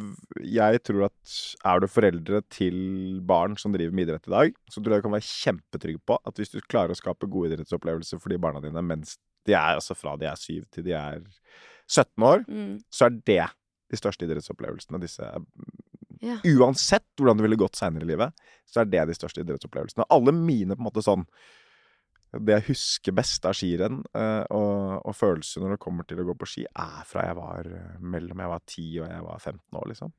Jeg 0.47 0.83
tror 0.87 1.09
at 1.09 1.35
er 1.73 1.83
du 1.83 1.89
foreldre 1.91 2.43
til 2.55 2.79
barn 3.27 3.57
som 3.59 3.75
driver 3.75 3.97
med 3.99 4.07
idrett 4.07 4.31
i 4.31 4.35
dag, 4.37 4.55
så 4.71 4.79
tror 4.79 4.95
jeg 4.95 5.03
du 5.03 5.09
kan 5.09 5.17
være 5.17 5.27
kjempetrygg 5.27 5.99
på 6.07 6.21
at 6.23 6.39
hvis 6.39 6.55
du 6.55 6.61
klarer 6.71 6.95
å 6.95 6.99
skape 7.01 7.27
gode 7.27 7.51
idrettsopplevelser 7.51 8.23
for 8.23 8.31
de 8.31 8.39
barna 8.47 8.63
dine 8.63 8.85
mens 8.87 9.17
de 9.47 9.55
er 9.59 9.77
altså 9.81 9.95
fra 9.99 10.15
de 10.19 10.27
er 10.31 10.39
syv 10.39 10.65
til 10.75 10.87
de 10.87 10.95
er 10.99 11.21
17 11.91 12.23
år, 12.27 12.47
Mm. 12.51 12.79
så 12.91 13.07
er 13.11 13.19
det 13.27 13.43
de 13.91 13.99
største 13.99 14.27
idrettsopplevelsene. 14.27 14.99
Disse, 15.03 15.29
Ja. 16.23 16.39
Uansett 16.57 17.05
hvordan 17.19 17.37
det 17.39 17.45
ville 17.47 17.59
gått 17.61 17.77
seinere 17.79 18.03
i 18.07 18.09
livet, 18.09 18.33
så 18.67 18.81
er 18.83 18.89
det 18.91 19.05
de 19.11 19.15
største 19.15 19.43
idrettsopplevelsene. 19.45 20.07
Alle 20.11 20.33
mine 20.35 20.75
på 20.75 20.83
en 20.83 20.89
måte 20.89 21.03
sånn 21.05 21.27
Det 22.35 22.57
jeg 22.57 22.67
husker 22.73 23.15
best 23.17 23.47
av 23.49 23.55
skirenn 23.57 24.01
eh, 24.19 24.45
og, 24.55 25.07
og 25.07 25.15
følelser 25.17 25.63
når 25.63 25.77
det 25.77 25.83
kommer 25.83 26.07
til 26.09 26.21
å 26.21 26.27
gå 26.29 26.35
på 26.37 26.49
ski, 26.51 26.65
er 26.67 27.03
fra 27.09 27.27
jeg 27.29 27.39
var 27.39 27.69
eh, 27.71 27.99
mellom 28.03 28.43
jeg 28.43 28.53
var 28.53 28.65
10 28.65 28.89
og 29.01 29.07
jeg 29.07 29.27
var 29.29 29.43
15 29.43 29.81
år, 29.81 29.87
liksom. 29.93 30.15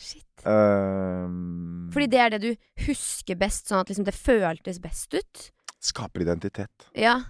Shit. 0.00 0.26
Um, 0.42 1.90
Fordi 1.94 2.08
det 2.10 2.20
er 2.20 2.34
det 2.34 2.40
du 2.42 2.50
husker 2.88 3.38
best, 3.38 3.68
sånn 3.70 3.84
at 3.84 3.92
liksom 3.92 4.08
det 4.08 4.16
føltes 4.16 4.80
best 4.82 5.14
ut? 5.14 5.44
Skaper 5.84 6.24
identitet. 6.24 6.88
Ja. 6.98 7.20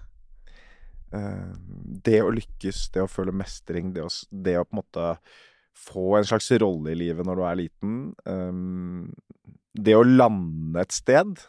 Uh, 1.14 1.52
det 2.06 2.22
å 2.24 2.32
lykkes, 2.34 2.86
det 2.94 3.04
å 3.04 3.10
føle 3.10 3.34
mestring, 3.36 3.92
det 3.94 4.06
å, 4.06 4.08
det 4.30 4.56
å 4.58 4.64
på 4.64 4.78
en 4.78 4.80
måte 4.80 5.10
få 5.84 6.14
en 6.16 6.26
slags 6.26 6.48
rolle 6.62 6.94
i 6.94 6.98
livet 6.98 7.26
når 7.26 7.40
du 7.40 7.44
er 7.44 7.60
liten. 7.66 7.94
um, 8.24 9.10
det 9.74 9.96
å 9.98 10.04
lande 10.06 10.78
et 10.84 10.94
sted 10.94 11.40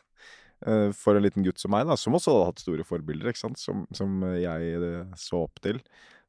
for 0.97 1.17
en 1.17 1.25
liten 1.25 1.45
gutt 1.45 1.61
som 1.61 1.73
meg, 1.75 1.85
da, 1.89 1.97
som 1.99 2.15
også 2.17 2.33
hadde 2.33 2.47
hatt 2.49 2.63
store 2.63 2.85
forbilder, 2.87 3.29
ikke 3.31 3.43
sant, 3.43 3.61
som, 3.61 3.83
som 3.95 4.23
jeg 4.33 4.73
eh, 4.79 5.13
så 5.19 5.43
opp 5.45 5.61
til, 5.65 5.81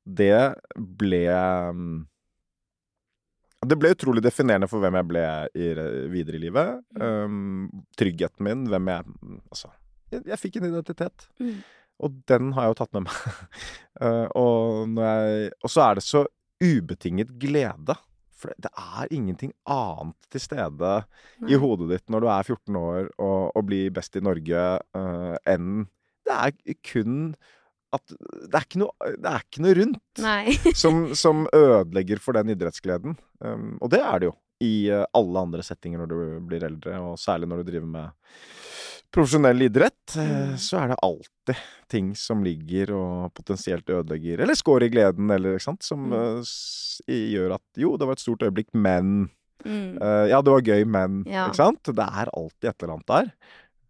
det 0.06 0.54
ble 0.76 1.24
mm, 1.74 1.96
Det 3.66 3.78
ble 3.80 3.90
utrolig 3.96 4.22
definerende 4.22 4.68
for 4.70 4.84
hvem 4.84 4.98
jeg 5.00 5.08
ble 5.10 5.24
i, 5.58 5.70
videre 6.12 6.38
i 6.38 6.42
livet. 6.44 6.76
Um, 7.00 7.66
tryggheten 7.98 8.46
min, 8.46 8.68
hvem 8.70 8.92
jeg 8.92 9.16
Altså, 9.50 9.72
jeg, 10.14 10.22
jeg 10.28 10.38
fikk 10.42 10.60
en 10.60 10.68
identitet. 10.68 11.26
Mm. 11.42 11.56
Og 12.06 12.20
den 12.28 12.52
har 12.54 12.66
jeg 12.66 12.74
jo 12.74 12.78
tatt 12.82 12.94
med 12.94 13.06
meg. 13.08 13.48
uh, 14.04 14.26
og, 14.44 15.00
jeg, 15.00 15.50
og 15.64 15.72
så 15.72 15.88
er 15.88 15.98
det 15.98 16.06
så 16.06 16.26
ubetinget 16.62 17.32
glede. 17.40 17.96
For 18.36 18.52
det 18.60 18.70
er 18.70 19.12
ingenting 19.16 19.52
annet 19.70 20.30
til 20.32 20.42
stede 20.44 20.94
i 21.48 21.58
hodet 21.60 21.88
ditt 21.94 22.12
når 22.12 22.24
du 22.24 22.30
er 22.32 22.48
14 22.54 22.80
år 22.80 23.10
og, 23.16 23.52
og 23.56 23.68
blir 23.68 23.92
best 23.96 24.18
i 24.18 24.24
Norge, 24.24 24.64
uh, 24.96 25.36
enn 25.48 25.86
Det 26.26 26.36
er 26.36 26.80
kun 26.84 27.20
at 27.96 28.12
Det 28.12 28.52
er 28.52 28.64
ikke 28.66 28.82
noe, 28.82 29.12
det 29.16 29.30
er 29.30 29.44
ikke 29.44 29.62
noe 29.64 29.76
rundt 29.78 30.24
som, 30.82 31.04
som 31.16 31.46
ødelegger 31.54 32.20
for 32.20 32.36
den 32.36 32.52
idrettsgleden. 32.52 33.14
Um, 33.40 33.76
og 33.80 33.92
det 33.94 34.02
er 34.02 34.20
det 34.20 34.28
jo 34.30 34.34
i 34.64 34.88
eh, 34.88 35.04
alle 35.16 35.42
andre 35.42 35.64
settinger 35.64 36.00
når 36.00 36.12
du 36.12 36.20
blir 36.48 36.64
eldre, 36.64 36.96
og 37.04 37.18
særlig 37.20 37.48
når 37.50 37.60
du 37.60 37.70
driver 37.70 37.90
med 37.90 38.30
profesjonell 39.16 39.62
idrett. 39.66 40.16
eh, 40.20 40.34
Mm. 40.52 40.56
Så 40.60 40.78
er 40.78 40.88
det 40.92 40.98
alltid 41.02 41.56
ting 41.88 42.14
som 42.14 42.44
ligger 42.44 42.92
og 42.96 43.32
potensielt 43.34 43.88
ødelegger, 43.88 44.40
eller 44.44 44.54
skår 44.54 44.84
i 44.86 44.90
gleden, 44.92 45.30
eller 45.32 45.56
ikke 45.56 45.64
sant, 45.70 45.82
som 45.82 46.04
Mm. 46.10 46.38
eh, 47.08 47.32
gjør 47.32 47.54
at 47.54 47.62
jo, 47.76 47.96
det 47.96 48.06
var 48.06 48.12
et 48.12 48.24
stort 48.24 48.42
øyeblikk, 48.44 48.68
men 48.74 49.30
Mm. 49.64 49.96
uh, 50.00 50.28
Ja, 50.28 50.40
det 50.42 50.52
var 50.52 50.60
gøy, 50.60 50.84
men 50.86 51.24
Ja. 51.26 51.46
Ikke 51.48 51.56
sant? 51.56 51.82
Det 51.82 51.98
er 51.98 52.28
alltid 52.36 52.68
et 52.68 52.82
eller 52.82 52.92
annet 52.94 53.06
der. 53.06 53.32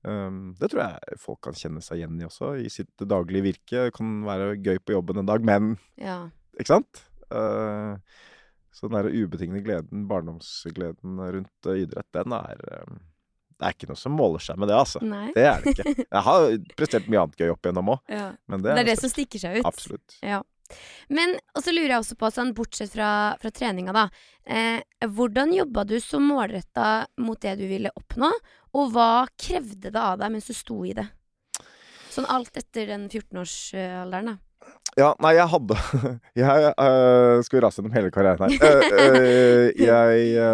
Um, 0.05 0.55
det 0.61 0.71
tror 0.71 0.81
jeg 0.89 1.19
folk 1.19 1.41
kan 1.43 1.53
kjenne 1.53 1.83
seg 1.83 1.99
igjen 1.99 2.21
i 2.23 2.25
også, 2.25 2.65
i 2.65 2.69
sitt 2.69 2.97
daglige 2.97 3.43
virke. 3.43 3.85
Det 3.91 3.93
kan 3.95 4.23
være 4.25 4.57
gøy 4.63 4.79
på 4.79 4.93
jobben 4.95 5.19
en 5.19 5.27
dag, 5.27 5.43
men 5.45 5.79
Ja. 5.99 6.29
ikke 6.59 6.67
sant? 6.69 7.03
Uh, 7.33 7.99
så 8.73 8.89
den 8.89 9.03
der 9.03 9.11
ubetingede 9.11 9.65
gleden, 9.65 10.07
barndomsgleden 10.07 11.19
rundt 11.19 11.67
idrett, 11.67 12.07
den 12.15 12.33
er 12.33 12.57
um, 12.87 13.01
Det 13.57 13.65
er 13.67 13.73
ikke 13.73 13.89
noe 13.89 13.97
som 13.97 14.13
måler 14.13 14.43
seg 14.45 14.59
med 14.61 14.69
det, 14.69 14.75
altså. 14.77 15.01
Nei. 15.01 15.31
Det 15.33 15.45
er 15.49 15.63
det 15.65 15.73
ikke. 15.73 15.95
Jeg 16.17 16.23
har 16.27 16.49
prestert 16.77 17.07
mye 17.09 17.23
annet 17.23 17.39
gøy 17.41 17.53
opp 17.55 17.65
igjennom 17.65 17.89
òg, 17.95 18.03
Ja. 18.13 18.27
men 18.53 18.61
Det 18.63 18.69
det 18.69 18.75
er 18.75 18.81
er 18.81 18.85
det 18.85 18.93
det 18.95 19.01
som 19.01 19.13
stikker 19.15 19.41
seg 19.41 19.59
ut. 19.63 19.67
Absolutt. 19.71 20.19
Ja. 20.23 20.43
Men 21.09 21.37
og 21.55 21.63
så 21.63 21.71
lurer 21.73 21.93
jeg 21.95 22.03
også 22.03 22.17
på, 22.19 22.29
sånn, 22.35 22.51
bortsett 22.59 22.91
fra, 22.93 23.09
fra 23.41 23.51
treninga, 23.55 23.93
da. 23.95 24.09
Eh, 24.45 24.81
hvordan 25.07 25.53
jobba 25.55 25.85
du 25.87 25.95
så 26.03 26.19
målretta 26.21 27.07
mot 27.23 27.39
det 27.41 27.55
du 27.61 27.67
ville 27.71 27.93
oppnå, 27.97 28.33
og 28.77 28.91
hva 28.93 29.11
krevde 29.41 29.93
det 29.95 30.03
av 30.03 30.19
deg 30.21 30.35
mens 30.35 30.51
du 30.51 30.57
sto 30.59 30.81
i 30.85 30.93
det? 30.99 31.07
Sånn 32.11 32.27
alt 32.33 32.57
etter 32.59 32.87
den 32.91 33.09
14-årsalderen, 33.09 34.33
da. 34.35 34.37
Ja, 34.97 35.11
nei, 35.21 35.35
jeg 35.37 35.45
hadde 35.53 35.77
Jeg 36.41 36.69
uh, 36.73 37.43
skal 37.45 37.59
vi 37.59 37.63
rase 37.67 37.81
gjennom 37.83 37.97
hele 37.97 38.11
karrieren 38.13 38.47
her. 38.47 38.55
Uh, 38.57 38.95
uh, 38.97 39.65
jeg 39.91 40.45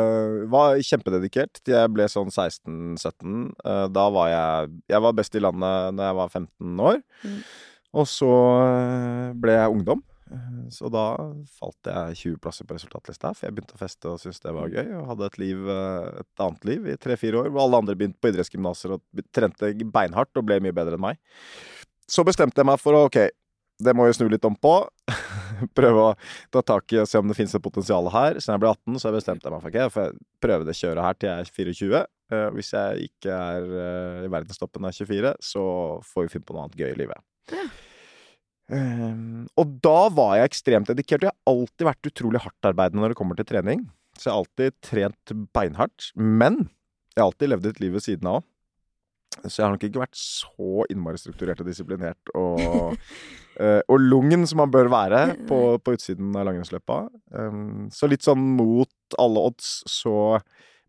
var 0.50 0.80
kjempededikert 0.82 1.60
jeg 1.70 1.92
ble 1.94 2.08
sånn 2.10 2.32
16-17. 2.32 3.52
Øh, 3.62 3.84
da 3.94 4.06
var 4.10 4.30
jeg 4.32 4.72
Jeg 4.90 5.02
var 5.04 5.14
best 5.18 5.36
i 5.38 5.42
landet 5.42 5.98
da 5.98 6.08
jeg 6.10 6.18
var 6.18 6.32
15 6.32 6.82
år. 6.90 6.98
Mm. 7.22 7.36
Og 8.02 8.08
så 8.08 8.32
ble 9.38 9.54
jeg 9.54 9.76
ungdom. 9.76 10.02
Eh, 10.32 10.62
Så 10.74 10.90
da 10.90 11.04
falt 11.60 11.90
jeg 11.92 12.16
20 12.22 12.40
plasser 12.42 12.66
på 12.66 12.74
resultatlista, 12.76 13.34
for 13.36 13.46
jeg 13.46 13.54
begynte 13.54 13.76
å 13.76 13.82
feste 13.82 14.08
og 14.10 14.18
syntes 14.22 14.42
det 14.42 14.54
var 14.56 14.72
gøy. 14.72 14.88
Og 14.98 15.10
hadde 15.12 15.28
et 15.28 15.38
liv, 15.42 15.68
et 15.68 16.44
annet 16.46 16.66
liv 16.66 16.88
i 16.88 16.96
tre-fire 16.98 17.44
år, 17.44 17.52
hvor 17.52 17.66
alle 17.66 17.82
andre 17.84 17.96
begynte 18.00 18.18
på 18.18 18.32
idrettsgymnaser 18.32 18.96
og 18.96 19.22
trente 19.36 19.74
beinhardt 19.84 20.40
og 20.40 20.48
ble 20.48 20.58
mye 20.64 20.74
bedre 20.76 20.98
enn 20.98 21.04
meg. 21.04 21.20
Så 22.10 22.24
bestemte 22.26 22.58
jeg 22.60 22.68
meg 22.68 22.80
for 22.82 22.96
å 22.96 23.06
ok, 23.06 23.20
det 23.84 23.94
må 23.96 24.06
vi 24.08 24.16
snu 24.16 24.26
litt 24.32 24.46
om 24.48 24.56
på. 24.58 24.74
Prøve 25.78 26.08
å 26.08 26.14
ta 26.54 26.62
tak 26.72 26.94
i 26.94 27.02
og 27.02 27.08
se 27.10 27.20
om 27.20 27.28
det 27.30 27.36
finnes 27.38 27.54
et 27.54 27.64
potensial 27.64 28.10
her. 28.14 28.38
Da 28.38 28.56
jeg 28.56 28.62
ble 28.62 28.72
18, 28.72 28.98
så 29.02 29.14
bestemte 29.14 29.48
jeg 29.48 29.54
meg 29.54 29.62
for 29.62 29.94
for 29.94 30.08
jeg 30.08 30.26
prøve 30.42 30.66
det 30.68 30.78
kjøret 30.78 31.06
her 31.06 31.18
til 31.18 31.30
jeg 31.30 31.44
er 31.44 31.54
24. 31.60 32.02
Uh, 32.32 32.48
hvis 32.56 32.72
jeg 32.72 33.08
ikke 33.10 33.38
er 33.38 33.66
uh, 33.68 34.26
i 34.26 34.32
verdenstoppen 34.32 34.88
jeg 34.88 35.04
er 35.04 35.12
24, 35.12 35.32
så 35.52 35.64
får 36.08 36.26
vi 36.26 36.34
finne 36.36 36.48
på 36.48 36.56
noe 36.56 36.66
annet 36.66 36.78
gøy 36.80 36.90
i 36.90 37.00
livet. 37.04 37.26
Ja. 37.52 37.66
Ehm, 38.72 39.48
og 39.58 39.74
da 39.84 40.06
var 40.14 40.38
jeg 40.38 40.50
ekstremt 40.50 40.88
dedikert. 40.92 41.26
Jeg 41.26 41.32
har 41.32 41.52
alltid 41.52 41.88
vært 41.88 42.08
utrolig 42.08 42.40
hardtarbeidende 42.44 43.04
når 43.04 43.12
det 43.12 43.18
kommer 43.20 43.38
til 43.38 43.48
trening. 43.48 43.84
Så 44.16 44.28
jeg 44.28 44.32
har 44.32 44.44
alltid 44.44 44.78
trent 44.86 45.34
beinhardt. 45.56 46.08
Men 46.16 46.64
jeg 47.12 47.20
har 47.20 47.28
alltid 47.28 47.52
levd 47.52 47.70
et 47.72 47.82
liv 47.84 47.96
ved 47.96 48.04
siden 48.04 48.30
av 48.30 48.40
òg. 48.40 48.48
Så 49.46 49.58
jeg 49.58 49.64
har 49.64 49.72
nok 49.72 49.84
ikke 49.86 50.02
vært 50.02 50.18
så 50.18 50.84
innmari 50.92 51.16
strukturert 51.16 51.60
og 51.62 51.68
disiplinert 51.70 52.32
og, 52.36 52.98
eh, 53.60 53.80
og 53.88 54.00
lungen 54.00 54.46
som 54.48 54.62
man 54.62 54.72
bør 54.72 54.90
være 54.92 55.22
på, 55.48 55.60
på 55.82 55.94
utsiden 55.96 56.34
av 56.36 56.48
langrennsløypa. 56.48 56.98
Um, 57.36 57.88
så 57.92 58.08
litt 58.10 58.24
sånn 58.26 58.42
mot 58.56 59.16
alle 59.20 59.46
odds 59.50 59.72
så 59.90 60.38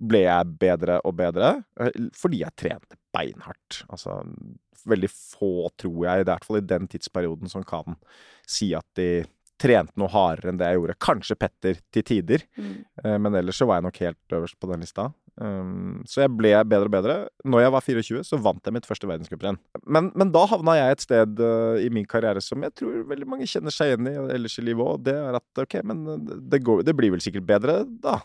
ble 0.04 0.26
jeg 0.26 0.58
bedre 0.60 1.00
og 1.08 1.16
bedre 1.20 1.56
uh, 1.80 1.94
fordi 2.18 2.44
jeg 2.44 2.58
trente 2.60 3.00
beinhardt. 3.16 3.84
Altså 3.90 4.20
veldig 4.90 5.10
få, 5.12 5.70
tror 5.80 6.00
jeg, 6.08 6.24
i 6.24 6.28
hvert 6.28 6.46
fall 6.48 6.60
i 6.60 6.68
den 6.68 6.90
tidsperioden, 6.92 7.52
som 7.52 7.64
kan 7.68 7.96
si 8.50 8.74
at 8.76 8.88
de 9.00 9.24
trente 9.62 9.94
noe 10.00 10.10
hardere 10.12 10.50
enn 10.52 10.58
det 10.60 10.68
jeg 10.72 10.80
gjorde. 10.80 10.96
Kanskje 11.04 11.38
Petter 11.40 11.78
til 11.94 12.04
tider. 12.04 12.46
Mm. 12.58 12.72
Eh, 13.04 13.18
Men 13.22 13.36
ellers 13.40 13.60
så 13.62 13.68
var 13.70 13.80
jeg 13.80 13.88
nok 13.88 14.00
helt 14.04 14.36
øverst 14.40 14.60
på 14.60 14.70
den 14.72 14.82
lista. 14.84 15.12
Um, 15.42 16.04
så 16.06 16.22
jeg 16.28 16.30
ble 16.38 16.52
bedre 16.70 16.86
og 16.86 16.94
bedre. 16.94 17.14
Når 17.50 17.64
jeg 17.64 17.72
var 17.74 17.82
24, 17.82 18.20
så 18.28 18.38
vant 18.38 18.66
jeg 18.70 18.74
mitt 18.76 18.86
første 18.86 19.08
verdenscuprenn. 19.10 19.58
Men, 19.90 20.12
men 20.14 20.30
da 20.36 20.44
havna 20.52 20.76
jeg 20.78 20.92
et 20.98 21.06
sted 21.08 21.40
uh, 21.42 21.80
i 21.82 21.88
min 21.90 22.06
karriere 22.06 22.42
som 22.44 22.62
jeg 22.62 22.76
tror 22.78 23.00
veldig 23.10 23.26
mange 23.32 23.48
kjenner 23.50 23.74
seg 23.74 23.94
igjen 23.96 24.12
i, 24.12 24.14
ellers 24.36 24.60
i 24.62 24.66
livet 24.68 24.86
òg. 24.86 25.02
Det 25.08 25.16
er 25.18 25.40
at 25.40 25.64
ok, 25.66 25.80
men 25.90 26.04
det, 26.52 26.62
går, 26.62 26.84
det 26.86 26.94
blir 27.00 27.16
vel 27.16 27.24
sikkert 27.26 27.48
bedre 27.50 27.80
da. 27.88 28.20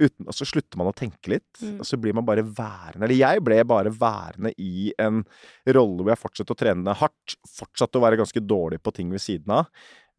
Uten, 0.00 0.24
og 0.30 0.32
så 0.32 0.46
slutter 0.48 0.78
man 0.80 0.88
å 0.88 0.96
tenke 0.96 1.28
litt, 1.34 1.48
Mm. 1.60 1.76
og 1.82 1.84
så 1.84 1.98
blir 2.00 2.14
man 2.16 2.24
bare 2.24 2.40
værende. 2.46 3.04
Eller 3.04 3.18
jeg 3.20 3.42
ble 3.44 3.58
bare 3.68 3.90
værende 3.92 4.54
i 4.56 4.94
en 4.98 5.20
rolle 5.68 6.00
hvor 6.06 6.14
jeg 6.14 6.22
fortsatte 6.22 6.54
å 6.56 6.58
trene 6.62 6.94
hardt. 6.96 7.34
Fortsatte 7.52 8.00
å 8.00 8.04
være 8.06 8.16
ganske 8.22 8.40
dårlig 8.40 8.80
på 8.80 8.94
ting 8.96 9.10
ved 9.12 9.20
siden 9.20 9.52
av. 9.60 9.68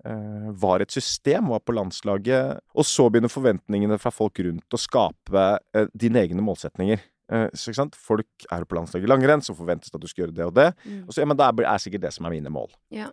Eh, 0.01 0.49
var 0.57 0.81
et 0.81 0.89
system, 0.93 1.51
var 1.53 1.61
på 1.61 1.75
landslaget. 1.77 2.61
Og 2.73 2.87
så 2.89 3.05
begynner 3.11 3.29
forventningene 3.29 3.99
fra 4.01 4.09
folk 4.13 4.39
rundt 4.41 4.73
å 4.73 4.79
skape 4.81 5.43
eh, 5.77 5.89
dine 5.93 6.23
egne 6.23 6.41
målsetninger. 6.45 7.03
Eh, 7.31 7.47
så? 7.53 7.85
Folk 8.01 8.47
er 8.51 8.65
på 8.65 8.79
landslaget 8.79 9.05
i 9.05 9.11
langrenn, 9.11 9.43
så 9.45 9.53
forventes 9.57 9.91
det 9.91 9.99
at 9.99 10.03
du 10.03 10.09
skal 10.09 10.25
gjøre 10.25 10.37
det 10.39 10.47
og 10.49 10.57
det. 10.57 10.71
Mm. 10.87 11.03
Og 11.05 11.13
så, 11.13 11.21
ja, 11.21 11.29
men 11.29 11.37
det 11.37 11.45
er, 11.47 11.63
er 11.69 11.83
sikkert 11.83 12.05
det 12.07 12.13
som 12.17 12.25
er 12.25 12.33
mine 12.33 12.53
mål. 12.53 12.73
Ja. 12.95 13.11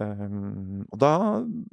Um, 0.00 0.86
og 0.86 0.96
da 1.02 1.10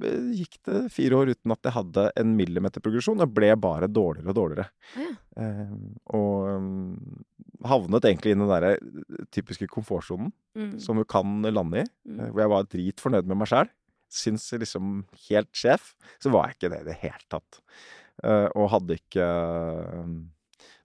eh, 0.04 0.32
gikk 0.36 0.58
det 0.68 0.80
fire 0.92 1.20
år 1.20 1.30
uten 1.36 1.54
at 1.54 1.68
jeg 1.68 1.76
hadde 1.78 2.08
en 2.20 2.34
millimeterprogresjon. 2.40 3.22
Jeg 3.24 3.32
ble 3.36 3.52
bare 3.62 3.88
dårligere 3.92 4.32
og 4.34 4.40
dårligere. 4.40 4.68
Ja. 4.98 5.12
Um, 5.38 5.92
og 6.18 6.48
um, 6.56 7.26
havnet 7.68 8.08
egentlig 8.10 8.34
i 8.34 8.40
den 8.40 8.50
derre 8.50 8.76
typiske 9.36 9.70
komfortsonen 9.72 10.32
Mm. 10.58 10.80
som 10.82 10.98
du 10.98 11.04
kan 11.06 11.44
lande 11.54 11.84
i. 11.84 11.90
Mm. 12.10 12.20
eh, 12.20 12.30
Hvor 12.32 12.42
jeg 12.42 12.50
var 12.50 12.64
dritfornøyd 12.72 13.28
med 13.30 13.38
meg 13.38 13.50
sjæl. 13.52 13.68
Syns 14.14 14.48
liksom 14.54 15.02
helt 15.28 15.52
sjef. 15.56 15.94
Så 16.24 16.32
var 16.34 16.48
jeg 16.50 16.58
ikke 16.58 16.72
det 16.74 16.82
i 16.82 16.88
det 16.90 16.98
hele 17.04 17.30
tatt. 17.32 17.62
Eh, 18.24 18.48
og 18.58 18.70
hadde 18.74 18.98
ikke 18.98 19.26
um, 20.02 20.16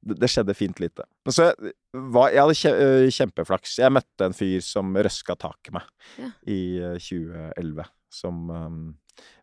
det, 0.03 0.29
skjedde 0.31 0.57
fint 0.59 0.81
lite. 0.83 1.07
Men 1.25 1.37
så 1.37 1.47
var, 1.95 2.33
jeg 2.35 2.43
hadde 2.43 2.73
eh, 3.07 3.11
kjempeflaks. 3.15 3.79
Jeg 3.83 3.95
møtte 3.95 4.27
en 4.29 4.37
fyr 4.37 4.65
som 4.67 4.91
røska 4.99 5.39
tak 5.39 5.71
i 5.71 5.77
meg 5.79 5.87
Ja. 6.19 6.33
i 6.51 6.61
eh, 6.83 6.99
2011. 6.99 7.87
Som 8.13 8.51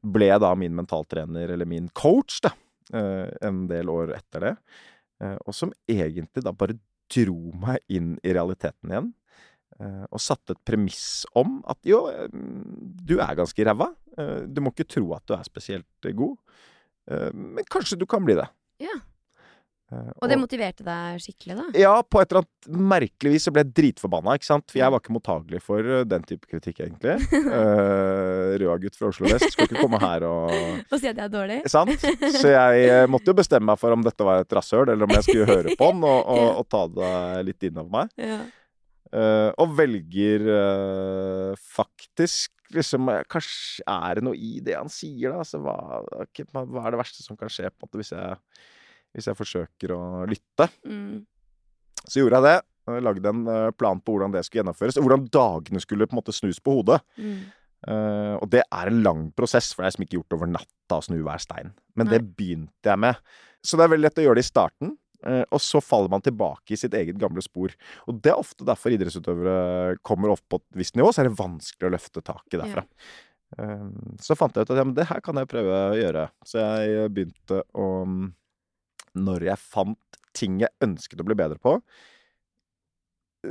ble 0.06 0.30
da 0.42 0.52
min 0.58 0.76
mentaltrener, 0.78 1.50
eller 1.56 1.66
min 1.70 1.90
coach, 1.98 2.40
da. 2.46 2.52
eh, 2.94 3.30
en 3.48 3.64
del 3.70 3.90
år 3.90 4.14
etter 4.18 4.46
det. 4.46 4.54
Eh, 5.24 5.38
og 5.46 5.56
som 5.56 5.74
egentlig 5.90 6.44
da 6.46 6.54
bare 6.56 6.78
dro 7.10 7.54
meg 7.58 7.82
inn 7.90 8.14
i 8.22 8.34
realiteten 8.36 8.92
igjen. 8.94 9.10
Eh, 9.82 10.06
og 10.10 10.22
satte 10.24 10.56
et 10.56 10.64
premiss 10.68 11.26
om 11.40 11.60
at 11.70 11.80
jo, 11.88 12.06
eh, 12.12 12.32
du 12.32 13.18
er 13.20 13.38
ganske 13.40 13.68
ræva. 13.68 13.92
eh, 14.18 14.40
du 14.48 14.62
må 14.64 14.74
ikke 14.76 14.90
tro 14.96 15.06
at 15.18 15.26
du 15.28 15.36
er 15.38 15.46
spesielt 15.48 16.14
god. 16.14 16.38
men 17.34 17.66
kanskje 17.66 17.98
du 17.98 18.06
kan 18.06 18.22
bli 18.22 18.36
det. 18.38 18.46
Ja. 18.78 19.00
Og 20.22 20.30
det 20.30 20.36
motiverte 20.38 20.84
deg 20.86 21.18
skikkelig, 21.24 21.56
da? 21.58 21.64
ja, 21.74 21.94
på 22.06 22.20
et 22.22 22.30
eller 22.30 22.44
annet 22.44 22.84
merkelig 22.92 23.32
vis 23.34 23.48
så 23.48 23.54
ble 23.56 23.64
jeg 23.64 23.72
dritforbanna, 23.80 24.36
ikke 24.38 24.46
sant? 24.46 24.68
For 24.70 24.78
jeg 24.78 24.94
var 24.94 25.02
ikke 25.02 25.16
mottagelig 25.16 25.62
for 25.66 25.90
den 26.06 26.28
type 26.30 26.46
kritikk, 26.46 26.84
egentlig. 26.86 27.18
Uh, 27.50 28.54
Røa-gutt 28.62 28.96
fra 29.00 29.10
Oslo 29.10 29.26
vest 29.32 29.56
skal 29.56 29.66
ikke 29.66 29.82
komme 29.82 29.98
her 30.04 30.24
og 30.28 30.52
Og 30.52 31.00
si 31.00 31.10
at 31.10 31.18
jeg 31.18 31.24
er 31.26 31.34
dårlig? 31.34 31.58
Sant? 31.74 32.06
Så 32.36 32.52
jeg 32.54 33.10
måtte 33.10 33.34
jo 33.34 33.38
bestemme 33.40 33.72
meg 33.72 33.82
for 33.82 33.96
om 33.96 34.06
dette 34.06 34.28
var 34.28 34.44
et 34.44 34.54
rasshøl, 34.54 34.86
eller 34.86 35.08
om 35.08 35.16
jeg 35.18 35.26
skulle 35.26 35.50
høre 35.50 35.76
på 35.80 35.90
den 35.96 36.06
og, 36.06 36.30
og, 36.36 36.46
og 36.62 36.70
ta 36.70 36.86
det 36.94 37.12
litt 37.50 37.70
innover 37.72 37.90
meg. 37.98 38.14
Ja. 38.22 38.40
Eh, 39.10 39.52
og 39.58 39.72
velger 39.74 40.44
uh, 40.46 41.54
faktisk 41.58 42.54
liksom 42.76 43.08
eh, 43.10 43.24
Kanskje 43.26 43.82
er 43.90 44.20
det 44.20 44.24
noe 44.28 44.38
i 44.38 44.60
det 44.62 44.76
han 44.78 44.92
sier, 44.94 45.32
da? 45.32 45.40
Altså, 45.42 45.58
hva, 45.66 46.04
okay, 46.22 46.46
hva 46.54 46.84
er 46.84 46.94
det 46.94 47.00
verste 47.02 47.26
som 47.26 47.40
kan 47.40 47.50
skje 47.50 47.72
på 47.72 47.80
en 47.80 47.88
måte 47.88 48.02
hvis 48.04 48.14
jeg, 48.14 48.36
hvis 49.18 49.30
jeg 49.32 49.40
forsøker 49.40 49.96
å 49.96 50.02
lytte? 50.30 50.70
Mm. 50.86 51.24
Så 52.04 52.22
gjorde 52.22 52.38
jeg 52.38 52.46
det. 52.52 53.02
Lagde 53.06 53.34
en 53.34 53.42
plan 53.78 53.98
på 54.02 54.14
hvordan 54.14 54.34
det 54.34 54.44
skulle 54.46 54.62
gjennomføres, 54.62 54.98
og 54.98 55.08
hvordan 55.08 55.26
dagene 55.34 55.82
skulle 55.82 56.06
på 56.10 56.14
en 56.14 56.22
måte 56.22 56.34
snus 56.38 56.62
på 56.62 56.78
hodet. 56.78 57.02
Mm. 57.18 57.42
Uh, 57.90 58.36
og 58.38 58.50
det 58.54 58.62
er 58.66 58.90
en 58.90 59.02
lang 59.06 59.28
prosess, 59.34 59.72
for 59.74 59.82
det 59.82 59.88
er 59.88 59.94
liksom 59.94 60.06
ikke 60.06 60.18
gjort 60.20 60.38
over 60.38 60.50
natta 60.54 60.98
å 60.98 61.06
snu 61.06 61.18
hver 61.26 61.42
stein. 61.42 61.74
Men 61.98 62.10
Nei. 62.10 62.16
det 62.16 62.38
begynte 62.38 62.94
jeg 62.94 63.02
med. 63.02 63.22
Så 63.66 63.78
det 63.78 63.86
er 63.86 63.94
veldig 63.96 64.08
lett 64.08 64.22
å 64.22 64.26
gjøre 64.26 64.40
det 64.40 64.46
i 64.46 64.50
starten. 64.50 64.98
Eh, 65.28 65.42
og 65.50 65.62
så 65.64 65.82
faller 65.84 66.12
man 66.12 66.24
tilbake 66.26 66.76
i 66.76 66.80
sitt 66.80 66.96
eget 66.98 67.20
gamle 67.22 67.44
spor. 67.46 67.74
Og 68.08 68.20
det 68.24 68.34
er 68.34 68.42
ofte 68.42 68.68
derfor 68.68 68.94
idrettsutøvere 68.96 69.98
kommer 70.06 70.36
opp 70.36 70.44
på 70.50 70.62
et 70.62 70.68
visst 70.84 71.00
nivå, 71.00 71.12
så 71.12 71.24
er 71.24 71.30
det 71.30 71.40
vanskelig 71.40 71.90
å 71.90 71.96
løfte 71.96 72.24
taket 72.26 72.62
derfra. 72.62 72.86
Ja. 72.86 73.26
så 74.22 74.36
fant 74.38 74.54
jeg 74.54 74.68
ut 74.68 74.72
at 74.76 74.78
ja, 74.78 74.84
men 74.86 74.94
det 74.94 75.08
her 75.10 75.24
kan 75.26 75.40
jeg 75.42 75.50
prøve 75.50 75.78
å 75.90 75.98
gjøre. 75.98 76.28
Så 76.46 76.62
jeg 76.62 77.10
begynte 77.16 77.64
å 77.74 77.88
Når 79.18 79.48
jeg 79.48 79.58
fant 79.58 80.20
ting 80.38 80.60
jeg 80.62 80.70
ønsket 80.86 81.22
å 81.22 81.26
bli 81.26 81.36
bedre 81.36 81.58
på, 81.58 81.80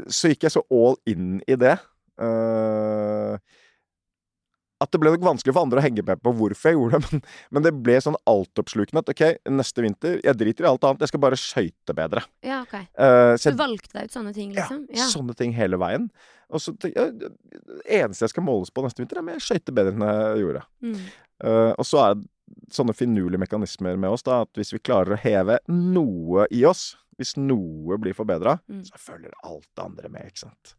så 0.07 0.31
gikk 0.31 0.47
jeg 0.47 0.55
så 0.55 0.63
all 0.71 0.99
in 1.09 1.41
i 1.49 1.57
det. 1.59 1.75
eh, 2.23 3.39
at 4.81 4.93
det 4.95 5.01
ble 5.03 5.11
nok 5.11 5.25
vanskelig 5.27 5.55
for 5.57 5.65
andre 5.67 5.81
å 5.81 5.85
henge 5.85 6.05
med 6.07 6.21
på 6.23 6.33
hvorfor 6.39 6.71
jeg 6.71 6.77
gjorde 6.79 6.99
det, 7.01 7.09
men, 7.13 7.23
men 7.57 7.65
det 7.67 7.73
ble 7.83 7.97
sånn 8.05 8.19
altoppslukende 8.31 9.03
at 9.03 9.13
ok, 9.15 9.23
neste 9.51 9.83
vinter 9.83 10.19
Jeg 10.23 10.39
driter 10.39 10.67
i 10.67 10.71
alt 10.71 10.85
annet, 10.87 11.03
jeg 11.03 11.11
skal 11.13 11.23
bare 11.25 11.39
skøyte 11.41 11.97
bedre. 11.99 12.23
Ja, 12.47 12.61
ok. 12.63 12.75
Uh, 12.95 13.35
så 13.41 13.51
Du 13.55 13.59
valgte 13.59 13.97
deg 13.99 14.09
ut 14.11 14.15
sånne 14.19 14.35
ting, 14.37 14.53
liksom? 14.57 14.85
ja, 14.95 15.09
sånne 15.11 15.35
ting 15.39 15.55
hele 15.59 15.81
veien. 15.83 16.09
Og 16.49 16.63
så 16.65 16.73
tenkte 16.79 17.03
ja, 17.03 17.11
Det 17.13 17.83
eneste 17.99 18.25
jeg 18.29 18.33
skal 18.37 18.47
måles 18.47 18.71
på 18.73 18.85
neste 18.87 19.03
vinter, 19.03 19.19
er 19.19 19.27
om 19.27 19.33
jeg 19.35 19.45
skøyter 19.49 19.75
bedre 19.77 19.97
enn 19.97 20.07
jeg 20.09 20.45
gjorde. 20.47 20.63
Mm. 20.87 20.99
Uh, 21.45 21.73
og 21.75 21.85
så 21.87 22.01
er 22.07 22.17
det 22.21 22.29
sånne 22.73 22.95
finurlige 22.97 23.43
mekanismer 23.43 23.99
med 24.01 24.15
oss, 24.15 24.25
da, 24.25 24.43
at 24.47 24.57
hvis 24.57 24.73
vi 24.73 24.81
klarer 24.81 25.19
å 25.19 25.21
heve 25.21 25.59
noe 25.69 26.47
i 26.55 26.63
oss, 26.69 26.95
hvis 27.19 27.35
noe 27.37 27.99
blir 28.01 28.15
forbedra, 28.17 28.61
Mm. 28.71 28.85
så 28.87 28.97
følger 29.03 29.35
alt 29.45 29.67
det 29.75 29.85
andre 29.85 30.09
med, 30.15 30.31
ikke 30.31 30.47
sant. 30.47 30.73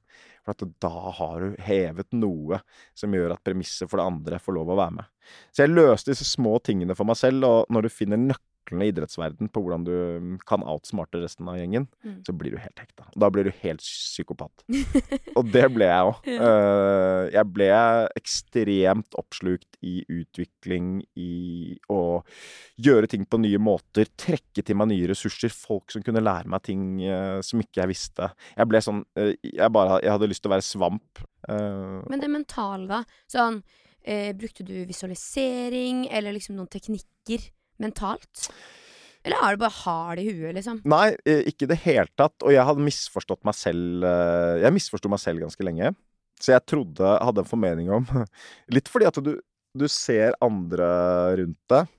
For 0.58 0.74
da 0.82 1.14
har 1.20 1.44
du 1.44 1.58
hevet 1.64 2.10
noe 2.18 2.62
som 2.98 3.14
gjør 3.14 3.36
at 3.36 3.44
premisset 3.46 3.90
for 3.90 4.02
det 4.02 4.08
andre 4.10 4.40
får 4.42 4.58
lov 4.58 4.74
å 4.74 4.80
være 4.80 4.98
med. 5.00 5.10
Så 5.54 5.66
jeg 5.66 5.76
løste 5.76 6.14
disse 6.14 6.28
små 6.28 6.58
tingene 6.66 6.98
for 6.98 7.10
meg 7.10 7.20
selv, 7.20 7.46
og 7.46 7.74
når 7.74 7.86
du 7.86 7.94
finner 7.94 8.22
nøklene 8.70 8.86
i 8.88 8.92
idrettsverden 8.94 9.50
på 9.52 9.62
hvordan 9.64 9.86
du 9.88 9.92
mm, 9.92 10.38
kan 10.48 10.64
outsmarte 10.64 11.22
resten 11.24 11.48
av 11.50 11.58
gjengen, 11.58 11.88
Mm. 12.00 12.24
så 12.24 12.32
blir 12.34 12.52
du 12.52 12.58
helt 12.58 12.80
hekta. 12.80 13.06
Da 13.18 13.30
blir 13.30 13.44
du 13.44 13.52
helt 13.62 13.82
psykopat. 13.82 14.64
Og 15.38 15.50
det 15.52 15.66
ble 15.74 15.86
jeg 15.90 16.06
òg. 16.06 16.30
jeg 17.34 17.46
ble 17.52 17.68
ekstremt 18.16 19.18
oppslukt 19.20 19.80
i 19.84 20.06
utvikling, 20.08 21.02
i 21.20 21.78
å 21.92 22.22
gjøre 22.80 23.10
ting 23.12 23.26
på 23.26 23.40
nye 23.42 23.60
måter, 23.60 24.08
trekke 24.16 24.64
til 24.64 24.80
meg 24.80 24.92
nye 24.94 25.10
ressurser, 25.12 25.50
folk 25.52 25.92
som 25.92 26.06
kunne 26.06 26.24
lære 26.24 26.48
meg 26.50 26.64
ting 26.64 27.02
uh, 27.04 27.42
som 27.46 27.60
ikke 27.60 27.82
jeg 27.84 27.92
visste. 27.92 28.32
Jeg 28.56 28.70
ble 28.70 28.82
sånn 28.84 29.04
uh, 29.20 29.34
Jeg 29.44 29.72
bare 29.76 30.00
Jeg 30.04 30.14
hadde 30.16 30.30
lyst 30.32 30.44
til 30.44 30.52
å 30.52 30.56
være 30.56 30.66
svamp. 30.66 31.22
Eh, 31.50 32.02
Men 32.10 32.22
det 32.22 32.30
mentale, 32.32 32.88
da. 32.88 33.04
Sånn 33.30 33.62
Eh, 34.10 34.32
brukte 34.34 34.64
du 34.64 34.86
visualisering, 34.88 36.08
eller 36.08 36.32
liksom 36.34 36.56
noen 36.56 36.70
teknikker 36.72 37.44
mentalt? 37.84 38.50
Eller 39.28 39.42
er 39.44 39.56
du 39.56 39.64
bare 39.64 39.78
hard 39.82 40.22
i 40.22 40.30
huet, 40.30 40.54
liksom? 40.56 40.80
Nei, 40.88 41.12
eh, 41.28 41.44
ikke 41.52 41.68
i 41.68 41.72
det 41.74 41.80
hele 41.84 42.08
tatt. 42.18 42.38
Og 42.46 42.54
jeg 42.56 42.66
hadde 42.66 42.86
misforstått 42.86 43.44
meg 43.48 43.58
selv 43.58 44.06
eh, 44.08 44.62
Jeg 44.64 44.76
misforsto 44.76 45.12
meg 45.12 45.22
selv 45.22 45.44
ganske 45.44 45.66
lenge. 45.68 45.92
Så 46.40 46.54
jeg 46.54 46.64
trodde 46.72 47.18
Hadde 47.20 47.44
en 47.44 47.50
formening 47.50 47.90
om 47.92 48.06
Litt 48.76 48.88
fordi 48.88 49.10
at 49.10 49.20
du, 49.24 49.34
du 49.76 49.88
ser 49.92 50.38
andre 50.46 50.88
rundt 51.42 51.60
deg. 51.72 51.90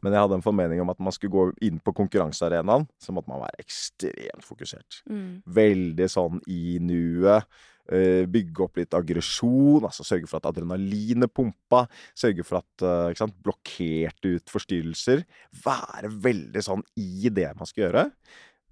Men 0.00 0.14
jeg 0.14 0.22
hadde 0.22 0.38
en 0.38 0.44
formening 0.44 0.80
om 0.82 0.92
at 0.92 1.00
man 1.02 1.14
skulle 1.14 1.34
gå 1.34 1.66
inn 1.66 1.80
på 1.82 1.92
konkurransearenaen, 1.98 2.84
så 3.02 3.14
måtte 3.14 3.32
man 3.32 3.42
være 3.42 3.64
ekstremt 3.64 4.46
fokusert. 4.46 5.00
Mm. 5.10 5.40
Veldig 5.50 6.06
sånn 6.12 6.38
i 6.46 6.78
nuet. 6.84 7.48
Eh, 7.90 8.26
Bygge 8.30 8.64
opp 8.64 8.76
litt 8.80 8.94
aggresjon, 8.96 9.84
altså 9.84 10.06
sørge 10.06 10.28
for 10.30 10.38
at 10.40 10.46
adrenalinet 10.52 11.32
pumpa. 11.34 11.84
Sørge 12.14 12.44
for 12.46 12.62
at 12.62 12.84
eh, 12.86 13.16
sant, 13.18 13.34
blokkerte 13.42 14.36
ut 14.38 14.50
forstyrrelser. 14.54 15.24
Være 15.64 16.08
veldig 16.22 16.62
sånn 16.62 16.82
i 16.96 17.28
det 17.34 17.50
man 17.58 17.66
skal 17.66 17.88
gjøre. 17.88 18.06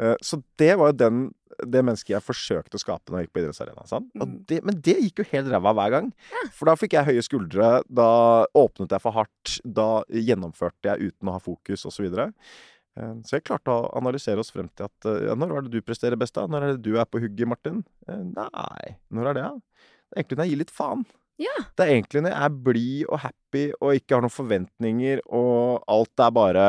Eh, 0.01 0.15
Så 0.23 0.43
det 0.59 0.77
var 0.79 0.93
jo 0.93 0.99
den, 1.01 1.35
det 1.67 1.83
mennesket 1.85 2.15
jeg 2.15 2.23
forsøkte 2.23 2.79
å 2.79 2.83
skape 2.83 3.11
når 3.11 3.19
jeg 3.19 3.27
gikk 3.27 3.35
på 3.35 3.43
idrettsarenaen. 3.43 4.09
Og 4.23 4.29
Mm. 4.29 4.65
men 4.65 4.81
det 4.81 4.97
gikk 5.03 5.19
jo 5.19 5.25
helt 5.33 5.49
ræva 5.51 5.75
hver 5.75 5.91
gang. 5.91 6.13
For 6.55 6.67
da 6.67 6.77
fikk 6.77 6.93
jeg 6.95 7.05
høye 7.07 7.23
skuldre, 7.27 7.83
da 7.91 8.47
åpnet 8.55 8.91
jeg 8.95 9.01
for 9.03 9.13
hardt, 9.13 9.61
da 9.65 10.05
gjennomførte 10.09 10.85
jeg 10.95 11.11
uten 11.13 11.29
å 11.29 11.33
ha 11.33 11.39
fokus, 11.43 11.85
osv. 11.85 11.91
Så, 11.99 12.03
videre. 12.07 12.29
Eh, 12.29 12.78
så 13.27 13.37
jeg 13.37 13.45
klarte 13.47 13.71
å 13.71 13.91
analysere 13.99 14.43
oss 14.43 14.51
frem 14.55 14.69
til 14.77 14.89
at 14.89 15.09
eh, 15.09 15.29
ja, 15.29 15.37
når 15.39 15.55
er 15.55 15.67
det 15.67 15.77
du 15.77 15.85
presterer 15.87 16.19
best, 16.19 16.35
da? 16.39 16.49
Når 16.51 16.65
er 16.65 16.75
det 16.75 16.83
du 16.87 16.99
er 16.99 17.07
på 17.09 17.21
hugget, 17.23 17.49
Martin? 17.51 17.83
Eh, 18.09 18.25
Nei, 18.33 18.99
når 19.15 19.31
er 19.31 19.39
det, 19.39 19.47
da? 19.47 19.87
Det 20.09 20.17
er 20.17 20.23
egentlig 20.23 20.39
når 20.39 20.49
jeg 20.49 20.55
gir 20.55 20.63
litt 20.65 20.75
faen. 20.75 21.07
Ja. 21.39 21.55
Det 21.79 21.85
er 21.85 21.95
egentlig 21.95 22.25
når 22.25 22.35
jeg 22.35 22.49
er 22.49 22.61
blid 22.67 23.03
og 23.07 23.21
happy 23.23 23.65
og 23.79 23.99
ikke 24.01 24.17
har 24.17 24.25
noen 24.25 24.35
forventninger, 24.35 25.23
og 25.31 25.85
alt 25.95 26.25
er 26.25 26.33
bare 26.35 26.69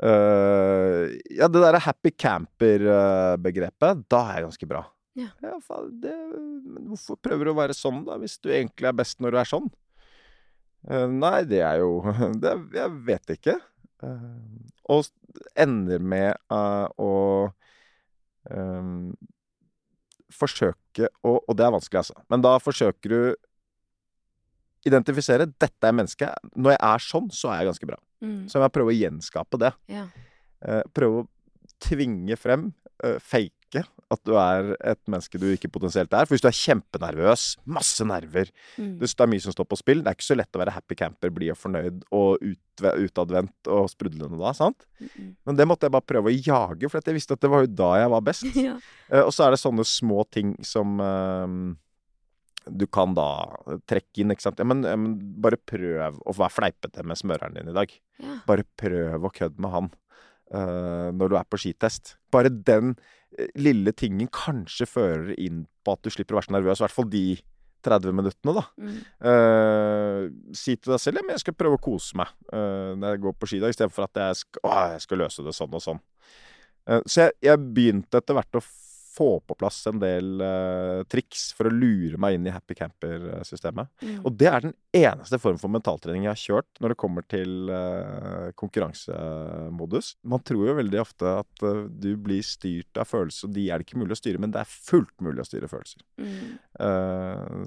øh, 0.00 1.16
Ja, 1.36 1.50
det 1.52 1.64
derre 1.66 1.82
happy 1.84 2.14
camper-begrepet, 2.16 4.06
da 4.08 4.22
er 4.30 4.38
jeg 4.38 4.46
ganske 4.48 4.70
bra. 4.70 4.86
Ja. 5.16 5.30
faen, 5.64 5.92
det, 6.00 6.14
hvorfor 6.88 7.20
prøver 7.20 7.48
du 7.48 7.52
å 7.54 7.58
være 7.60 7.76
sånn, 7.76 8.04
da, 8.08 8.16
hvis 8.20 8.38
du 8.40 8.50
egentlig 8.52 8.88
er 8.88 8.96
best 8.96 9.20
når 9.20 9.34
du 9.34 9.40
er 9.42 9.52
sånn? 9.52 9.68
Uh, 10.86 11.08
nei, 11.10 11.40
det 11.48 11.64
er 11.66 11.80
jo 11.82 11.98
det, 12.42 12.52
Jeg 12.76 12.98
vet 13.08 13.32
ikke. 13.34 13.56
Eh, 14.04 14.90
og 14.92 15.08
ender 15.56 16.02
med 16.02 16.32
eh, 16.52 16.88
å 17.00 17.12
eh, 18.50 18.90
forsøke 20.36 21.10
å 21.24 21.36
Og 21.38 21.56
det 21.56 21.64
er 21.66 21.74
vanskelig, 21.74 22.02
altså. 22.02 22.16
Men 22.32 22.44
da 22.44 22.56
forsøker 22.62 23.12
du 23.12 23.20
identifisere 24.86 25.48
dette 25.50 25.88
er 25.88 25.94
mennesket. 25.96 26.52
Når 26.54 26.76
jeg 26.76 26.82
er 26.88 27.02
sånn, 27.02 27.30
så 27.34 27.50
er 27.50 27.62
jeg 27.62 27.72
ganske 27.72 27.88
bra. 27.90 27.96
Mm. 28.22 28.42
Så 28.48 28.56
jeg 28.56 28.62
må 28.62 28.68
prøve 28.72 28.92
å 28.92 28.96
gjenskape 28.96 29.58
det. 29.58 29.72
Ja. 29.90 30.04
Prøve 30.94 31.24
å 31.24 31.26
tvinge 31.82 32.36
frem, 32.38 32.68
eh, 33.04 33.18
fake 33.72 33.84
at 34.14 34.20
du 34.24 34.36
er 34.38 34.76
et 34.86 35.00
menneske 35.10 35.38
du 35.42 35.48
ikke 35.50 35.70
potensielt 35.74 36.12
er. 36.14 36.26
For 36.26 36.36
hvis 36.36 36.42
du 36.44 36.46
er 36.46 36.54
kjempenervøs, 36.54 37.56
masse 37.66 38.04
nerver, 38.06 38.50
Mm. 38.78 38.98
det 39.00 39.08
er 39.18 39.26
mye 39.26 39.40
som 39.42 39.52
står 39.52 39.66
på 39.66 39.76
spill, 39.80 40.02
det 40.02 40.06
er 40.12 40.14
ikke 40.14 40.28
så 40.28 40.36
lett 40.36 40.52
å 40.54 40.60
være 40.62 40.72
happy 40.76 40.94
camper, 40.94 41.30
blid 41.30 41.50
og 41.50 41.56
fornøyd 41.58 42.04
og 42.12 42.38
utve- 42.40 42.94
utadvendt 43.08 43.66
og 43.66 43.88
sprudlende 43.90 44.38
da, 44.38 44.52
sant? 44.52 44.86
Mm. 45.00 45.34
Men 45.46 45.56
det 45.56 45.66
måtte 45.66 45.82
jeg 45.88 45.90
bare 45.96 46.06
prøve 46.06 46.30
å 46.30 46.36
jage, 46.36 46.88
for 46.88 47.00
jeg 47.04 47.14
visste 47.18 47.32
at 47.34 47.40
det 47.40 47.50
var 47.50 47.64
jo 47.66 47.72
da 47.74 47.90
jeg 47.98 48.10
var 48.10 48.20
best. 48.22 48.42
ja. 48.54 48.76
Eh, 49.10 49.22
og 49.24 49.32
så 49.34 49.46
er 49.46 49.50
det 49.56 49.58
sånne 49.64 49.84
små 49.84 50.22
ting 50.30 50.54
som 50.62 51.00
eh, 51.00 51.74
du 52.70 52.86
kan 52.86 53.12
da 53.14 53.26
trekke 53.86 54.22
inn, 54.22 54.30
ikke 54.34 54.42
sant. 54.42 54.58
Ja, 54.58 54.64
men, 54.66 54.82
ja, 54.86 54.94
men 54.98 55.18
bare 55.42 55.56
prøv 55.58 56.16
å 56.26 56.34
være 56.34 56.54
fleipete 56.54 57.02
med 57.06 57.18
smøreren 57.18 57.54
din 57.58 57.68
i 57.70 57.74
dag. 57.76 57.90
ja. 58.22 58.38
Bare 58.46 58.64
prøv 58.78 59.22
å 59.26 59.30
kødde 59.34 59.58
med 59.62 59.70
han 59.74 59.90
når 60.50 61.32
du 61.32 61.36
er 61.38 61.46
på 61.50 61.58
skitest. 61.58 62.14
Bare 62.30 62.52
den 62.52 62.94
eh, 63.38 63.50
lille 63.58 63.92
tingen 63.96 64.28
kanskje 64.32 64.86
fører 64.86 65.34
inn 65.34 65.64
på 65.84 65.96
at 65.96 66.04
du 66.04 66.12
slipper 66.12 66.36
å 66.36 66.40
være 66.40 66.48
så 66.50 66.56
nervøs. 66.56 66.80
I 66.80 66.86
hvert 66.86 66.96
fall 66.96 67.10
de 67.10 67.26
30 67.86 68.16
minuttene, 68.16 68.54
da. 68.56 68.64
Mm. 68.82 68.96
Uh, 69.22 70.54
si 70.56 70.74
til 70.74 70.94
deg 70.94 71.02
selv 71.02 71.20
ja, 71.20 71.26
jeg 71.36 71.44
skal 71.44 71.56
prøve 71.58 71.78
å 71.78 71.82
kose 71.82 72.18
meg 72.18 72.32
uh, 72.50 72.96
når 72.98 73.14
jeg 73.14 73.22
går 73.26 73.36
på 73.38 73.50
ski 73.50 73.60
i 73.60 73.62
dag, 73.62 73.74
istedenfor 73.74 74.08
at 74.08 74.22
jeg 74.22 74.40
skal, 74.40 74.64
å, 74.66 74.72
jeg 74.96 75.04
skal 75.04 75.22
løse 75.22 75.46
det 75.46 75.54
sånn 75.56 75.76
og 75.78 75.84
sånn. 75.84 76.02
Uh, 76.86 77.00
så 77.04 77.26
jeg, 77.26 77.36
jeg 77.46 77.62
begynte 77.76 78.22
etter 78.22 78.38
hvert 78.38 78.58
å 78.58 78.64
få 79.16 79.40
på 79.40 79.56
plass 79.58 79.78
en 79.88 80.00
del 80.02 80.42
uh, 80.42 81.02
triks 81.10 81.48
for 81.56 81.68
å 81.68 81.72
lure 81.72 82.18
meg 82.20 82.36
inn 82.36 82.48
i 82.48 82.52
happy 82.52 82.76
camper-systemet. 82.76 83.88
Mm. 84.02 84.18
Og 84.26 84.36
det 84.36 84.50
er 84.50 84.66
den 84.66 84.74
eneste 84.96 85.40
form 85.40 85.58
for 85.60 85.72
mentaltrening 85.72 86.26
jeg 86.26 86.32
har 86.32 86.42
kjørt 86.42 86.82
når 86.82 86.92
det 86.92 86.98
kommer 87.00 87.26
til 87.30 87.72
uh, 87.72 88.52
konkurransemodus. 88.60 90.14
Man 90.28 90.44
tror 90.46 90.70
jo 90.70 90.76
veldig 90.80 91.02
ofte 91.02 91.32
at 91.42 91.64
uh, 91.64 91.86
du 91.88 92.12
blir 92.20 92.44
styrt 92.46 93.00
av 93.00 93.08
følelser, 93.08 93.48
og 93.48 93.56
de 93.56 93.66
er 93.70 93.80
det 93.80 93.88
ikke 93.88 94.02
mulig 94.02 94.16
å 94.16 94.20
styre, 94.20 94.42
men 94.42 94.54
det 94.54 94.62
er 94.62 94.76
fullt 94.90 95.16
mulig 95.24 95.44
å 95.44 95.48
styre 95.48 95.70
følelser. 95.70 96.04
Mm. 96.20 96.56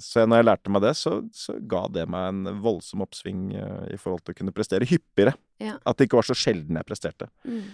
Så 0.02 0.22
når 0.28 0.40
jeg 0.40 0.46
lærte 0.46 0.72
meg 0.72 0.82
det, 0.84 0.92
så, 0.98 1.16
så 1.34 1.56
ga 1.70 1.82
det 1.90 2.04
meg 2.10 2.28
en 2.30 2.60
voldsom 2.62 3.02
oppsving 3.02 3.48
i 3.90 3.98
forhold 3.98 4.22
til 4.22 4.36
å 4.36 4.38
kunne 4.38 4.54
prestere 4.54 4.86
hyppigere. 4.86 5.34
Ja. 5.60 5.76
At 5.82 5.98
det 5.98 6.06
ikke 6.06 6.20
var 6.20 6.28
så 6.28 6.36
sjelden 6.38 6.78
jeg 6.78 6.86
presterte. 6.88 7.28
Mm. 7.42 7.72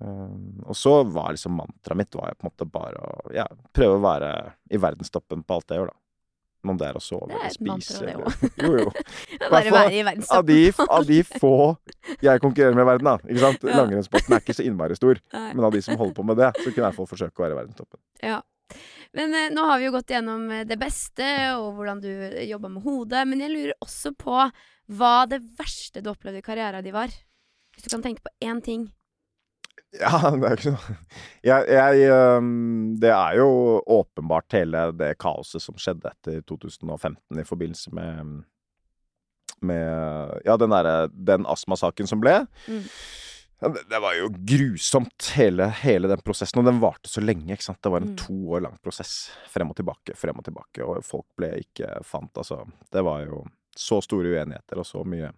Eh, 0.00 0.66
og 0.66 0.76
så 0.76 0.98
var 1.08 1.32
liksom 1.32 1.56
mantraet 1.56 2.00
mitt 2.00 2.18
var 2.18 2.32
jeg 2.32 2.40
på 2.40 2.46
en 2.46 2.52
måte 2.52 2.68
bare 2.68 3.00
å 3.00 3.30
ja, 3.34 3.46
prøve 3.76 3.96
å 3.96 4.02
være 4.04 4.32
i 4.68 4.80
verdenstoppen 4.80 5.44
på 5.46 5.56
alt 5.56 5.72
jeg 5.72 5.82
gjør, 5.82 5.92
da. 5.92 6.00
Om 6.66 6.78
det 6.80 6.86
er 6.88 6.96
å 6.98 7.02
sove 7.02 7.28
Det 7.30 7.36
er 7.36 7.44
eller 7.44 7.52
et 7.52 7.66
mantra, 7.68 7.84
spise 7.84 8.06
det 8.06 8.14
eller 8.16 8.64
Jo, 8.64 8.70
jo. 8.80 9.04
Bare 9.52 9.70
være 9.70 9.92
i 9.94 10.02
verdenstoppen. 10.02 10.48
de, 10.50 10.86
av 10.96 11.06
de 11.06 11.20
få 11.28 11.52
jeg 12.24 12.42
konkurrerer 12.42 12.74
med 12.74 12.82
i 12.82 12.88
verden, 12.90 13.10
da. 13.10 13.16
Ikke 13.22 13.44
sant? 13.44 13.66
Ja. 13.68 13.76
Langrennssporten 13.82 14.34
er 14.34 14.42
ikke 14.42 14.56
så 14.56 14.66
innmari 14.66 14.98
stor. 14.98 15.20
Nei. 15.36 15.46
Men 15.52 15.68
av 15.68 15.76
de 15.76 15.82
som 15.86 16.00
holder 16.00 16.16
på 16.16 16.26
med 16.26 16.40
det, 16.42 16.50
så 16.58 16.66
kunne 16.66 16.74
jeg 16.74 16.82
i 16.82 16.86
hvert 16.88 16.98
fall 16.98 17.10
forsøke 17.12 17.38
å 17.38 17.46
være 17.46 17.54
i 17.54 17.60
verdenstoppen. 17.60 18.00
Ja. 18.24 18.40
Men 19.16 19.36
eh, 19.38 19.52
nå 19.54 19.62
har 19.68 19.78
vi 19.78 19.86
jo 19.86 19.94
gått 19.94 20.10
gjennom 20.10 20.48
eh, 20.50 20.64
det 20.66 20.78
beste, 20.80 21.28
og 21.60 21.78
hvordan 21.78 22.02
du 22.02 22.10
jobba 22.48 22.72
med 22.72 22.86
hodet. 22.88 23.22
Men 23.30 23.44
jeg 23.46 23.54
lurer 23.54 23.76
også 23.86 24.16
på 24.18 24.40
hva 24.96 25.14
det 25.30 25.42
verste 25.58 26.02
du 26.02 26.10
opplevde 26.10 26.42
i 26.42 26.46
karrieren 26.46 26.84
din 26.86 26.96
var. 26.96 27.14
Hvis 27.76 27.86
du 27.86 27.92
kan 27.92 28.02
tenke 28.04 28.24
på 28.26 28.34
én 28.42 28.62
ting. 28.64 28.88
Ja, 30.00 30.18
det 30.36 30.48
er 30.50 30.56
ikke 30.58 30.72
noe 30.74 30.96
jeg, 31.46 31.68
jeg, 31.72 32.48
Det 33.00 33.12
er 33.14 33.36
jo 33.38 33.46
åpenbart 33.96 34.52
hele 34.58 34.82
det 34.98 35.12
kaoset 35.22 35.62
som 35.64 35.78
skjedde 35.80 36.10
etter 36.10 36.42
2015 36.50 37.40
i 37.40 37.46
forbindelse 37.46 37.94
med 37.96 38.42
med 39.64 40.42
Ja, 40.44 40.56
den 40.60 40.70
derre 40.74 41.06
Den 41.08 41.46
astmasaken 41.48 42.08
som 42.10 42.20
ble. 42.20 42.42
Mm. 42.68 42.82
Ja, 43.62 43.70
det, 43.72 43.86
det 43.88 44.00
var 44.04 44.12
jo 44.18 44.26
grusomt, 44.28 45.30
hele, 45.38 45.70
hele 45.80 46.10
den 46.12 46.20
prosessen. 46.20 46.60
Og 46.60 46.66
den 46.68 46.80
varte 46.82 47.08
så 47.08 47.22
lenge, 47.24 47.54
ikke 47.54 47.64
sant. 47.64 47.80
Det 47.80 47.88
var 47.94 48.04
en 48.04 48.10
Mm. 48.12 48.16
to 48.20 48.34
år 48.52 48.66
lang 48.66 48.74
prosess. 48.84 49.30
Frem 49.48 49.70
og 49.72 49.76
tilbake, 49.78 50.12
frem 50.14 50.36
og 50.36 50.44
tilbake. 50.44 50.84
Og 50.84 51.00
folk 51.04 51.24
ble 51.40 51.54
ikke 51.62 51.88
fant, 52.04 52.28
altså. 52.36 52.66
Det 52.92 53.00
var 53.06 53.24
jo 53.24 53.46
så 53.80 54.00
store 54.04 54.34
uenigheter 54.34 54.80
og 54.80 54.88
så 54.88 55.02
mye 55.06 55.32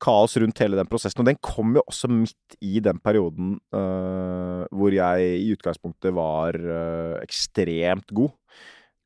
kaos 0.00 0.36
rundt 0.40 0.62
hele 0.62 0.78
den 0.78 0.88
prosessen. 0.90 1.22
Og 1.22 1.28
den 1.28 1.38
kom 1.44 1.76
jo 1.76 1.84
også 1.86 2.10
midt 2.12 2.58
i 2.64 2.80
den 2.84 3.00
perioden 3.02 3.56
uh, 3.76 4.64
hvor 4.72 4.94
jeg 4.94 5.30
i 5.40 5.52
utgangspunktet 5.54 6.14
var 6.16 6.56
uh, 6.56 7.16
ekstremt 7.20 8.12
god. 8.16 8.32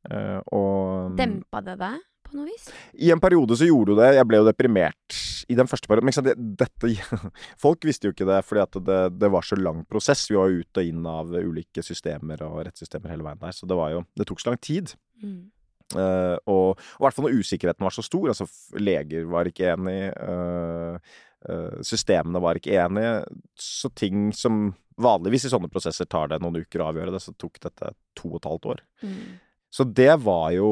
Uh, 0.05 0.41
og 0.53 1.17
Dempa 1.19 1.63
det 1.65 1.79
deg 1.81 2.03
på 2.25 2.37
noe 2.37 2.49
vis? 2.49 2.69
i 3.01 3.11
en 3.13 3.21
periode 3.23 3.57
så 3.59 3.69
gjorde 3.69 3.95
du 3.95 4.01
det. 4.01 4.13
Jeg 4.19 4.29
ble 4.29 4.41
jo 4.41 4.49
deprimert 4.49 5.19
i 5.51 5.57
den 5.59 5.69
første 5.71 5.91
perioden. 5.91 6.11
Men 6.11 6.55
dette, 6.61 6.93
folk 7.65 7.85
visste 7.87 8.09
jo 8.09 8.15
ikke 8.15 8.29
det, 8.29 8.41
fordi 8.47 8.65
at 8.65 8.79
det, 8.87 9.01
det 9.19 9.33
var 9.33 9.47
så 9.47 9.59
lang 9.59 9.83
prosess. 9.89 10.27
Vi 10.31 10.39
var 10.39 10.53
jo 10.53 10.63
ut 10.63 10.81
og 10.81 10.93
inn 10.93 11.11
av 11.11 11.35
ulike 11.35 11.85
systemer 11.85 12.45
og 12.47 12.63
rettssystemer 12.69 13.13
hele 13.13 13.27
veien 13.27 13.43
der. 13.43 13.57
Så 13.57 13.69
det 13.71 13.79
var 13.79 13.95
jo 13.95 14.07
Det 14.15 14.29
tok 14.29 14.43
så 14.43 14.53
lang 14.53 14.63
tid. 14.63 14.95
Mm. 15.23 15.51
Eh, 15.99 16.37
og, 16.51 16.81
i 16.81 17.05
hvert 17.05 17.17
fall 17.17 17.29
når 17.29 17.39
usikkerheten 17.43 17.87
var 17.87 17.95
så 17.95 18.05
stor. 18.05 18.31
Altså 18.33 18.49
leger 18.81 19.29
var 19.31 19.51
ikke 19.51 19.71
enig, 19.75 19.99
eh, 20.11 21.15
eh, 21.49 21.79
systemene 21.87 22.43
var 22.43 22.61
ikke 22.61 22.77
enige. 22.83 23.15
Så 23.61 23.91
ting 23.95 24.29
som 24.37 24.67
vanligvis 25.01 25.49
i 25.49 25.53
sånne 25.53 25.71
prosesser 25.73 26.09
tar 26.11 26.31
det 26.31 26.41
noen 26.43 26.61
uker 26.63 26.83
å 26.83 26.91
avgjøre 26.93 27.15
det, 27.15 27.23
så 27.23 27.35
tok 27.39 27.59
dette 27.65 27.95
to 28.19 28.29
og 28.31 28.39
et 28.41 28.51
halvt 28.51 28.71
år. 28.75 28.85
Mm. 29.03 29.41
Så 29.75 29.87
det 29.91 30.13
var 30.23 30.53
jo 30.55 30.69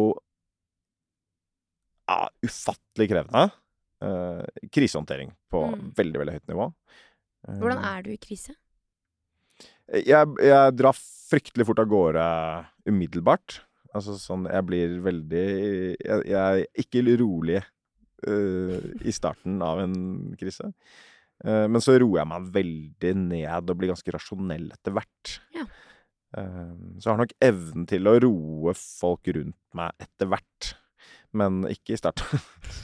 ja, 2.07 2.29
ufattelig 2.47 3.11
krevende. 3.11 3.51
Uh, 4.03 4.43
krisehåndtering 4.75 5.29
på 5.47 5.61
Mm. 5.63 5.83
veldig, 5.95 6.19
veldig 6.19 6.33
høyt 6.35 6.49
nivå. 6.51 6.65
Uh, 7.47 7.59
Hvordan 7.61 7.85
er 7.87 8.03
du 8.03 8.09
i 8.11 8.17
krise? 8.19 8.57
jeg, 9.93 10.27
jeg 10.43 10.75
drar 10.75 10.97
fryktelig 10.97 11.67
fort 11.69 11.83
av 11.83 11.91
gårde 11.91 12.25
umiddelbart. 12.89 13.61
Altså 13.93 14.17
sånn 14.21 14.49
Jeg 14.49 14.65
blir 14.69 14.99
veldig 15.05 15.47
Jeg, 16.01 16.27
jeg 16.31 16.41
er 16.41 16.63
ikke 16.81 17.05
rolig 17.21 17.61
uh, 17.61 18.79
i 19.03 19.15
starten 19.15 19.61
av 19.65 19.83
en 19.83 19.97
krise. 20.41 20.71
Uh, 21.43 21.67
men 21.69 21.83
så 21.83 21.97
roer 22.01 22.23
jeg 22.23 22.31
meg 22.31 22.51
veldig 22.55 23.15
ned 23.19 23.73
og 23.73 23.79
blir 23.79 23.93
ganske 23.93 24.15
rasjonell 24.15 24.71
etter 24.75 24.95
hvert. 24.97 25.35
Ja. 25.57 25.67
Uh, 26.33 26.97
så 26.97 27.09
jeg 27.09 27.13
har 27.13 27.23
nok 27.25 27.35
evnen 27.45 27.89
til 27.91 28.09
å 28.09 28.17
roe 28.25 28.77
folk 28.79 29.33
rundt 29.37 29.59
meg 29.77 30.07
etter 30.07 30.31
hvert. 30.31 30.73
Men 31.33 31.63
ikke 31.71 31.95
i 31.95 31.99
start. 31.99 32.21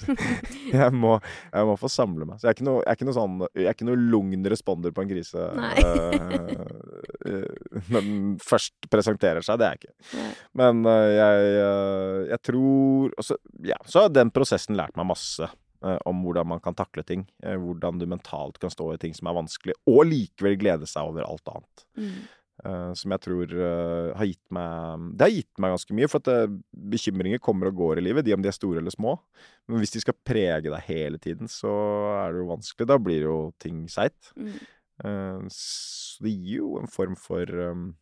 jeg, 0.72 0.88
må, 0.96 1.18
jeg 1.52 1.68
må 1.68 1.74
få 1.80 1.90
samle 1.92 2.24
meg. 2.28 2.40
Så 2.40 2.48
jeg 2.48 2.54
er 2.54 2.56
ikke 2.56 2.68
noe, 2.68 2.80
jeg 2.80 2.90
er 2.90 2.98
ikke 2.98 3.08
noe 3.08 3.16
sånn 3.18 3.36
Jeg 3.44 3.66
er 3.66 3.76
ikke 3.76 3.88
noe 3.90 4.00
lugn 4.14 4.48
responder 4.48 4.94
på 4.96 5.04
en 5.04 5.10
grise 5.10 5.44
eh, 5.58 7.44
når 7.92 8.06
den 8.08 8.34
først 8.40 8.88
presenterer 8.88 9.44
seg. 9.44 9.60
Det 9.60 9.68
er 9.68 9.76
jeg 9.76 9.82
ikke. 9.82 9.96
Nei. 10.16 10.32
Men 10.62 10.82
uh, 10.88 11.08
jeg, 11.12 11.54
uh, 11.60 12.18
jeg 12.32 12.44
tror 12.48 13.16
også, 13.20 13.38
Ja, 13.68 13.78
så 13.84 14.06
har 14.06 14.14
den 14.14 14.32
prosessen 14.34 14.78
lært 14.78 14.96
meg 14.98 15.10
masse. 15.12 15.50
om 15.78 16.24
hvordan 16.24 16.48
man 16.50 16.58
kan 16.58 16.74
takle 16.74 17.04
ting. 17.06 17.20
hvordan 17.38 18.00
du 18.00 18.06
mentalt 18.10 18.58
kan 18.58 18.70
stå 18.70 18.94
i 18.94 18.98
ting 18.98 19.12
som 19.14 19.28
er 19.30 19.36
vanskelig, 19.36 19.76
og 19.86 20.08
likevel 20.08 20.56
glede 20.58 20.88
seg 20.90 21.06
over 21.06 21.22
alt 21.22 21.52
annet. 21.52 21.84
Mm. 21.94 22.16
Eh, 22.66 22.92
som 22.98 23.12
jeg 23.14 23.22
tror 23.22 23.52
uh, 23.54 24.16
har 24.18 24.26
gitt 24.26 24.42
meg 24.50 25.04
Det 25.14 25.26
har 25.28 25.30
gitt 25.30 25.60
meg 25.62 25.74
ganske 25.76 25.94
mye. 25.94 26.08
For 26.10 26.22
at 26.22 26.48
uh, 26.48 26.56
bekymringer 26.94 27.42
kommer 27.42 27.70
og 27.70 27.78
går 27.78 28.00
i 28.00 28.06
livet, 28.08 28.26
de 28.26 28.34
om 28.34 28.42
de 28.42 28.50
er 28.50 28.56
store 28.56 28.82
eller 28.82 28.94
små. 28.94 29.14
Men 29.70 29.82
hvis 29.82 29.94
de 29.94 30.02
skal 30.02 30.18
prege 30.26 30.66
deg 30.66 30.88
hele 30.88 31.22
tiden, 31.22 31.50
så 31.50 31.70
er 32.16 32.34
det 32.34 32.42
jo 32.42 32.50
vanskelig. 32.50 32.88
Da 32.90 32.98
blir 33.02 33.28
jo 33.28 33.38
ting 33.62 33.86
seigt. 33.92 34.32
Mm. 34.38 34.58
Så 35.54 36.24
det 36.24 36.32
gir 36.32 36.64
jo 36.64 36.72
en 36.80 36.90
form 36.90 37.12
for 37.14 37.46
um, 37.46 37.92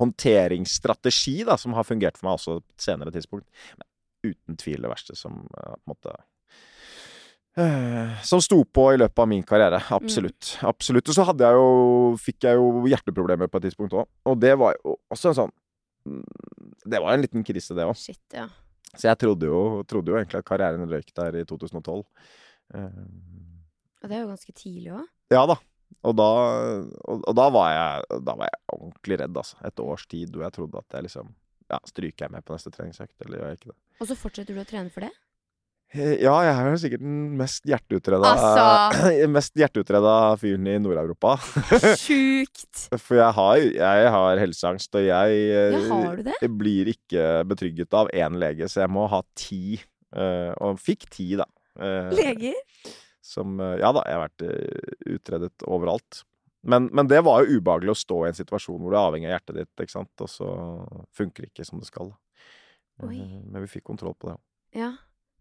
håndteringsstrategi, 0.00 1.42
da, 1.44 1.58
som 1.60 1.74
har 1.76 1.84
fungert 1.84 2.16
for 2.16 2.30
meg 2.30 2.38
også 2.38 2.54
på 2.62 2.72
et 2.72 2.86
senere 2.86 3.12
tidspunkt. 3.12 3.66
Men 3.76 4.30
uten 4.30 4.56
tvil 4.62 4.86
det 4.86 4.92
verste 4.94 5.18
som 5.18 5.42
på 5.50 5.66
en 5.74 5.92
måte 5.92 6.14
som 8.30 8.40
sto 8.44 8.58
på 8.68 8.86
i 8.92 8.98
løpet 9.00 9.22
av 9.22 9.28
min 9.30 9.44
karriere. 9.46 9.78
Absolutt. 9.96 10.56
Absolutt. 10.66 11.08
Og 11.08 11.16
så 11.16 11.24
hadde 11.28 11.46
jeg 11.48 11.56
jo 11.56 11.68
Fikk 12.20 12.44
jeg 12.48 12.58
jo 12.60 12.84
hjerteproblemer 12.90 13.48
på 13.48 13.60
et 13.60 13.68
tidspunkt 13.68 13.96
òg. 13.96 14.08
Og 14.28 14.36
det 14.42 14.52
var 14.60 14.74
jo 14.76 14.96
også 15.12 15.32
en 15.32 15.38
sånn 15.40 15.52
mm, 16.08 16.24
Det 16.84 17.00
var 17.02 17.14
en 17.14 17.24
liten 17.24 17.46
krise, 17.46 17.76
det 17.76 17.86
òg. 17.88 17.96
Ja. 18.36 18.48
Så 18.96 19.08
jeg 19.10 19.18
trodde 19.20 19.48
jo, 19.48 19.62
trodde 19.88 20.12
jo 20.12 20.18
egentlig 20.20 20.40
at 20.40 20.48
karrieren 20.48 20.88
røyk 20.88 21.08
der 21.16 21.40
i 21.40 21.46
2012. 21.48 22.04
Eh, 22.76 23.00
Og 24.02 24.08
det 24.08 24.16
er 24.16 24.22
jo 24.22 24.30
ganske 24.30 24.54
tidlig 24.56 24.92
òg. 24.96 25.08
Ja 25.34 25.42
da. 25.48 25.56
Og 26.06 26.14
da, 26.18 26.26
og, 27.08 27.20
og 27.26 27.34
da, 27.38 27.44
var 27.54 27.68
jeg, 27.72 28.20
da 28.26 28.34
var 28.38 28.48
jeg 28.50 28.62
ordentlig 28.76 29.18
redd, 29.22 29.36
altså. 29.38 29.58
Et 29.66 29.82
års 29.82 30.04
tid 30.10 30.32
hvor 30.34 30.44
jeg 30.46 30.54
trodde 30.56 30.80
at 30.82 30.96
jeg 30.98 31.08
liksom 31.08 31.32
Ja, 31.66 31.80
stryker 31.88 32.26
jeg 32.26 32.30
med 32.30 32.44
på 32.46 32.54
neste 32.54 32.70
treningsøkt, 32.70 33.16
eller 33.24 33.40
gjør 33.40 33.48
jeg 33.50 33.58
ikke 33.58 33.70
det? 33.72 33.78
Og 33.98 34.06
så 34.06 34.16
fortsetter 34.18 34.54
du 34.54 34.60
å 34.62 34.66
trene 34.68 34.92
for 34.94 35.02
det? 35.02 35.10
Eh, 35.94 36.16
Ja, 36.26 36.34
jeg 36.44 36.52
er 36.54 36.70
jo 36.72 36.78
sikkert 36.82 37.02
den 37.04 37.18
mest 37.38 37.66
hjerteutreda 37.68 38.32
Altså! 38.34 39.26
Mest 39.36 39.54
hjerteutreda 39.58 40.14
fyren 40.40 40.66
i 40.66 40.76
Nord-Europa. 40.82 41.36
Sjukt! 42.02 42.86
For 42.98 43.20
jeg 43.20 43.32
har, 43.38 43.56
jeg 43.62 44.10
har 44.16 44.42
helseangst, 44.42 44.94
og 44.98 45.06
jeg 45.06 45.40
eh, 45.46 45.76
Ja, 45.76 45.82
har 45.94 46.22
det? 46.26 46.36
blir 46.58 46.90
ikke 46.92 47.26
betrygget 47.48 47.94
av 47.96 48.10
én 48.14 48.38
lege, 48.42 48.68
så 48.72 48.82
jeg 48.84 48.92
må 48.96 49.06
ha 49.12 49.22
ti. 49.38 49.78
eh, 50.16 50.52
og 50.64 50.78
fikk 50.82 51.08
ti, 51.14 51.32
da. 51.38 51.46
Eh, 51.78 52.10
Leger? 52.16 52.56
Som 53.26 53.58
eh, 53.60 53.76
Ja 53.82 53.90
da, 53.94 54.02
jeg 54.06 54.16
har 54.18 54.26
vært 54.28 54.46
eh, 54.46 54.94
utredet 55.16 55.64
overalt. 55.66 56.22
Men, 56.66 56.88
men 56.90 57.06
det 57.06 57.20
var 57.22 57.44
jo 57.46 57.60
ubehagelig 57.60 57.92
å 57.94 57.98
stå 58.00 58.20
i 58.24 58.30
en 58.32 58.38
situasjon 58.38 58.80
hvor 58.82 58.90
du 58.90 58.96
er 58.98 59.04
avhengig 59.06 59.28
av 59.30 59.36
hjertet 59.36 59.58
ditt, 59.60 59.82
ikke 59.84 59.92
sant, 60.00 60.10
og 60.24 60.30
så 60.32 60.48
funker 61.14 61.44
det 61.46 61.52
ikke 61.52 61.66
som 61.68 61.78
det 61.78 61.86
skal. 61.86 62.10
Eh, 63.02 63.12
Men 63.52 63.62
vi 63.62 63.68
fikk 63.70 63.84
kontroll 63.86 64.16
på 64.18 64.32
det 64.32 64.34
òg. 64.34 64.42
Ja. 64.76 64.88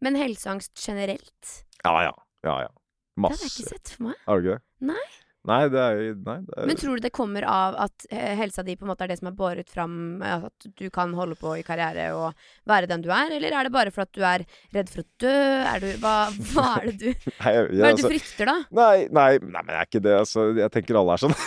Men 0.04 0.16
helseangst 0.20 0.74
generelt? 0.88 1.54
Ja 1.84 1.96
ja. 2.10 2.16
Ja 2.46 2.58
ja. 2.68 2.72
Det 3.16 3.30
har 3.32 3.38
jeg 3.46 3.54
ikke 3.54 3.70
sett 3.78 3.94
for 3.96 4.10
meg. 4.10 4.18
Har 4.28 4.42
du 4.42 4.50
ikke 4.50 4.58
det? 4.58 4.90
Nei. 4.92 5.06
Nei, 5.46 5.60
det 5.70 5.78
er 5.78 6.00
Nei. 6.26 6.36
Det 6.42 6.56
er, 6.58 6.66
Men 6.66 6.78
tror 6.80 6.98
du 6.98 7.04
det 7.06 7.12
kommer 7.14 7.46
av 7.46 7.76
at 7.86 8.06
eh, 8.10 8.32
helsa 8.40 8.64
di 8.66 8.74
på 8.76 8.86
en 8.86 8.90
måte 8.90 9.06
er 9.06 9.12
det 9.12 9.20
som 9.20 9.30
er 9.30 9.36
båret 9.38 9.70
fram 9.70 9.94
eh, 10.26 10.46
At 10.50 10.66
du 10.80 10.88
kan 10.94 11.14
holde 11.14 11.38
på 11.38 11.52
i 11.60 11.64
karriere 11.66 12.08
og 12.18 12.34
være 12.66 12.90
den 12.90 13.04
du 13.06 13.12
er, 13.14 13.30
eller 13.38 13.54
er 13.54 13.68
det 13.70 13.74
bare 13.76 13.94
for 13.94 14.08
at 14.08 14.14
du 14.18 14.24
er 14.26 14.46
redd 14.74 14.90
for 14.90 15.04
å 15.04 15.08
dø? 15.22 15.36
Du 15.84 15.88
Hva, 16.02 16.16
hva 16.56 16.66
er 16.80 16.90
det 16.90 16.96
du 16.98 17.06
nei, 17.12 17.20
jeg- 17.20 17.36
Hva 17.38 17.54
er 17.54 17.70
det 17.70 17.92
altså- 17.92 18.10
du 18.10 18.16
frykter, 18.16 18.50
da? 18.52 18.58
Nei, 18.82 18.98
nei, 19.20 19.30
nei, 19.46 19.62
men 19.62 19.70
det 19.70 19.78
er 19.84 19.90
ikke 19.92 20.04
det. 20.08 20.16
Altså, 20.24 20.48
jeg 20.58 20.74
tenker 20.74 21.00
alle 21.02 21.14
er 21.14 21.24
sånn. 21.28 21.38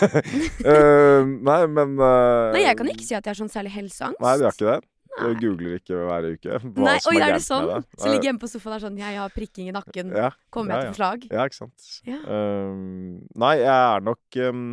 uh, 0.62 1.34
nei, 1.51 1.61
men 1.66 1.99
uh... 1.99 2.55
Nei, 2.55 2.62
jeg 2.68 2.78
kan 2.78 2.92
ikke 2.94 3.09
si 3.11 3.18
at 3.18 3.26
jeg 3.26 3.34
har 3.34 3.40
sånn 3.42 3.53
særlig 3.53 3.74
helseangst. 3.74 4.22
Nei, 4.22 4.36
du 4.38 4.46
har 4.46 4.55
ikke 4.55 4.70
det? 4.70 4.78
Nei. 5.22 5.34
googler 5.42 5.76
ikke 5.80 6.00
hver 6.08 6.26
uke 6.32 6.58
hva 6.78 6.88
Nei, 6.88 6.96
som 7.04 7.12
er 7.12 7.18
det 7.18 7.26
gærent 7.26 7.46
sånn? 7.46 7.66
med 7.66 7.74
det. 7.88 8.00
Så 8.00 8.06
ligger 8.08 8.18
jeg 8.22 8.28
hjemme 8.30 8.42
på 8.44 8.50
sofaen 8.54 8.72
og 8.74 8.76
er 8.78 8.84
sånn 8.86 8.98
Jeg 9.02 9.16
har 9.22 9.32
prikking 9.34 9.68
i 9.70 9.74
nakken. 9.78 10.12
ja, 10.16 10.30
Kommer 10.54 10.74
jeg 10.74 10.78
ja, 10.78 10.82
til 10.84 10.92
forslag? 10.96 11.24
ja, 11.32 11.46
ikke 11.48 11.60
sant. 11.62 11.88
Ja. 12.08 12.18
Um, 12.26 13.24
nei, 13.44 13.54
jeg 13.60 13.72
er 13.76 14.04
nok 14.08 14.38
um, 14.48 14.68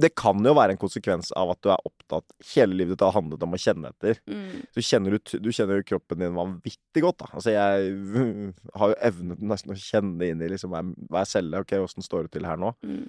Det 0.00 0.12
kan 0.16 0.40
jo 0.46 0.54
være 0.56 0.72
en 0.76 0.80
konsekvens 0.80 1.28
av 1.36 1.50
at 1.52 1.60
du 1.60 1.68
er 1.74 1.82
opptatt 1.90 2.24
Hele 2.54 2.72
livet 2.78 2.94
ditt 2.96 3.02
har 3.04 3.12
handlet 3.18 3.42
om 3.44 3.52
å 3.52 3.60
kjenne 3.60 3.90
etter. 3.92 4.16
Mm. 4.30 4.62
Du 4.74 4.80
kjenner, 4.80 5.16
ut, 5.20 5.34
du 5.44 5.50
kjenner 5.52 5.80
jo 5.82 5.88
kroppen 5.92 6.22
din 6.24 6.34
vanvittig 6.38 7.02
godt. 7.04 7.20
da 7.20 7.28
Altså 7.36 7.52
Jeg 7.52 7.90
har 8.80 8.94
jo 8.94 9.00
evnet 9.10 9.42
nesten 9.52 9.74
å 9.74 9.78
kjenne 9.78 10.30
inn 10.32 10.40
i 10.46 10.48
liksom 10.54 10.72
hva 10.72 11.20
jeg 11.24 11.32
selger. 11.34 11.66
Ok, 11.66 11.76
åssen 11.84 12.06
står 12.06 12.26
det 12.28 12.38
til 12.38 12.48
her 12.48 12.56
nå? 12.60 12.72
Mm. 12.86 13.02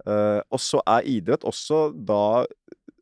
Uh, 0.00 0.40
og 0.48 0.60
så 0.64 0.80
er 0.88 1.04
idrett 1.12 1.42
også 1.44 1.90
da 1.92 2.46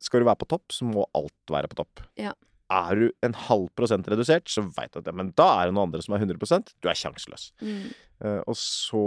Skal 0.03 0.19
du 0.21 0.25
være 0.27 0.41
på 0.41 0.47
topp, 0.51 0.71
så 0.75 0.85
må 0.87 1.05
alt 1.15 1.51
være 1.51 1.67
på 1.71 1.77
topp. 1.79 2.01
Ja. 2.19 2.33
Er 2.69 2.99
du 2.99 3.07
en 3.25 3.33
halv 3.47 3.69
prosent 3.77 4.07
redusert, 4.11 4.49
så 4.51 4.61
veit 4.75 4.93
du 4.93 4.99
at 5.01 5.09
ja, 5.09 5.15
Men 5.15 5.31
da 5.37 5.47
er 5.57 5.69
det 5.69 5.75
noen 5.77 5.89
andre 5.89 6.03
som 6.05 6.13
er 6.15 6.21
100% 6.25 6.75
Du 6.83 6.89
er 6.91 6.97
sjanseløs. 6.97 7.49
Mm. 7.65 7.89
Eh, 8.19 8.41
og 8.51 8.55
så 8.59 9.01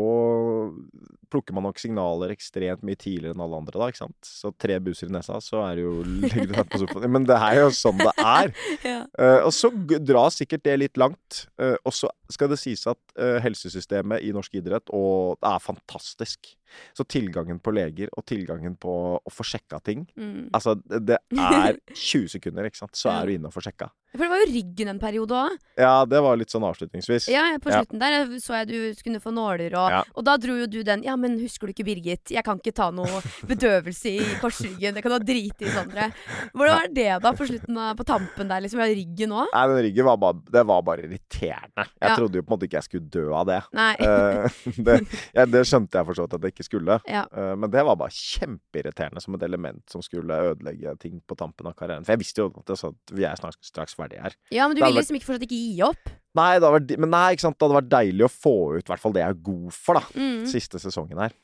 plukker 1.32 1.56
man 1.56 1.66
nok 1.66 1.80
signaler 1.80 2.32
ekstremt 2.32 2.84
mye 2.86 2.96
tidligere 2.96 3.36
enn 3.36 3.44
alle 3.44 3.58
andre, 3.60 3.76
da, 3.76 3.88
ikke 3.92 4.02
sant. 4.02 4.18
Så 4.24 4.52
tre 4.60 4.78
buser 4.84 5.10
i 5.10 5.12
nesa, 5.12 5.36
så 5.44 5.60
er 5.66 5.78
det 5.78 5.84
jo 5.84 5.92
Legger 6.02 6.48
du 6.48 6.54
deg 6.54 6.70
på 6.72 6.80
sofaen. 6.80 7.12
Men 7.12 7.26
det 7.28 7.36
er 7.36 7.60
jo 7.60 7.68
sånn 7.76 8.00
det 8.00 8.14
er. 8.16 8.52
Ja. 8.82 9.04
uh, 9.18 9.44
og 9.46 9.52
så 9.54 9.68
dras 10.02 10.36
sikkert 10.40 10.64
det 10.66 10.74
litt 10.80 10.98
langt. 11.00 11.44
Uh, 11.60 11.76
og 11.86 11.94
så 11.94 12.08
skal 12.32 12.50
det 12.50 12.58
sies 12.60 12.82
at 12.90 12.98
uh, 13.20 13.36
helsesystemet 13.44 14.24
i 14.24 14.32
norsk 14.34 14.56
idrett 14.58 14.90
og 14.96 15.38
det 15.42 15.52
er 15.52 15.62
fantastisk. 15.62 16.52
Så 16.96 17.04
tilgangen 17.04 17.60
på 17.62 17.74
leger 17.76 18.10
og 18.16 18.24
tilgangen 18.28 18.74
på 18.80 18.94
å 19.20 19.32
få 19.32 19.44
sjekka 19.46 19.82
ting 19.84 20.06
Mm. 20.16 20.50
Altså, 20.54 20.74
det 20.88 21.00
det 21.06 21.18
er 21.38 21.76
20 21.94 22.28
sekunder, 22.34 22.66
ikke 22.66 22.80
sant, 22.80 22.96
så 22.98 23.10
er 23.12 23.28
du 23.28 23.34
inne 23.34 23.48
og 23.50 23.54
får 23.54 23.68
sjekka. 23.68 23.88
For 24.12 24.24
det 24.26 24.28
var 24.32 24.42
jo 24.44 24.52
ryggen 24.52 24.88
en 24.92 24.98
periode 25.00 25.30
òg. 25.32 25.56
Ja, 25.80 26.04
det 26.04 26.20
var 26.22 26.36
litt 26.36 26.52
sånn 26.52 26.64
avslutningsvis. 26.68 27.28
Ja, 27.32 27.46
på 27.56 27.64
på 27.64 27.70
Ja. 27.72 27.80
slutten 27.80 27.98
der 28.02 28.26
så 28.44 28.58
jeg 28.60 28.68
du 28.68 28.94
skulle 28.94 29.20
få 29.20 29.32
nåler, 29.32 29.72
og, 29.78 29.90
Ja. 29.90 30.02
og 30.14 30.24
da 30.24 30.36
dro 30.36 30.52
jo 30.58 30.66
du 30.66 30.82
den 30.84 31.02
Ja, 31.02 31.16
men 31.16 31.38
husker 31.40 31.66
du 31.66 31.72
ikke 31.72 31.84
Birgit? 31.86 32.30
Jeg 32.30 32.44
kan 32.44 32.58
ikke 32.60 32.74
ta 32.74 32.90
noe 32.90 33.06
bedøvelse 33.48 34.06
i 34.12 34.18
korsryggen. 34.40 34.94
Det 34.94 35.02
kan 35.02 35.12
du 35.12 35.24
drite 35.24 35.62
i, 35.64 35.70
Sondre. 35.72 36.12
Hvordan 36.52 36.76
var 36.76 36.88
det 36.92 37.22
da, 37.22 37.32
på 37.32 37.46
slutten 37.48 37.78
av, 37.78 37.96
på 37.96 38.04
tampen 38.04 38.48
der, 38.48 38.60
liksom? 38.60 38.80
Ja, 38.80 38.86
ryggen 38.92 39.32
òg? 39.32 39.46
Nei, 39.54 39.66
den 39.72 39.82
ryggen 39.88 40.04
var 40.04 40.16
bare, 40.18 40.40
det 40.52 40.66
var 40.66 40.82
bare 40.82 41.02
irriterende. 41.08 41.86
Jeg 42.00 42.10
Ja. 42.10 42.16
trodde 42.16 42.34
jo 42.34 42.42
på 42.42 42.52
en 42.52 42.58
måte 42.58 42.68
ikke 42.68 42.78
jeg 42.82 42.88
skulle 42.90 43.08
dø 43.10 43.32
av 43.32 43.46
det. 43.46 43.62
Nei. 43.72 43.94
Uh, 43.96 44.48
det, 44.86 45.08
ja, 45.34 45.44
det 45.46 45.64
skjønte 45.66 45.92
jeg 45.98 46.06
for 46.06 46.14
så 46.14 46.26
vidt 46.28 46.34
at 46.34 46.42
jeg 46.42 46.52
ikke 46.52 46.68
skulle. 46.68 47.00
Ja. 47.08 47.24
Eh, 47.32 47.54
men 47.56 47.70
det 47.70 47.84
var 47.84 47.96
bare 47.96 48.10
kjempeirriterende 48.10 49.20
som 49.22 49.34
et 49.34 49.42
element 49.42 49.82
som 49.90 50.02
skulle 50.02 50.28
ødelegge 50.52 50.98
ting 51.00 51.20
på 51.26 51.36
tampen 51.36 51.66
av 51.66 51.74
karrieren. 51.78 52.04
For 52.04 52.12
jeg 52.12 52.22
visste 52.22 52.42
jo 52.44 52.50
at, 52.52 52.66
det, 52.66 52.76
sånn 52.78 52.94
at 52.94 53.14
vi 53.16 53.24
er 53.24 53.36
snart, 53.40 53.56
straks 53.64 53.94
ferdige 54.02 54.26
her. 54.26 54.36
ja, 54.54 54.66
men 54.66 54.76
du 54.76 54.82
ville 54.84 54.98
liksom 55.00 55.18
ikke 55.18 55.30
fortsatt 55.30 55.46
ikke 55.48 55.62
gi 55.62 55.86
opp? 55.86 56.12
Nei, 56.32 56.50
det 56.56 56.64
hadde 56.64 56.76
vært, 56.78 56.92
men 57.04 57.12
nei, 57.12 57.26
ikke 57.34 57.44
sant? 57.44 57.58
det 57.58 57.66
hadde 57.66 57.80
vært 57.82 57.92
deilig 57.92 58.24
å 58.24 58.32
få 58.32 58.56
ut 58.78 58.92
hvert 58.92 59.02
fall 59.02 59.16
det 59.16 59.24
jeg 59.24 59.34
er 59.34 59.40
god 59.48 59.72
for, 59.76 60.00
da. 60.00 60.04
Mm. 60.16 60.44
Siste 60.48 60.80
sesongen 60.80 61.20
her. 61.20 61.34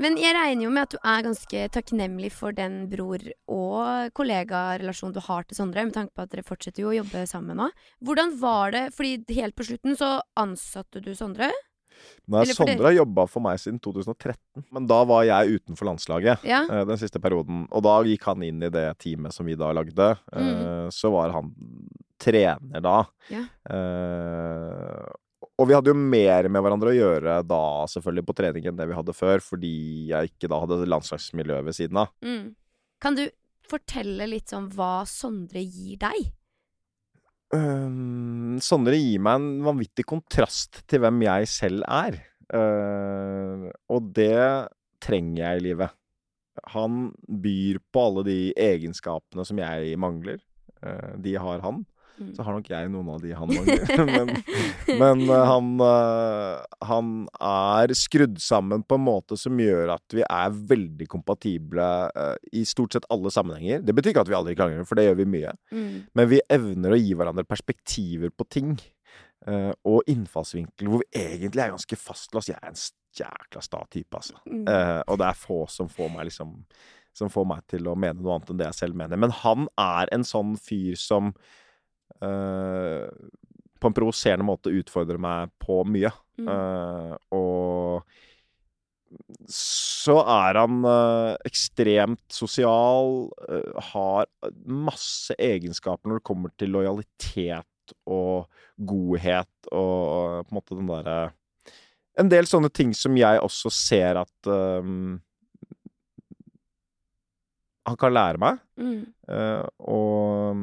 Men 0.00 0.16
jeg 0.16 0.32
regner 0.32 0.64
jo 0.64 0.70
med 0.72 0.86
at 0.86 0.94
du 0.94 0.98
er 1.04 1.24
ganske 1.26 1.64
takknemlig 1.74 2.30
for 2.32 2.54
den 2.56 2.86
bror- 2.88 3.32
og 3.52 4.14
kollegarelasjonen 4.16 5.14
du 5.16 5.20
har 5.26 5.44
til 5.44 5.58
Sondre, 5.58 5.84
med 5.84 5.96
tanke 5.96 6.14
på 6.16 6.24
at 6.24 6.32
dere 6.32 6.46
fortsetter 6.46 6.84
jo 6.84 6.92
å 6.92 6.96
jobbe 7.02 7.26
sammen 7.28 7.60
nå. 7.60 7.68
Hvordan 8.00 8.32
var 8.40 8.72
det, 8.72 8.86
fordi 8.96 9.20
helt 9.36 9.58
på 9.58 9.66
slutten 9.68 9.98
så 9.98 10.14
ansatte 10.40 11.02
du 11.04 11.12
Sondre? 11.18 11.50
Nei, 12.32 12.44
Sondre 12.54 12.86
har 12.86 12.94
jobba 12.96 13.26
for 13.30 13.44
meg 13.44 13.58
siden 13.60 13.80
2013, 13.82 14.36
men 14.72 14.86
da 14.90 15.00
var 15.08 15.24
jeg 15.26 15.58
utenfor 15.58 15.88
landslaget. 15.90 16.44
Ja. 16.46 16.62
uh, 16.70 16.82
Den 16.88 17.00
siste 17.00 17.20
perioden. 17.22 17.64
Og 17.70 17.82
da 17.86 17.96
gikk 18.06 18.28
han 18.30 18.44
inn 18.46 18.62
i 18.62 18.70
det 18.72 18.86
teamet 19.02 19.34
som 19.34 19.48
vi 19.48 19.58
da 19.58 19.72
lagde. 19.74 20.12
Eh, 20.32 20.86
Så 20.94 21.10
var 21.14 21.34
han 21.34 21.50
trener 22.22 22.82
da. 22.84 22.98
Ja. 23.32 23.42
Uh, 23.66 25.10
og 25.60 25.68
vi 25.68 25.74
hadde 25.76 25.92
jo 25.92 25.98
mer 25.98 26.48
med 26.50 26.64
hverandre 26.64 26.90
å 26.92 26.96
gjøre 26.96 27.36
da, 27.46 27.62
selvfølgelig, 27.90 28.26
på 28.26 28.36
trening 28.38 28.66
enn 28.70 28.78
det 28.78 28.86
vi 28.90 28.96
hadde 28.96 29.14
før, 29.14 29.42
fordi 29.44 29.74
jeg 30.10 30.32
ikke 30.32 30.50
da 30.50 30.60
hadde 30.62 30.80
landslagsmiljøet 30.88 31.66
ved 31.68 31.76
siden 31.76 32.00
av. 32.02 32.12
Mm. 32.24 32.54
Kan 33.02 33.18
du 33.18 33.26
fortelle 33.68 34.26
litt 34.30 34.52
sånn 34.52 34.70
hva 34.74 35.02
Sondre 35.08 35.62
gir 35.62 36.00
deg? 36.02 36.32
Um, 37.52 38.56
Sondre 38.64 38.96
gir 38.96 39.20
meg 39.20 39.40
en 39.40 39.64
vanvittig 39.66 40.06
kontrast 40.08 40.80
til 40.88 41.02
hvem 41.04 41.20
jeg 41.26 41.50
selv 41.52 41.84
er. 41.84 42.16
Uh, 42.52 43.68
og 43.92 44.08
det 44.16 44.38
trenger 45.02 45.42
jeg 45.42 45.60
i 45.60 45.64
livet. 45.68 45.98
Han 46.72 47.10
byr 47.26 47.80
på 47.92 48.06
alle 48.08 48.24
de 48.28 48.38
egenskapene 48.56 49.44
som 49.48 49.60
jeg 49.60 49.98
mangler. 50.00 50.40
Uh, 50.80 51.12
de 51.20 51.36
har 51.40 51.64
han. 51.64 51.82
Mm. 52.22 52.34
så 52.36 52.46
har 52.46 52.56
nok 52.56 52.70
jeg 52.70 52.90
noen 52.92 53.10
av 53.12 53.22
de, 53.22 53.34
han 53.36 53.54
òg. 53.58 53.72
men 54.14 54.34
men 54.98 55.22
eh, 55.30 55.44
han, 55.46 55.68
eh, 55.80 56.86
han 56.86 57.10
er 57.40 57.94
skrudd 57.96 58.40
sammen 58.42 58.84
på 58.86 58.98
en 58.98 59.04
måte 59.06 59.38
som 59.40 59.58
gjør 59.60 59.94
at 59.96 60.16
vi 60.16 60.24
er 60.26 60.56
veldig 60.72 61.08
kompatible 61.10 61.88
eh, 62.08 62.34
i 62.58 62.64
stort 62.68 62.96
sett 62.96 63.08
alle 63.12 63.32
sammenhenger. 63.32 63.84
Det 63.84 63.94
betyr 63.96 64.14
ikke 64.14 64.24
at 64.26 64.32
vi 64.32 64.38
aldri 64.38 64.56
krangler, 64.58 64.88
for 64.88 64.98
det 64.98 65.08
gjør 65.08 65.20
vi 65.22 65.28
mye. 65.36 65.52
Mm. 65.74 65.92
Men 66.18 66.32
vi 66.32 66.42
evner 66.52 66.94
å 66.94 67.00
gi 67.00 67.14
hverandre 67.18 67.46
perspektiver 67.48 68.34
på 68.34 68.48
ting. 68.50 68.74
og 69.90 70.06
innfallsvinkel 70.06 70.86
hvor 70.86 71.00
vi 71.02 71.18
egentlig 71.18 71.64
er 71.64 71.72
ganske 71.72 71.96
fastlåst. 71.98 72.52
Jeg 72.52 72.60
er 72.62 72.68
en 72.68 72.76
jækla 73.18 73.62
sta 73.64 73.80
type, 73.90 74.14
altså. 74.14 74.36
Mm. 74.46 74.68
Og 75.10 75.18
det 75.18 75.26
er 75.26 75.40
få 75.40 75.64
som 75.66 75.88
får 75.90 76.12
meg 76.14 76.28
liksom 76.28 76.52
Som 77.12 77.28
får 77.28 77.44
meg 77.44 77.64
til 77.68 77.90
å 77.90 77.96
mene 77.98 78.22
noe 78.22 78.36
annet 78.36 78.52
enn 78.52 78.60
det 78.60 78.68
jeg 78.70 78.78
selv 78.78 78.96
mener. 78.96 79.18
Men 79.20 79.34
han 79.42 79.66
er 79.76 80.08
en 80.14 80.22
sånn 80.24 80.54
fyr 80.56 80.94
som 80.96 81.34
eh, 82.22 83.06
på 83.82 83.90
en 83.90 83.96
provoserende 83.96 84.46
måte 84.46 84.70
utfordrer 84.70 85.18
meg 85.20 85.50
på 85.62 85.80
mye. 85.88 86.12
Mm. 86.38 86.46
Uh, 86.46 87.14
og 87.34 88.02
så 89.50 90.16
er 90.22 90.60
han 90.62 90.86
uh, 90.86 91.34
ekstremt 91.48 92.22
sosial, 92.32 93.26
uh, 93.50 93.82
har 93.92 94.30
masse 94.62 95.34
egenskaper 95.36 96.08
når 96.08 96.22
det 96.22 96.28
kommer 96.30 96.54
til 96.56 96.72
lojalitet 96.76 97.96
og 98.08 98.46
godhet 98.78 99.68
og 99.74 100.46
på 100.46 100.54
en 100.54 100.56
måte 100.56 100.78
den 100.78 100.88
derre 100.88 101.32
En 102.20 102.28
del 102.28 102.46
sånne 102.46 102.68
ting 102.72 102.92
som 102.96 103.16
jeg 103.16 103.40
også 103.40 103.70
ser 103.72 104.18
at 104.20 104.48
han 107.88 107.96
kan 107.98 108.12
lære 108.12 108.40
meg. 108.42 108.58
Mm. 108.76 109.00
Og 109.88 110.52
eh, 110.52 110.60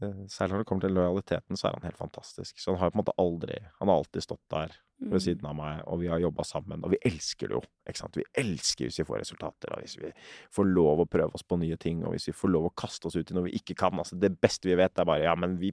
særlig 0.00 0.54
når 0.54 0.62
det 0.62 0.66
kommer 0.68 0.84
til 0.84 0.96
lojaliteten, 0.96 1.56
så 1.56 1.68
er 1.68 1.76
han 1.76 1.86
helt 1.86 2.00
fantastisk. 2.00 2.58
Så 2.58 2.72
han 2.72 2.80
har 2.80 2.90
på 2.90 2.98
en 2.98 3.04
måte 3.04 3.14
aldri 3.18 3.58
Han 3.78 3.88
har 3.88 4.00
alltid 4.00 4.22
stått 4.22 4.42
der 4.50 4.74
ved 5.00 5.20
Mm. 5.20 5.20
siden 5.20 5.46
av 5.46 5.54
meg, 5.56 5.82
og 5.86 6.00
vi 6.00 6.06
har 6.06 6.18
jobba 6.18 6.44
sammen. 6.44 6.84
Og 6.84 6.90
vi 6.90 6.98
elsker 7.04 7.48
det 7.48 7.54
jo. 7.56 7.62
ikke 7.88 7.98
sant? 7.98 8.16
Vi 8.16 8.24
elsker 8.34 8.86
hvis 8.86 8.98
vi 8.98 9.04
får 9.04 9.18
resultater, 9.20 9.74
og 9.74 9.82
hvis 9.82 9.98
vi 9.98 10.12
får 10.50 10.64
lov 10.70 11.00
å 11.00 11.06
prøve 11.10 11.34
oss 11.34 11.42
på 11.42 11.58
nye 11.58 11.76
ting, 11.76 12.04
og 12.04 12.12
hvis 12.14 12.28
vi 12.28 12.32
får 12.32 12.50
lov 12.50 12.66
å 12.70 12.74
kaste 12.74 13.06
oss 13.06 13.16
ut 13.16 13.30
i 13.30 13.34
noe 13.34 13.44
vi 13.44 13.58
ikke 13.58 13.74
kan. 13.74 13.92
Altså, 13.98 14.18
det 14.18 14.40
beste 14.40 14.68
vi 14.70 14.76
vet, 14.76 14.98
er 14.98 15.04
bare 15.04 15.24
ja, 15.24 15.34
men 15.34 15.58
vi 15.58 15.72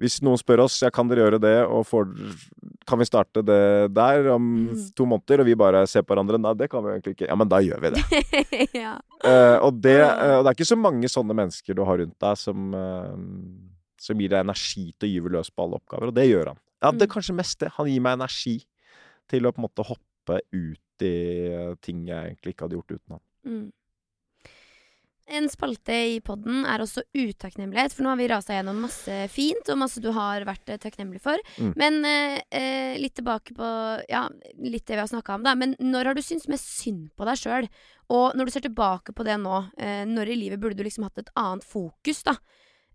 Hvis 0.00 0.16
noen 0.26 0.36
spør 0.40 0.64
oss 0.64 0.80
ja, 0.82 0.88
kan 0.90 1.06
dere 1.06 1.22
gjøre 1.22 1.38
det, 1.38 1.52
og 1.70 1.84
får, 1.86 2.08
kan 2.90 2.98
vi 2.98 3.06
starte 3.06 3.44
det 3.46 3.92
der 3.94 4.26
om 4.34 4.48
Mm. 4.74 4.80
to 4.98 5.06
måneder, 5.06 5.40
og 5.40 5.46
vi 5.46 5.54
bare 5.54 5.84
ser 5.86 6.02
på 6.02 6.14
hverandre 6.14 6.40
Nei, 6.40 6.54
det 6.58 6.68
kan 6.72 6.82
vi 6.82 6.90
egentlig 6.96 7.14
ikke. 7.14 7.28
Ja, 7.28 7.36
men 7.38 7.48
da 7.48 7.60
gjør 7.62 7.80
vi 7.84 7.90
det. 7.94 8.02
ja. 8.84 8.96
uh, 9.22 9.58
og, 9.68 9.78
det, 9.84 9.94
eh, 10.00 10.34
og 10.38 10.42
det 10.44 10.50
er 10.50 10.56
ikke 10.58 10.66
så 10.72 10.78
mange 10.80 11.06
sånne 11.12 11.36
mennesker 11.38 11.74
du 11.78 11.84
har 11.86 11.98
rundt 12.02 12.18
deg 12.26 12.36
som, 12.42 12.74
uh, 12.74 13.14
som 14.02 14.18
gir 14.18 14.34
deg 14.34 14.42
energi 14.42 14.88
til 14.98 15.08
å 15.08 15.12
gyve 15.14 15.32
løs 15.36 15.50
på 15.54 15.62
alle 15.68 15.78
oppgaver, 15.78 16.10
og 16.10 16.18
det 16.18 16.26
gjør 16.26 16.50
han. 16.54 16.58
Ja, 16.82 16.90
det 16.90 17.06
er 17.06 17.06
Mm. 17.06 17.14
kanskje 17.14 17.36
mest 17.38 17.58
det. 17.62 17.70
Han 17.78 17.86
gir 17.86 18.00
meg 18.04 18.18
energi 18.18 18.56
til 19.30 19.46
å 19.46 19.52
på 19.54 19.62
en 19.62 19.68
måte 19.68 19.86
hoppe 19.86 20.40
ut 20.52 20.80
i 21.06 21.14
ting 21.82 22.04
jeg 22.06 22.34
egentlig 22.34 22.52
ikke 22.54 22.66
hadde 22.66 22.76
gjort 22.80 22.92
uten 22.98 23.14
han. 23.16 23.22
Mm. 23.46 23.64
En 25.26 25.46
spalte 25.48 25.94
i 26.12 26.20
podden 26.20 26.66
er 26.68 26.82
også 26.84 27.00
utakknemlighet, 27.16 27.94
for 27.96 28.04
nå 28.04 28.10
har 28.12 28.18
vi 28.20 28.26
rasa 28.28 28.58
gjennom 28.58 28.82
masse 28.84 29.14
fint, 29.32 29.70
og 29.72 29.78
masse 29.80 30.02
du 30.04 30.10
har 30.12 30.44
vært 30.44 30.68
eh, 30.68 30.80
takknemlig 30.80 31.22
for. 31.24 31.40
Mm. 31.56 31.70
Men 31.80 31.96
eh, 32.04 32.36
eh, 32.52 32.98
litt 33.00 33.16
tilbake 33.16 33.56
på 33.56 33.68
Ja, 34.10 34.26
litt 34.60 34.84
det 34.84 34.98
vi 34.98 35.00
har 35.00 35.08
snakka 35.08 35.38
om, 35.38 35.46
da. 35.46 35.54
Men 35.56 35.72
når 35.80 36.10
har 36.10 36.18
du 36.18 36.22
syntes 36.24 36.50
mest 36.52 36.68
synd 36.76 37.08
på 37.16 37.24
deg 37.24 37.40
sjøl? 37.40 37.70
Og 38.12 38.36
når 38.36 38.44
du 38.44 38.52
ser 38.52 38.66
tilbake 38.66 39.16
på 39.16 39.24
det 39.24 39.38
nå, 39.40 39.62
eh, 39.80 40.04
når 40.04 40.28
i 40.28 40.38
livet 40.42 40.60
burde 40.60 40.76
du 40.76 40.84
liksom 40.84 41.08
hatt 41.08 41.24
et 41.24 41.32
annet 41.40 41.64
fokus, 41.64 42.20
da? 42.28 42.36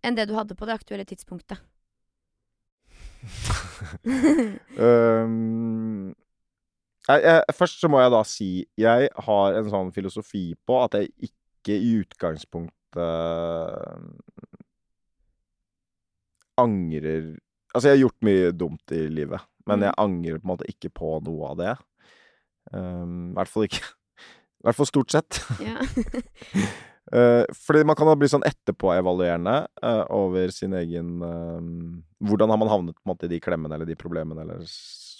Enn 0.05 0.15
det 0.15 0.30
du 0.30 0.38
hadde 0.38 0.55
på 0.55 0.69
det 0.69 0.77
aktuelle 0.77 1.09
tidspunktet? 1.09 1.57
um 4.80 6.13
jeg, 7.09 7.23
jeg, 7.25 7.55
først 7.57 7.82
så 7.82 7.89
må 7.89 8.01
jeg 8.03 8.11
da 8.13 8.21
si 8.27 8.49
jeg 8.77 9.09
har 9.25 9.57
en 9.57 9.69
sånn 9.73 9.91
filosofi 9.95 10.43
på 10.67 10.77
at 10.84 10.97
jeg 10.99 11.09
ikke 11.17 11.38
i 11.68 11.99
utgangspunktet 11.99 12.72
angrer 16.60 17.38
Altså, 17.76 17.86
jeg 17.91 17.99
har 17.99 18.01
gjort 18.07 18.24
mye 18.26 18.47
dumt 18.57 18.91
i 18.97 19.03
livet, 19.14 19.39
men 19.68 19.78
Mm. 19.80 19.84
jeg 19.86 19.93
angrer 20.01 20.39
på 20.39 20.45
en 20.47 20.57
måte 20.57 20.66
ikke 20.68 20.89
på 20.89 21.24
noe 21.24 21.49
av 21.51 21.57
det. 21.57 21.74
Um, 22.74 23.30
I 23.32 23.34
hvert 23.38 23.47
fall 23.47 23.64
ikke 23.68 23.84
I 23.86 24.64
hvert 24.66 24.76
fall 24.76 24.86
stort 24.89 25.12
sett. 25.12 25.38
Ja. 25.62 25.76
uh, 27.14 27.45
fordi 27.64 27.84
man 27.86 27.95
kan 27.95 28.07
da 28.10 28.16
bli 28.18 28.28
sånn 28.28 28.43
etterpåevaluerende 28.43 29.68
uh, 29.86 30.03
over 30.10 30.49
sin 30.51 30.74
egen 30.74 31.22
uh, 31.22 31.62
Hvordan 32.26 32.49
har 32.49 32.57
man 32.57 32.68
havnet 32.74 32.95
på 32.97 33.05
en 33.05 33.14
måte 33.14 33.26
i 33.30 33.32
de 33.36 33.39
klemmene 33.39 33.76
eller 33.78 33.86
de 33.86 33.95
problemene, 33.95 34.41
eller 34.41 34.66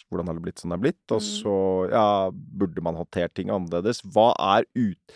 hvordan 0.10 0.26
har 0.28 0.34
det 0.34 0.44
blitt 0.44 0.60
som 0.60 0.72
det 0.74 0.80
er 0.80 0.86
blitt? 0.88 1.06
Og 1.14 1.22
Mm. 1.22 1.30
så, 1.30 1.56
ja, 1.94 2.32
burde 2.34 2.82
man 2.82 2.96
håndtert 2.98 3.34
ting 3.38 3.50
annerledes? 3.54 4.02
Hva 4.02 4.34
er 4.58 4.66
ut 4.76 5.14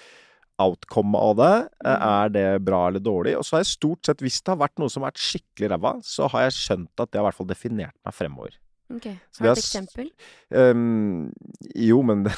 outcome 0.64 1.20
av 1.20 1.36
det? 1.40 1.52
Eh, 1.86 1.94
Mm. 1.94 2.08
Er 2.10 2.34
det 2.34 2.48
bra 2.66 2.82
eller 2.88 3.04
dårlig? 3.04 3.36
Og 3.38 3.44
så 3.46 3.58
har 3.58 3.64
jeg 3.66 3.74
stort 3.76 4.06
sett, 4.08 4.22
hvis 4.24 4.42
det 4.42 4.54
har 4.54 4.62
vært 4.64 4.80
noe 4.82 4.90
som 4.90 5.04
har 5.04 5.12
vært 5.12 5.24
skikkelig 5.24 5.70
ræva, 5.76 5.94
så 6.08 6.30
har 6.32 6.48
jeg 6.48 6.58
skjønt 6.60 7.04
at 7.04 7.12
det 7.12 7.20
har 7.20 7.26
i 7.26 7.30
hvert 7.30 7.38
fall 7.42 7.50
definert 7.52 7.96
meg 8.08 8.16
fremover. 8.18 8.56
Ok. 8.94 9.06
Har 9.08 9.46
du 9.46 9.50
et 9.50 9.62
eksempel? 9.62 10.10
Um, 10.54 11.32
jo, 11.76 12.02
men 12.06 12.24
det, 12.28 12.34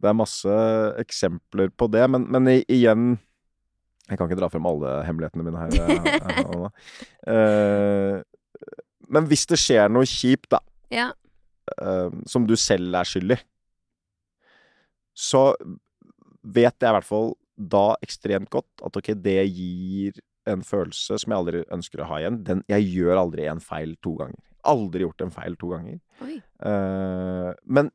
det 0.00 0.08
er 0.08 0.16
masse 0.16 0.54
eksempler 1.02 1.72
på 1.76 1.88
det. 1.92 2.04
Men, 2.14 2.28
men 2.32 2.46
igjen 2.62 3.18
Jeg 4.08 4.18
kan 4.18 4.28
ikke 4.30 4.38
dra 4.40 4.48
frem 4.52 4.66
alle 4.70 4.92
hemmelighetene 5.06 5.44
mine 5.46 5.60
her. 5.60 5.70
her, 6.26 6.42
her 6.42 6.62
uh, 7.28 8.22
men 9.12 9.26
hvis 9.28 9.44
det 9.50 9.58
skjer 9.60 9.90
noe 9.92 10.08
kjipt, 10.08 10.48
da, 10.54 10.62
Ja. 10.94 11.10
uh, 11.82 12.08
som 12.26 12.46
du 12.48 12.54
selv 12.56 12.94
er 12.96 13.04
skyld 13.08 13.34
i, 13.36 13.38
så 15.12 15.52
vet 16.42 16.76
jeg 16.76 16.90
i 16.90 16.96
hvert 16.98 17.08
fall 17.08 17.32
da 17.56 17.92
ekstremt 18.02 18.50
godt 18.52 18.84
at 18.86 18.96
ok, 18.98 19.12
det 19.22 19.40
gir 19.52 20.18
en 20.50 20.64
følelse 20.66 21.20
som 21.22 21.32
jeg 21.32 21.38
aldri 21.38 21.64
ønsker 21.74 22.02
å 22.02 22.08
ha 22.10 22.20
igjen. 22.22 22.40
Den, 22.46 22.62
jeg 22.70 22.88
gjør 22.90 23.20
aldri 23.20 23.46
en 23.50 23.62
feil 23.62 23.94
to 24.02 24.16
ganger. 24.18 24.40
Aldri 24.68 25.04
gjort 25.04 25.24
en 25.26 25.34
feil 25.34 25.58
to 25.58 25.70
ganger. 25.70 26.00
Eh, 26.22 27.50
men 27.62 27.90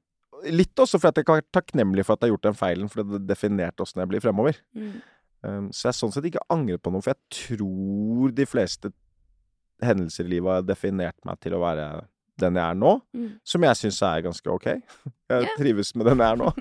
litt 0.53 0.79
også 0.79 0.99
fordi 0.99 1.15
at 1.15 1.21
jeg 1.21 1.27
kan 1.27 1.39
være 1.39 1.55
takknemlig 1.57 2.05
for 2.05 2.15
at 2.15 2.23
jeg 2.23 2.29
har 2.29 2.35
gjort 2.35 2.47
den 2.47 2.59
feilen, 2.59 2.91
for 2.91 3.03
det 3.03 3.23
definerte 3.27 3.83
åssen 3.83 4.03
jeg 4.03 4.11
blir 4.11 4.23
fremover. 4.23 4.59
Mm. 4.77 4.97
Um, 5.45 5.67
så 5.75 5.89
jeg 5.89 5.99
sånn 5.99 6.13
sett 6.13 6.27
ikke 6.29 6.45
angrer 6.53 6.79
på 6.81 6.91
noe, 6.93 7.03
for 7.03 7.13
jeg 7.13 7.41
tror 7.43 8.33
de 8.37 8.47
fleste 8.49 8.91
hendelser 9.83 10.25
i 10.25 10.35
livet 10.35 10.55
har 10.55 10.65
definert 10.65 11.17
meg 11.27 11.39
til 11.43 11.55
å 11.57 11.61
være 11.61 11.87
den 12.39 12.55
jeg 12.59 12.63
er 12.69 12.77
nå, 12.77 12.93
Mm. 13.13 13.29
som 13.43 13.63
jeg 13.63 13.75
syns 13.81 14.01
er 14.01 14.21
ganske 14.25 14.51
ok. 14.53 14.67
Jeg 15.29 15.43
yeah. 15.43 15.57
trives 15.59 15.89
med 15.99 16.05
den 16.07 16.21
jeg 16.23 16.31
er 16.31 16.37
nå. 16.39 16.51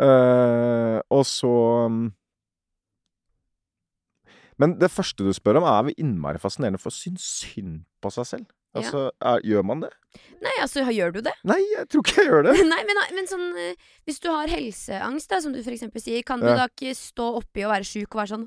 uh, 0.00 1.00
og 1.18 1.26
så 1.28 1.50
um, 1.84 1.98
Men 4.60 4.74
det 4.80 4.90
første 4.92 5.24
du 5.24 5.32
spør 5.36 5.58
om, 5.60 5.66
er 5.68 5.84
vel 5.88 6.00
innmari 6.00 6.40
fascinerende, 6.40 6.80
for 6.80 6.92
å 6.92 6.96
synes 6.96 7.24
synd 7.42 7.82
på 8.04 8.10
seg 8.12 8.26
selv. 8.28 8.48
Altså, 8.76 9.06
er, 9.26 9.40
gjør 9.42 9.64
man 9.66 9.80
det? 9.82 9.88
Nei, 10.44 10.52
altså, 10.62 10.84
gjør 10.94 11.14
du 11.16 11.20
det? 11.26 11.32
Nei, 11.48 11.58
jeg 11.72 11.88
tror 11.90 12.04
ikke 12.04 12.20
jeg 12.20 12.28
gjør 12.30 12.44
det. 12.46 12.52
Nei, 12.72 12.80
men, 12.86 13.00
men 13.16 13.26
sånn 13.26 13.48
eh, 13.58 13.88
Hvis 14.06 14.20
du 14.22 14.28
har 14.30 14.52
helseangst, 14.52 15.30
da, 15.32 15.40
som 15.42 15.52
du 15.56 15.58
for 15.64 15.74
eksempel 15.74 16.04
sier, 16.04 16.22
kan 16.26 16.38
du 16.42 16.46
Ja. 16.46 16.54
da 16.60 16.68
ikke 16.70 16.92
stå 16.94 17.26
oppi 17.40 17.64
og 17.66 17.72
være 17.72 17.88
sjuk 17.88 18.12
og 18.14 18.20
være 18.22 18.32
sånn 18.36 18.46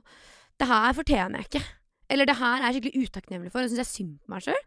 Det 0.62 0.70
her 0.70 0.96
fortjener 0.96 1.42
jeg 1.44 1.50
ikke. 1.50 1.64
Eller 2.14 2.30
det 2.30 2.38
her 2.40 2.62
er 2.62 2.70
jeg 2.70 2.78
skikkelig 2.78 3.10
utakknemlig 3.10 3.52
for, 3.52 3.66
og 3.66 3.74
syns 3.74 3.84
jeg 3.84 3.90
synd 3.92 4.16
på 4.24 4.32
meg 4.36 4.46
sjøl. 4.48 4.64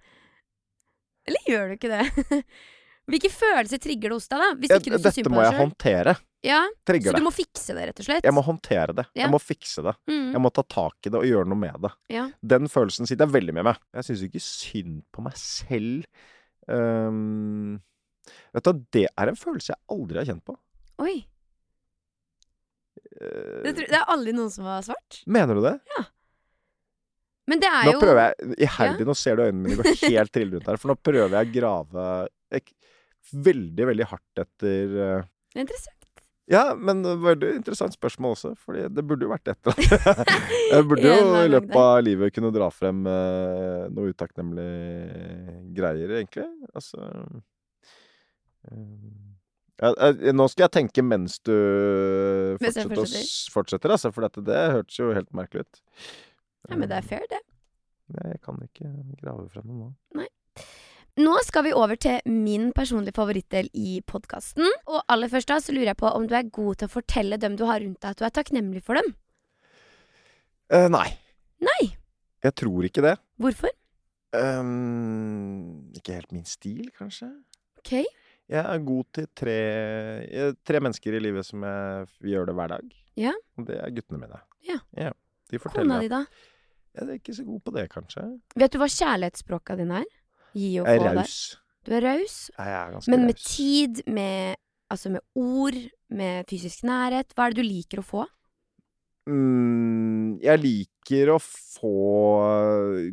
Eller 1.27 1.49
gjør 1.51 1.69
du 1.69 1.75
ikke 1.77 1.91
det? 1.93 2.45
Hvilke 3.11 3.31
følelser 3.31 3.79
trigger 3.83 4.11
det 4.11 4.17
hos 4.17 4.27
deg, 4.31 4.41
da? 4.43 4.47
Hvis 4.59 4.73
Ja, 4.73 4.79
du 4.83 4.91
Dette 4.99 5.31
må 5.31 5.43
jeg 5.45 5.53
selv? 5.53 5.61
håndtere. 5.63 6.15
Ja, 6.47 6.61
Trigger 6.87 7.11
så 7.11 7.15
du 7.15 7.21
det. 7.21 7.25
må 7.27 7.31
fikse 7.35 7.75
det, 7.75 7.85
rett 7.89 8.01
og 8.03 8.07
slett? 8.07 8.25
Jeg 8.27 8.35
må 8.35 8.43
håndtere 8.47 8.95
det. 8.99 9.05
Ja. 9.15 9.25
Jeg 9.25 9.31
må 9.35 9.39
fikse 9.43 9.83
det. 9.87 9.95
mm. 10.11 10.33
Jeg 10.35 10.43
må 10.43 10.51
ta 10.55 10.63
tak 10.71 11.07
i 11.07 11.13
det 11.15 11.19
og 11.21 11.27
gjøre 11.27 11.47
noe 11.51 11.59
med 11.59 11.79
det. 11.87 11.93
Ja. 12.15 12.25
Den 12.55 12.67
følelsen 12.71 13.07
sitter 13.07 13.27
jeg 13.27 13.35
veldig 13.39 13.55
med 13.61 13.67
meg. 13.71 13.79
Jeg 13.95 14.09
syns 14.09 14.25
ikke 14.27 14.43
synd 14.43 14.99
på 15.15 15.23
meg 15.27 15.39
selv. 15.39 16.05
Um, 16.67 17.79
vet 18.55 18.67
du, 18.67 18.83
det 18.99 19.07
er 19.15 19.31
en 19.31 19.39
følelse 19.39 19.71
jeg 19.75 19.83
aldri 19.97 20.19
har 20.23 20.29
kjent 20.33 20.45
på. 20.51 20.59
Oi. 21.07 21.17
Uh, 23.23 23.63
Det, 23.65 23.73
tror- 23.79 23.91
det 23.91 23.99
er 24.03 24.11
aldri 24.13 24.35
noen 24.37 24.51
som 24.53 24.67
har 24.69 24.83
svart? 24.87 25.23
mener 25.27 25.55
du 25.59 25.63
det? 25.65 25.77
Men 27.47 27.63
det 27.63 27.69
er 27.71 27.87
Nå 27.87 27.95
jo 27.95 28.03
prøver 28.03 28.23
jeg 28.23 28.57
iherdig, 28.67 29.07
nå 29.07 29.15
ser 29.17 29.39
du 29.39 29.45
øynene 29.45 29.69
mine 29.69 29.79
går 29.79 30.01
helt 30.03 30.33
trille 30.35 30.57
rundt 30.57 30.71
her, 30.71 30.81
for 30.83 30.93
nå 30.93 30.97
prøver 30.99 31.37
jeg 31.39 31.51
å 31.51 31.55
grave 31.55 32.07
jeg, 32.57 32.65
veldig, 33.47 33.87
veldig 33.93 34.09
hardt 34.13 34.43
etter 34.43 34.97
uh... 34.97 35.21
Er 35.55 35.63
interessant. 35.63 35.97
Ja, 36.47 36.77
men 36.79 37.01
det 37.03 37.17
var 37.19 37.35
et 37.35 37.57
interessant 37.57 37.95
spørsmål 37.97 38.37
også, 38.37 38.53
fordi 38.63 38.85
det 38.95 39.03
burde 39.07 39.27
jo 39.27 39.33
vært 39.33 39.51
et 39.51 39.67
eller 39.67 40.05
annet. 40.13 40.35
Jeg 40.77 40.87
burde 40.87 41.09
jo 41.11 41.41
i 41.41 41.49
løpet 41.51 41.79
av 41.81 41.97
livet 42.07 42.35
kunne 42.37 42.53
dra 42.55 42.69
frem 42.71 43.01
uh, 43.03 43.87
noe 43.91 44.13
utakknemlig 44.15 44.67
greier, 45.75 46.13
egentlig. 46.21 46.47
Altså 46.71 47.03
eh, 48.71 48.85
ja, 49.83 49.91
Nå 50.39 50.47
skal 50.53 50.67
jeg 50.67 50.75
tenke 50.79 51.03
mens 51.05 51.37
du 51.45 51.53
fortsetter, 52.63 53.19
fortsetter 53.53 53.97
altså, 53.97 54.15
for 54.15 54.29
dette, 54.29 54.47
det 54.47 54.63
hørtes 54.77 55.03
jo 55.03 55.11
helt 55.19 55.35
merkelig 55.37 55.67
ut. 55.67 55.83
Ja, 56.71 56.77
men 56.77 56.89
det 56.91 56.99
er 56.99 57.07
fair, 57.07 57.27
det. 57.31 57.43
Jeg 58.17 58.41
kan 58.45 58.59
ikke 58.63 58.91
grave 59.21 59.49
frem 59.51 59.67
noe 59.71 59.91
nå. 60.15 60.27
Nå 61.17 61.33
skal 61.47 61.65
vi 61.65 61.73
over 61.73 61.97
til 61.97 62.21
min 62.29 62.69
personlige 62.77 63.17
favorittdel 63.17 63.71
i 63.73 64.03
podkasten. 64.05 64.67
Og 64.85 64.99
aller 65.09 65.31
først 65.33 65.49
da 65.49 65.57
så 65.65 65.73
lurer 65.73 65.95
jeg 65.95 66.01
på 66.03 66.11
om 66.13 66.27
du 66.29 66.35
er 66.37 66.51
god 66.53 66.77
til 66.77 66.91
å 66.91 66.93
fortelle 66.93 67.39
dem 67.41 67.57
du 67.57 67.65
har 67.65 67.81
rundt 67.81 68.03
deg, 68.03 68.13
at 68.13 68.21
du 68.21 68.27
er 68.29 68.35
takknemlig 68.37 68.83
for 68.85 69.01
dem. 69.01 69.15
Uh, 70.69 70.91
nei. 70.93 71.07
Nei. 71.65 71.95
Jeg 72.45 72.53
tror 72.61 72.85
ikke 72.85 73.05
det. 73.07 73.15
Hvorfor? 73.41 73.73
Um, 74.37 75.89
ikke 75.97 76.19
helt 76.19 76.37
min 76.37 76.45
stil, 76.45 76.91
kanskje. 76.99 77.31
Ok. 77.81 77.95
Jeg 78.47 78.61
er 78.61 78.85
god 78.85 79.09
til 79.17 79.31
tre, 79.35 79.57
tre 80.69 80.83
mennesker 80.85 81.17
i 81.17 81.23
livet 81.23 81.49
som 81.49 81.65
jeg 81.65 82.35
gjør 82.35 82.51
det 82.51 82.57
hver 82.61 82.75
dag. 82.77 82.93
Ja. 83.17 83.33
Og 83.57 83.71
det 83.71 83.81
er 83.81 83.97
guttene 83.97 84.21
mine. 84.21 84.43
Ja. 84.69 84.79
De 85.49 85.63
Kona 85.65 86.03
di, 86.03 86.13
da? 86.13 86.27
Jeg 86.97 87.09
er 87.09 87.19
ikke 87.21 87.35
så 87.37 87.45
god 87.45 87.61
på 87.67 87.73
det, 87.77 87.87
kanskje. 87.93 88.23
Vet 88.57 88.73
du 88.73 88.79
hva 88.81 88.89
kjærlighetsspråka 88.89 89.77
dine 89.77 89.99
er? 90.03 90.07
Gi 90.57 90.71
og 90.81 90.87
få 90.89 90.95
er 90.95 91.03
der. 91.05 91.19
raus. 91.21 91.37
Du 91.87 91.93
er 91.95 92.03
raus. 92.03 92.37
Jeg 92.57 92.73
er 92.73 92.95
ganske 92.95 93.11
Men 93.13 93.27
med 93.29 93.37
raus. 93.37 93.51
tid, 93.57 94.01
med, 94.09 94.57
altså 94.91 95.11
med 95.13 95.21
ord, 95.37 95.77
med 96.11 96.47
fysisk 96.49 96.83
nærhet, 96.89 97.35
hva 97.37 97.47
er 97.47 97.55
det 97.55 97.63
du 97.63 97.69
liker 97.69 98.01
å 98.01 98.07
få? 98.07 98.25
Mm, 99.27 100.39
jeg 100.45 100.61
liker 100.63 101.33
å 101.35 101.39
få 101.43 101.91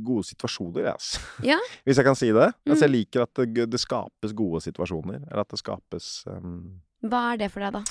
gode 0.06 0.26
situasjoner, 0.30 0.84
jeg, 0.86 0.94
altså. 0.94 1.22
Ja. 1.46 1.58
Hvis 1.88 2.00
jeg 2.00 2.06
kan 2.08 2.18
si 2.20 2.30
det. 2.32 2.50
Altså, 2.68 2.80
Mm. 2.80 2.84
jeg 2.86 2.94
liker 2.94 3.26
at 3.26 3.34
det, 3.42 3.70
det 3.74 3.80
skapes 3.82 4.34
gode 4.38 4.62
situasjoner. 4.66 5.24
Eller 5.30 5.42
at 5.42 5.50
det 5.50 5.60
skapes 5.62 6.12
um... 6.30 6.82
Hva 7.04 7.34
er 7.34 7.42
det 7.44 7.50
for 7.52 7.66
deg, 7.66 7.74
da? 7.74 7.84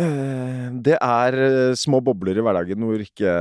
Eh, 0.00 0.66
Det 0.86 0.96
er 0.98 1.38
eh, 1.46 1.76
små 1.78 2.00
bobler 2.04 2.38
i 2.38 2.44
hverdagen 2.44 2.84
hvor 2.86 3.02
ikke 3.02 3.34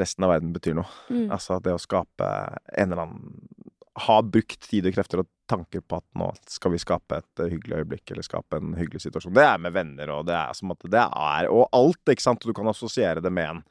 resten 0.00 0.26
av 0.26 0.34
verden 0.34 0.54
betyr 0.54 0.78
noe. 0.78 0.90
Mm. 1.10 1.28
Altså 1.34 1.60
det 1.64 1.74
å 1.74 1.82
skape 1.82 2.30
en 2.74 2.90
eller 2.90 3.06
annen 3.06 3.42
Ha 4.04 4.16
brukt 4.26 4.64
tid 4.66 4.88
og 4.88 4.96
krefter 4.96 5.20
og 5.22 5.28
tanker 5.46 5.84
på 5.86 6.00
at 6.00 6.06
nå 6.18 6.30
skal 6.50 6.72
vi 6.74 6.80
skape 6.82 7.20
et 7.20 7.42
eh, 7.44 7.52
hyggelig 7.52 7.82
øyeblikk, 7.82 8.08
eller 8.10 8.26
skape 8.26 8.58
en 8.58 8.74
hyggelig 8.78 9.04
situasjon. 9.04 9.36
Det 9.36 9.44
er 9.44 9.60
med 9.62 9.74
venner, 9.76 10.10
og 10.16 10.26
det 10.28 10.34
er 10.38 10.56
som 10.56 10.72
at 10.74 10.88
det 10.90 11.04
er 11.04 11.50
Og 11.52 11.68
alt, 11.76 12.02
ikke 12.10 12.24
sant? 12.24 12.42
Du 12.42 12.56
kan 12.56 12.70
assosiere 12.72 13.22
det 13.24 13.32
med 13.32 13.50
en. 13.52 13.62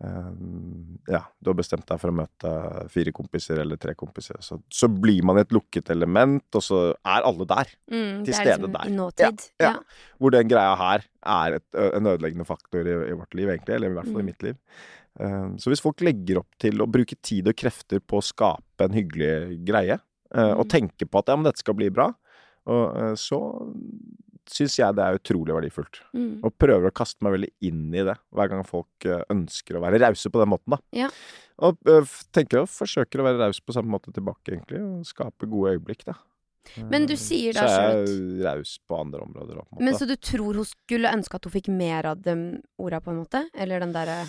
Um, 0.00 0.96
ja, 1.12 1.20
du 1.44 1.50
har 1.50 1.56
bestemt 1.58 1.84
deg 1.84 1.98
for 2.00 2.08
å 2.08 2.14
møte 2.16 2.50
fire 2.92 3.12
kompiser 3.12 3.58
eller 3.60 3.76
tre 3.80 3.92
kompiser, 3.98 4.38
så, 4.40 4.56
så 4.72 4.88
blir 4.88 5.20
man 5.28 5.36
et 5.42 5.52
lukket 5.52 5.90
element, 5.92 6.46
og 6.56 6.64
så 6.64 6.78
er 7.04 7.26
alle 7.28 7.44
der. 7.50 7.68
Mm, 7.92 8.22
til 8.24 8.32
stede 8.38 8.54
liksom 8.62 8.72
der. 8.78 8.88
I 8.88 8.94
nåtid. 8.96 9.44
Ja, 9.60 9.74
ja. 9.74 10.06
Hvor 10.16 10.32
den 10.32 10.48
greia 10.48 10.72
her 10.80 11.04
er 11.34 11.58
et, 11.58 11.66
en 11.90 12.08
ødeleggende 12.14 12.48
faktor 12.48 12.88
i, 12.88 12.96
i 13.10 13.18
vårt 13.18 13.36
liv, 13.36 13.52
egentlig. 13.52 13.76
Eller 13.76 13.92
i 13.92 13.98
hvert 13.98 14.08
fall 14.08 14.22
Mm. 14.22 14.24
i 14.24 14.30
mitt 14.32 14.42
liv. 14.48 14.56
Um, 15.20 15.58
så 15.60 15.68
hvis 15.68 15.82
folk 15.84 16.00
legger 16.06 16.38
opp 16.40 16.56
til 16.62 16.80
å 16.80 16.88
bruke 16.88 17.16
tid 17.20 17.50
og 17.52 17.56
krefter 17.60 18.00
på 18.00 18.20
å 18.22 18.24
skape 18.24 18.86
en 18.86 18.96
hyggelig 18.96 19.60
greie, 19.68 19.98
uh, 20.32 20.54
og 20.56 20.64
Mm. 20.64 20.70
tenke 20.78 21.04
på 21.10 21.18
at 21.20 21.28
ja, 21.28 21.36
men 21.36 21.44
dette 21.50 21.60
skal 21.60 21.76
bli 21.76 21.90
bra, 21.92 22.08
og, 22.70 22.96
uh, 22.96 23.12
så 23.20 23.36
syns 24.50 24.78
jeg 24.80 24.96
det 24.98 25.04
er 25.04 25.18
utrolig 25.20 25.54
verdifullt. 25.56 26.00
Mm. 26.16 26.40
Og 26.46 26.56
prøver 26.60 26.90
å 26.90 26.96
kaste 26.96 27.24
meg 27.26 27.36
veldig 27.36 27.52
inn 27.68 27.86
i 27.94 28.04
det 28.06 28.16
hver 28.36 28.50
gang 28.52 28.64
folk 28.68 29.06
uh, 29.08 29.22
ønsker 29.32 29.78
å 29.78 29.84
være 29.84 30.02
rause 30.02 30.32
på 30.32 30.42
den 30.42 30.52
måten, 30.52 30.76
da. 30.76 30.80
Ja. 31.04 31.10
Og 31.66 31.78
uh, 31.90 32.16
tenker 32.34 32.64
og 32.64 32.72
forsøker 32.72 33.22
å 33.22 33.28
være 33.28 33.40
raus 33.44 33.62
på 33.62 33.76
samme 33.76 33.92
måte 33.92 34.14
tilbake, 34.16 34.54
egentlig, 34.54 34.82
og 34.84 35.06
skape 35.08 35.48
gode 35.50 35.76
øyeblikk, 35.76 36.06
da. 36.08 36.18
Men 36.92 37.06
du 37.08 37.16
sier 37.18 37.56
da 37.56 37.64
så 37.66 37.80
er 37.80 38.00
jeg 38.04 38.44
raus 38.44 38.76
på 38.86 38.98
andre 39.00 39.24
områder 39.24 39.62
på. 39.64 39.80
Men 39.80 39.96
så 39.96 40.06
du 40.06 40.14
tror 40.20 40.58
hun 40.60 40.68
skulle 40.68 41.12
ønske 41.16 41.38
at 41.38 41.46
hun 41.48 41.54
fikk 41.54 41.70
mer 41.72 42.12
av 42.12 42.20
de 42.22 42.36
orda, 42.78 43.00
på 43.02 43.14
en 43.14 43.22
måte? 43.22 43.46
Eller 43.56 43.82
den 43.82 43.94
derre 43.96 44.22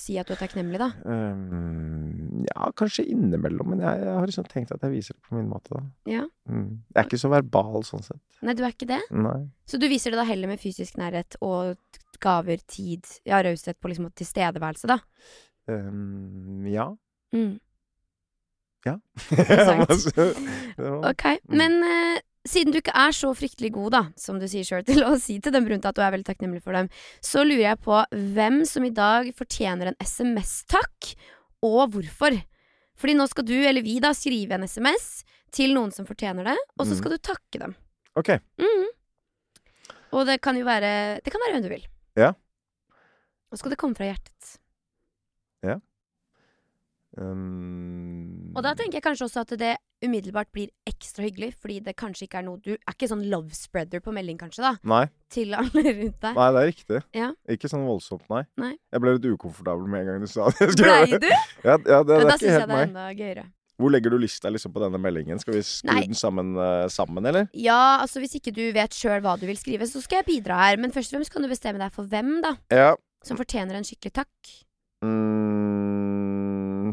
Si 0.00 0.16
at 0.20 0.28
du 0.28 0.32
er 0.32 0.40
takknemlig, 0.40 0.78
da. 0.80 0.88
Um, 1.04 2.44
ja, 2.46 2.70
kanskje 2.78 3.04
innimellom, 3.12 3.74
men 3.74 3.82
jeg, 3.84 4.00
jeg 4.06 4.16
har 4.16 4.28
liksom 4.30 4.46
tenkt 4.48 4.72
at 4.72 4.84
jeg 4.86 4.94
viser 4.94 5.16
det 5.16 5.24
på 5.28 5.36
min 5.36 5.50
måte, 5.50 5.74
da. 5.76 5.82
Ja. 6.08 6.22
Mm. 6.48 6.78
Jeg 6.88 7.02
er 7.02 7.08
ikke 7.10 7.20
så 7.20 7.32
verbal 7.32 7.84
sånn 7.84 8.06
sett. 8.06 8.22
Nei, 8.46 8.54
du 8.56 8.64
er 8.64 8.72
ikke 8.72 8.88
det? 8.88 9.02
Nei. 9.12 9.42
Så 9.68 9.80
du 9.80 9.84
viser 9.92 10.14
det 10.14 10.22
da 10.22 10.26
heller 10.28 10.48
med 10.48 10.62
fysisk 10.62 10.96
nærhet 11.00 11.36
og 11.44 11.76
gaver, 12.20 12.62
tid, 12.68 13.04
ja, 13.28 13.42
raushet 13.44 13.78
på 13.80 13.92
liksom 13.92 14.08
tilstedeværelse, 14.16 14.88
da? 14.88 15.00
Um, 15.70 16.64
ja. 16.68 16.88
Mm. 17.36 17.58
Ja. 18.88 18.96
Interessant. 19.36 20.16
Ok, 21.10 21.24
men 21.52 21.82
eh, 21.84 22.20
siden 22.48 22.72
du 22.72 22.78
ikke 22.80 22.94
er 22.96 23.12
så 23.12 23.30
fryktelig 23.36 23.72
god, 23.74 23.90
da, 23.92 24.02
som 24.16 24.38
du 24.40 24.46
sier 24.48 24.64
sjøl, 24.64 24.84
til 24.88 25.02
å 25.04 25.14
si 25.20 25.38
til 25.40 25.52
dem 25.52 25.66
rundt 25.68 25.84
at 25.88 25.94
du 25.96 26.02
er 26.04 26.12
veldig 26.14 26.26
takknemlig 26.30 26.62
for 26.64 26.72
dem, 26.76 26.88
så 27.20 27.42
lurer 27.44 27.66
jeg 27.74 27.80
på 27.84 27.98
hvem 28.36 28.62
som 28.68 28.84
i 28.84 28.90
dag 28.96 29.28
fortjener 29.36 29.92
en 29.92 29.98
SMS-takk, 30.00 31.14
og 31.66 31.90
hvorfor. 31.92 32.38
Fordi 33.00 33.14
nå 33.16 33.26
skal 33.28 33.44
du, 33.48 33.54
eller 33.56 33.84
vi, 33.84 33.98
da, 34.00 34.12
skrive 34.16 34.56
en 34.56 34.64
SMS 34.68 35.22
til 35.52 35.72
noen 35.76 35.92
som 35.92 36.06
fortjener 36.08 36.44
det, 36.52 36.56
og 36.78 36.86
så 36.86 36.92
Mhm. 36.94 36.98
skal 37.00 37.10
du 37.12 37.18
takke 37.18 37.58
dem. 37.60 37.74
Ok. 38.16 38.28
Mm. 38.60 38.86
Og 40.12 40.26
det 40.26 40.40
kan 40.42 40.56
jo 40.58 40.64
være 40.64 41.20
Det 41.22 41.30
kan 41.32 41.40
være 41.40 41.52
hvem 41.54 41.62
du 41.62 41.68
vil. 41.70 41.84
Ja. 42.16 42.32
Nå 43.50 43.58
skal 43.58 43.70
det 43.70 43.78
komme 43.78 43.94
fra 43.96 44.06
hjertet. 44.10 44.59
Ehm, 47.20 48.52
Og 48.56 48.62
da 48.64 48.72
tenker 48.74 48.98
jeg 48.98 49.04
kanskje 49.04 49.26
også 49.28 49.42
at 49.44 49.52
det 49.60 49.74
umiddelbart 50.04 50.48
blir 50.52 50.70
ekstra 50.88 51.22
hyggelig, 51.26 51.52
fordi 51.60 51.76
det 51.84 51.92
kanskje 52.00 52.24
ikke 52.26 52.38
er 52.40 52.46
noe 52.46 52.56
Du 52.64 52.70
er 52.72 52.94
ikke 52.94 53.08
sånn 53.10 53.26
love 53.30 53.52
spreader 53.54 54.00
på 54.00 54.14
melding, 54.16 54.38
kanskje, 54.40 54.62
da, 54.64 54.72
Nei, 54.88 55.04
til 55.30 55.52
alle 55.54 55.82
rundt 55.84 56.20
deg. 56.24 56.34
nei, 56.40 56.48
det 56.56 56.62
er 56.62 56.68
riktig. 56.72 57.02
Ja. 57.14 57.30
Ikke 57.52 57.68
sånn 57.70 57.84
voldsomt, 57.86 58.24
nei. 58.32 58.42
Nei. 58.56 58.72
Jeg 58.92 59.00
ble 59.04 59.14
litt 59.18 59.28
ukomfortabel 59.34 59.86
med 59.92 60.00
en 60.00 60.06
gang 60.14 60.20
du 60.24 60.30
sa 60.32 60.48
det. 60.56 60.70
Blei 60.80 61.06
du? 61.12 61.18
det. 61.26 61.32
Ja, 61.64 61.76
ja, 61.76 62.00
det, 62.02 62.16
det 62.16 62.26
da 62.26 62.34
er 62.34 62.38
syns 62.40 62.48
jeg 62.48 62.56
det 62.56 62.62
er 62.64 62.72
meg. 62.74 62.88
enda 62.88 63.08
gøyere. 63.14 63.46
Hvor 63.80 63.88
legger 63.94 64.12
du 64.12 64.18
lista 64.20 64.50
liksom 64.52 64.72
på 64.74 64.80
denne 64.82 64.98
meldingen? 65.00 65.38
Skal 65.40 65.54
vi 65.56 65.62
skru 65.64 65.88
Nei. 65.94 66.02
den 66.04 66.16
sammen, 66.18 66.50
uh, 66.56 66.84
sammen, 66.92 67.24
eller? 67.24 67.46
Ja, 67.56 67.78
altså 68.02 68.20
hvis 68.20 68.34
ikke 68.36 68.52
du 68.52 68.66
vet 68.76 68.92
sjøl 68.92 69.22
hva 69.24 69.38
du 69.40 69.46
vil 69.48 69.56
skrive, 69.56 69.86
så 69.88 70.02
skal 70.04 70.20
jeg 70.20 70.26
bidra 70.42 70.58
her. 70.66 70.76
Men 70.76 70.92
først 70.92 71.12
og 71.14 71.16
fremst 71.16 71.32
kan 71.32 71.40
du 71.40 71.48
bestemme 71.48 71.80
deg 71.80 71.92
for 71.94 72.04
hvem, 72.04 72.42
da, 72.44 72.56
Ja. 72.72 72.90
som 73.24 73.40
fortjener 73.40 73.76
en 73.80 73.84
skikkelig 73.88 74.12
takk. 74.20 74.52
Mm. 75.00 76.39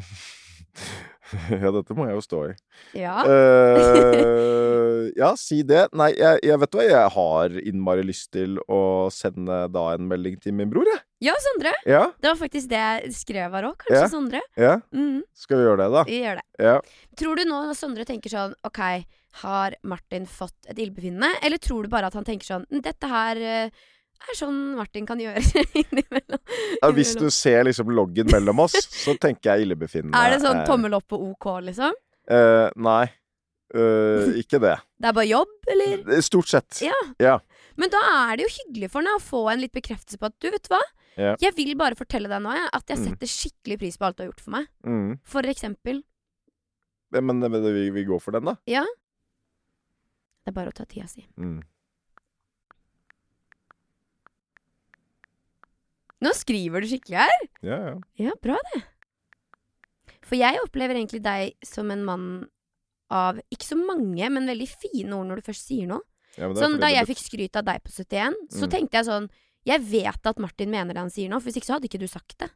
ja, 1.61 1.71
dette 1.73 1.95
må 1.97 2.05
jeg 2.07 2.15
jo 2.17 2.23
stå 2.23 2.39
i. 2.47 2.51
Ja. 2.97 3.15
uh, 3.27 5.07
ja, 5.17 5.31
si 5.39 5.61
det. 5.67 5.87
Nei, 5.97 6.11
jeg, 6.17 6.39
jeg 6.47 6.61
vet 6.61 6.77
hva, 6.77 6.85
jeg 6.87 7.11
har 7.17 7.57
innmari 7.63 8.05
lyst 8.07 8.31
til 8.35 8.59
å 8.71 8.79
sende 9.13 9.63
da 9.73 9.85
en 9.95 10.07
melding 10.09 10.37
til 10.43 10.55
min 10.57 10.71
bror, 10.71 10.87
jeg. 10.91 11.03
Ja, 11.27 11.33
Sondre. 11.41 11.73
Ja, 11.89 12.03
Det 12.21 12.29
var 12.29 12.39
faktisk 12.43 12.69
det 12.69 12.81
jeg 12.81 13.13
skrev 13.17 13.55
her 13.57 13.69
òg. 13.71 13.77
Kanskje 13.81 14.03
Ja. 14.03 14.09
Sondre. 14.11 14.41
ja. 14.59 14.75
Mm. 14.93 15.23
Skal 15.33 15.57
vi 15.59 15.65
gjøre 15.65 15.81
det, 15.81 15.89
da? 15.95 16.03
vi 16.09 16.19
gjør 16.21 16.41
det. 16.41 16.47
Ja. 16.67 16.75
Tror 17.17 17.39
du 17.39 17.45
nå 17.49 17.61
Sondre 17.77 18.05
tenker 18.05 18.33
sånn 18.33 18.53
Ok, 18.67 18.81
har 19.41 19.75
Martin 19.85 20.25
fått 20.29 20.69
et 20.69 20.77
ildbefinnende? 20.81 21.29
Eller 21.45 21.57
tror 21.61 21.85
du 21.85 21.89
bare 21.89 22.09
at 22.11 22.17
han 22.17 22.25
tenker 22.25 22.45
sånn 22.45 22.65
Dette 22.69 23.09
her 23.09 23.41
eh, 23.41 23.85
er 24.25 24.37
sånn 24.39 24.57
Martin 24.77 25.05
kan 25.07 25.19
gjøre 25.21 25.41
innimellom. 25.81 26.41
Ja, 26.81 26.89
hvis 26.95 27.13
du 27.19 27.27
ser 27.33 27.63
liksom 27.67 27.91
loggen 27.93 28.29
mellom 28.33 28.59
oss, 28.65 28.75
så 28.91 29.13
tenker 29.21 29.53
jeg 29.55 29.67
illebefinnende. 29.67 30.17
Er 30.17 30.35
det 30.35 30.41
sånn 30.45 30.63
eh, 30.63 30.67
tommel 30.67 30.97
opp 30.97 31.13
og 31.17 31.29
OK, 31.31 31.47
liksom? 31.67 31.95
Uh, 32.31 32.67
nei. 32.75 33.05
Uh, 33.75 34.33
ikke 34.41 34.59
det. 34.63 34.75
Det 34.97 35.09
er 35.11 35.15
bare 35.17 35.29
jobb, 35.29 35.55
eller? 35.73 36.21
Stort 36.25 36.49
sett. 36.51 36.81
Ja. 36.85 36.97
Ja. 37.21 37.37
Men 37.77 37.91
da 37.93 37.99
er 38.31 38.37
det 38.39 38.47
jo 38.47 38.53
hyggelig 38.55 38.89
for 38.93 39.03
henne 39.03 39.17
å 39.19 39.23
få 39.23 39.43
en 39.53 39.61
litt 39.61 39.75
bekreftelse 39.75 40.17
på 40.21 40.29
at 40.31 40.37
du, 40.41 40.49
vet 40.53 40.69
hva? 40.71 40.79
Ja. 41.17 41.33
Jeg 41.41 41.53
vil 41.57 41.73
bare 41.77 41.97
fortelle 41.97 42.29
deg 42.29 42.41
nå 42.45 42.53
jeg, 42.53 42.69
at 42.77 42.91
jeg 42.93 42.99
Mm. 43.01 43.05
setter 43.09 43.29
skikkelig 43.31 43.77
pris 43.81 43.97
på 43.97 44.05
alt 44.05 44.17
du 44.17 44.23
har 44.23 44.29
gjort 44.31 44.43
for 44.45 44.53
meg. 44.53 44.67
Mm. 44.85 45.11
For 45.25 45.49
eksempel. 45.49 46.03
Men, 47.13 47.39
men 47.39 47.57
vi, 47.63 47.89
vi 47.95 48.03
går 48.05 48.19
for 48.21 48.35
den, 48.37 48.45
da. 48.49 48.55
Ja. 48.69 48.83
Det 50.45 50.51
er 50.53 50.55
bare 50.57 50.71
å 50.71 50.75
ta 50.77 50.85
tida 50.87 51.07
si. 51.11 51.25
Mm. 51.41 51.59
Nå 56.21 56.31
skriver 56.33 56.81
du 56.81 56.87
skikkelig 56.89 57.17
her. 57.21 57.47
Ja, 57.61 57.77
ja. 57.91 57.95
Ja, 58.17 58.31
bra 58.41 58.57
det. 58.73 58.83
For 60.27 60.35
jeg 60.39 60.59
opplever 60.63 60.97
egentlig 60.97 61.21
deg 61.23 61.53
som 61.63 61.91
en 61.93 62.03
mann 62.07 62.27
av 63.13 63.37
ikke 63.53 63.63
så 63.69 63.77
mange, 63.79 64.29
men 64.33 64.49
veldig 64.49 64.67
fine 64.67 65.13
ord 65.15 65.29
når 65.29 65.39
du 65.39 65.45
først 65.51 65.69
sier 65.69 65.87
noe. 65.87 66.01
ja 66.37 66.49
Sånn, 66.53 66.79
Da 66.79 66.87
jeg 66.91 67.07
fikk 67.07 67.21
skryt 67.23 67.55
av 67.55 67.63
deg 67.65 67.83
på 67.83 67.91
71, 67.93 68.33
så 68.51 68.65
Mm. 68.67 68.69
tenkte 68.69 68.91
jeg 68.99 69.05
sånn 69.05 69.29
Jeg 69.65 69.81
vet 69.81 70.25
at 70.25 70.37
Martin 70.39 70.69
mener 70.71 70.93
det 70.93 70.97
han 71.01 71.09
sier 71.09 71.27
nå, 71.29 71.41
for 71.41 71.49
hvis 71.49 71.57
ikke 71.57 71.65
så 71.67 71.73
hadde 71.75 71.89
ikke 71.89 71.99
du 71.99 72.07
sagt 72.07 72.37
det. 72.39 72.49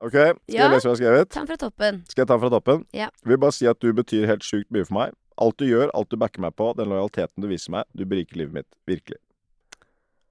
Ok, 0.00 0.10
skal 0.12 0.36
Ja. 0.48 0.62
jeg 0.68 0.70
lese 0.72 0.82
hva 0.88 0.96
jeg 0.98 1.06
har 1.06 1.24
skrevet? 1.24 1.30
Ta 1.30 1.40
den 1.40 1.46
fra 1.46 1.56
toppen. 1.56 2.04
Skal 2.10 2.22
jeg 2.22 2.26
ta 2.28 2.34
den 2.36 2.40
fra 2.40 2.50
toppen? 2.60 2.86
Ja. 2.92 3.08
Vil 3.24 3.36
bare 3.38 3.52
si 3.52 3.66
at 3.66 3.78
du 3.78 3.92
betyr 3.92 4.26
helt 4.26 4.42
sjukt 4.42 4.70
mye 4.72 4.84
for 4.84 4.94
meg. 4.94 5.14
Alt 5.38 5.56
du 5.58 5.64
gjør, 5.64 5.90
alt 5.94 6.08
du 6.08 6.16
backer 6.16 6.40
meg 6.40 6.56
på, 6.56 6.74
den 6.76 6.88
lojaliteten 6.88 7.38
du 7.40 7.46
viser 7.46 7.70
meg, 7.70 7.84
du 7.94 8.04
beriker 8.04 8.34
livet 8.36 8.52
mitt. 8.52 8.66
Virkelig. 8.86 9.18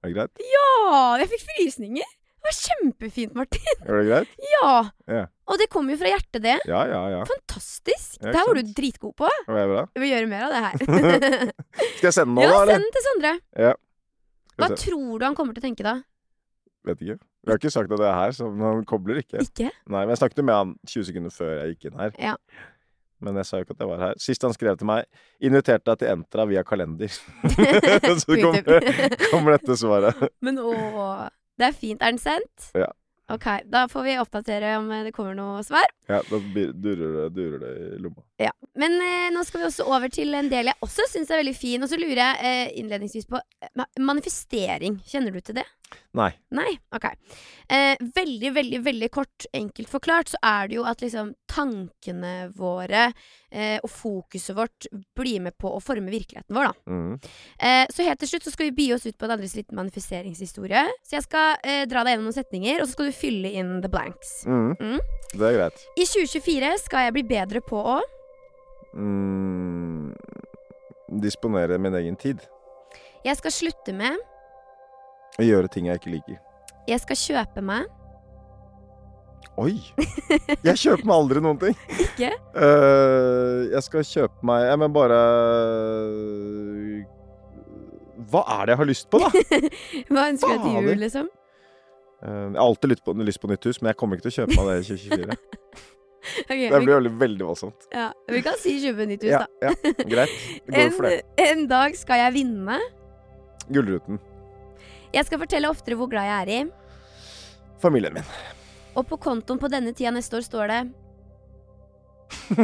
Er 0.04 0.12
det 0.12 0.14
greit? 0.14 0.30
Ja, 0.38 1.16
jeg 1.16 1.28
fikk 1.30 1.46
frysninger! 1.56 2.04
Det 2.46 2.52
var 2.52 2.58
kjempefint, 2.62 3.32
Martin. 3.34 3.80
Gjør 3.82 3.96
det 3.98 4.06
greit? 4.06 4.34
Ja. 4.54 4.74
Ja. 5.10 5.22
Og 5.50 5.58
det 5.58 5.66
kommer 5.70 5.94
jo 5.94 5.98
fra 5.98 6.10
hjertet, 6.12 6.42
det. 6.44 6.54
Ja, 6.70 6.84
ja, 6.86 7.00
ja. 7.10 7.22
Fantastisk. 7.26 8.20
Ja, 8.20 8.30
det 8.30 8.38
her 8.38 8.46
var 8.46 8.58
du 8.60 8.70
dritgod 8.76 9.14
på. 9.18 9.30
Det 9.48 9.56
er 9.62 9.70
bra. 9.72 9.82
Jeg 9.96 10.02
vil 10.04 10.12
gjøre 10.12 10.28
mer 10.30 10.44
av 10.46 10.54
det 10.54 10.60
her. 10.62 10.76
Skal 11.96 12.06
jeg 12.06 12.14
sende 12.14 12.30
den 12.30 12.36
nå, 12.38 12.44
ja, 12.46 12.52
da, 12.52 12.60
Ja, 12.60 12.76
send 12.76 12.86
den 12.86 12.94
til 12.94 13.04
Sondre. 13.06 13.32
Ja. 13.66 13.72
Hva 14.56 14.68
vi 14.70 14.78
tror 14.84 15.08
du 15.18 15.26
han 15.26 15.36
kommer 15.38 15.56
til 15.56 15.64
å 15.64 15.66
tenke 15.66 15.86
da? 15.86 15.96
Vet 16.86 17.02
ikke. 17.02 17.18
Vi 17.18 17.52
har 17.52 17.60
ikke 17.60 17.74
sagt 17.74 17.92
at 17.94 18.02
det 18.02 18.06
er 18.08 18.16
her, 18.20 18.36
så 18.38 18.48
han 18.62 18.86
kobler 18.86 19.18
ikke. 19.24 19.42
Ikke? 19.42 19.72
Nei, 19.90 20.04
men 20.04 20.14
jeg 20.14 20.22
snakket 20.22 20.46
med 20.46 20.56
han 20.60 20.74
20 20.86 21.08
sekunder 21.10 21.34
før 21.34 21.52
jeg 21.56 21.74
gikk 21.74 21.88
inn 21.90 21.98
her. 22.00 22.14
Ja. 22.22 22.36
Men 23.26 23.38
jeg 23.40 23.48
sa 23.48 23.58
jo 23.58 23.66
ikke 23.66 23.74
at 23.74 23.82
jeg 23.82 23.90
var 23.90 24.02
her. 24.02 24.20
Sist 24.22 24.46
han 24.46 24.54
skrev 24.54 24.78
til 24.78 24.86
meg 24.86 25.06
'inviterte 25.40 25.88
deg 25.88 25.98
til 26.02 26.12
Entra 26.12 26.46
via 26.46 26.62
kalender'. 26.62 27.18
så 28.22 28.38
kommer, 28.38 28.86
kommer 29.30 29.56
dette 29.56 29.76
svaret. 29.80 30.26
Men 30.44 30.60
å 30.60 30.72
Det 31.56 31.70
er 31.70 31.76
fint. 31.76 32.02
Er 32.02 32.14
den 32.14 32.22
sendt? 32.22 32.70
Ja. 32.76 32.92
Ok, 33.28 33.46
da 33.66 33.88
får 33.90 34.04
vi 34.06 34.12
oppdatere 34.22 34.76
om 34.78 34.86
det 35.02 35.10
kommer 35.14 35.34
noe 35.34 35.62
svar. 35.66 35.86
Ja, 36.06 36.20
da 36.28 36.38
durer 36.38 37.16
det, 37.16 37.24
durer 37.34 37.58
det 37.64 37.70
i 37.96 37.98
lomma. 37.98 38.22
Ja. 38.38 38.52
Men 38.78 38.94
eh, 39.02 39.32
nå 39.34 39.42
skal 39.48 39.64
vi 39.64 39.66
også 39.66 39.86
over 39.90 40.12
til 40.14 40.36
en 40.38 40.50
del 40.52 40.70
jeg 40.70 40.78
også 40.84 41.08
syns 41.10 41.32
er 41.32 41.40
veldig 41.42 41.56
fin. 41.58 41.82
Og 41.82 41.90
så 41.90 41.98
lurer 41.98 42.20
jeg 42.20 42.46
eh, 42.46 42.76
innledningsvis 42.78 43.26
på 43.26 43.40
eh, 43.40 43.72
manifestering. 43.98 45.00
Kjenner 45.10 45.34
du 45.34 45.40
til 45.42 45.58
det? 45.58 45.66
Nei. 46.16 46.30
Nei? 46.56 46.72
Ok. 46.96 47.04
Eh, 47.68 47.98
veldig, 48.16 48.50
veldig, 48.56 48.80
veldig 48.86 49.08
kort, 49.12 49.46
enkelt 49.52 49.90
forklart, 49.90 50.30
så 50.32 50.40
er 50.42 50.70
det 50.70 50.78
jo 50.78 50.84
at 50.88 51.02
liksom 51.04 51.34
tankene 51.50 52.48
våre 52.56 53.10
eh, 53.50 53.76
og 53.82 53.90
fokuset 53.92 54.56
vårt 54.56 54.88
blir 55.18 55.44
med 55.44 55.56
på 55.60 55.70
å 55.76 55.82
forme 55.84 56.10
virkeligheten 56.12 56.56
vår, 56.56 56.70
da. 56.70 56.92
Mm. 56.92 57.12
Eh, 57.60 57.84
så 57.92 58.06
helt 58.06 58.22
til 58.22 58.32
slutt 58.32 58.48
så 58.48 58.54
skal 58.54 58.70
vi 58.70 58.76
bi 58.80 58.88
oss 58.96 59.06
ut 59.06 59.18
på 59.18 59.28
en 59.28 59.36
andres 59.36 59.56
liten 59.58 59.76
manifesteringshistorie. 59.76 60.86
Så 61.04 61.18
jeg 61.18 61.26
skal 61.28 61.60
eh, 61.62 61.84
dra 61.90 62.02
deg 62.06 62.16
gjennom 62.16 62.30
noen 62.30 62.38
setninger, 62.38 62.80
og 62.80 62.88
så 62.88 62.96
skal 62.96 63.10
du 63.10 63.18
fylle 63.20 63.52
inn 63.60 63.76
the 63.84 63.92
blanks. 63.92 64.38
Mm. 64.48 64.72
Mm. 64.80 65.00
Det 65.36 65.50
er 65.50 65.58
greit. 65.60 65.86
I 66.00 66.08
2024 66.08 66.76
skal 66.86 67.08
jeg 67.08 67.18
bli 67.20 67.26
bedre 67.36 67.64
på 67.64 67.82
å 67.96 68.00
Mm. 68.96 70.14
Disponere 71.20 71.76
min 71.78 71.94
egen 71.94 72.16
tid. 72.16 72.40
Jeg 73.26 73.36
skal 73.36 73.52
slutte 73.52 73.92
med 73.92 74.16
Og 75.36 75.44
gjøre 75.44 75.68
ting 75.72 75.86
jeg 75.90 76.00
ikke 76.00 76.12
liker. 76.14 76.38
Jeg 76.88 77.02
skal 77.02 77.18
kjøpe 77.20 77.62
meg 77.66 77.92
Oi! 79.56 79.78
Jeg 80.68 80.76
kjøper 80.82 81.06
meg 81.08 81.14
aldri 81.16 81.40
noen 81.40 81.56
ting. 81.60 81.76
Ikke? 82.02 82.28
Uh, 82.52 83.64
jeg 83.72 83.80
skal 83.86 84.04
kjøpe 84.04 84.44
meg 84.44 84.66
Jeg 84.66 84.80
men 84.82 84.92
bare 84.92 85.20
Hva 88.28 88.42
er 88.58 88.66
det 88.68 88.74
jeg 88.74 88.80
har 88.82 88.88
lyst 88.90 89.08
på, 89.12 89.20
da? 89.22 89.30
Hva 90.12 90.26
ønsker 90.32 90.56
du 90.58 90.66
til 90.66 90.76
jul, 90.90 90.92
liksom? 91.00 91.30
Uh, 92.20 92.28
jeg 92.52 92.58
har 92.58 92.62
alltid 92.66 92.92
lyst 92.94 93.04
på, 93.06 93.16
lyst 93.30 93.40
på 93.42 93.50
nytt 93.52 93.68
hus, 93.70 93.80
men 93.80 93.92
jeg 93.92 94.00
kommer 94.00 94.18
ikke 94.18 94.28
til 94.28 94.34
å 94.34 94.38
kjøpe 94.42 94.56
meg 94.60 94.68
det 94.68 94.76
i 94.76 94.86
2024. 94.92 95.36
okay, 96.50 96.62
Det 96.66 96.80
blir 96.82 96.94
veldig, 96.96 97.12
veldig 97.24 97.48
voldsomt. 97.48 97.88
ja, 97.96 98.06
vi 98.32 98.40
kan 98.44 98.56
si 98.60 98.76
kjøpe 98.84 99.08
nytt 99.08 99.24
hus, 99.28 99.34
Ja, 99.36 99.42
da. 99.44 99.70
ja, 99.70 99.92
greit. 100.12 100.32
Det 100.66 100.72
går 100.72 100.80
En, 100.84 100.94
for 100.96 101.08
det. 101.08 101.18
en 101.48 101.66
dag 101.70 101.96
skal 102.00 102.24
jeg 102.26 102.36
vinne. 102.40 102.80
Gullruten. 103.72 104.20
Jeg 105.16 105.24
skal 105.24 105.40
fortelle 105.40 105.72
oftere 105.72 105.96
hvor 105.96 106.10
glad 106.12 106.28
jeg 106.28 106.36
er 106.36 106.48
i. 106.52 106.60
Familien 107.80 108.12
min. 108.18 108.28
Og 108.96 109.06
på 109.08 109.16
kontoen 109.20 109.60
på 109.60 109.68
denne 109.72 109.92
tida 109.96 110.12
neste 110.12 110.36
år 110.36 110.44
står 110.44 110.66
det 110.72 110.80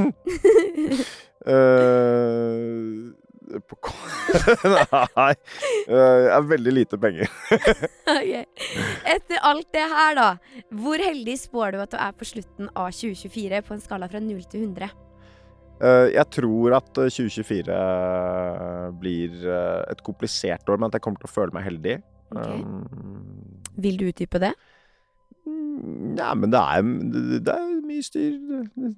uh, 1.48 3.12
Nei. 5.16 5.34
Eh, 5.88 6.18
jeg 6.24 6.32
har 6.32 6.46
veldig 6.48 6.72
lite 6.72 6.98
penger. 7.00 7.28
Ok. 8.12 8.34
Etter 9.09 9.38
alt 9.46 9.68
det 9.74 9.84
her, 9.88 10.16
da. 10.18 10.28
Hvor 10.82 11.00
heldig 11.00 11.36
spår 11.40 11.74
du 11.74 11.78
at 11.82 11.92
du 11.94 11.98
er 12.00 12.12
på 12.16 12.28
slutten 12.28 12.68
av 12.72 12.90
2024 12.94 13.62
på 13.66 13.74
en 13.76 13.82
skala 13.82 14.09
fra 14.11 14.20
0 14.22 14.42
til 14.53 14.66
100? 14.66 14.90
Eh, 15.82 16.09
jeg 16.14 16.26
tror 16.36 16.76
at 16.78 17.03
eh, 17.03 17.12
2024 17.12 17.78
blir 19.03 19.46
et 19.92 20.03
komplisert 20.07 20.68
år, 20.68 20.80
men 20.80 20.90
at 20.90 20.98
jeg 20.98 21.05
kommer 21.07 21.22
til 21.22 21.30
å 21.30 21.36
føle 21.36 21.57
meg 21.57 21.66
heldig. 21.68 21.96
Um, 22.32 23.60
Vil 23.82 23.98
du 24.00 24.06
utdype 24.08 24.40
det? 24.42 24.52
Nei, 25.42 26.16
ja, 26.18 26.32
men 26.38 26.52
det 26.52 26.60
er, 26.60 26.82
det 27.42 27.54
er 27.54 27.70
mye 27.82 28.06
styr. 28.06 28.34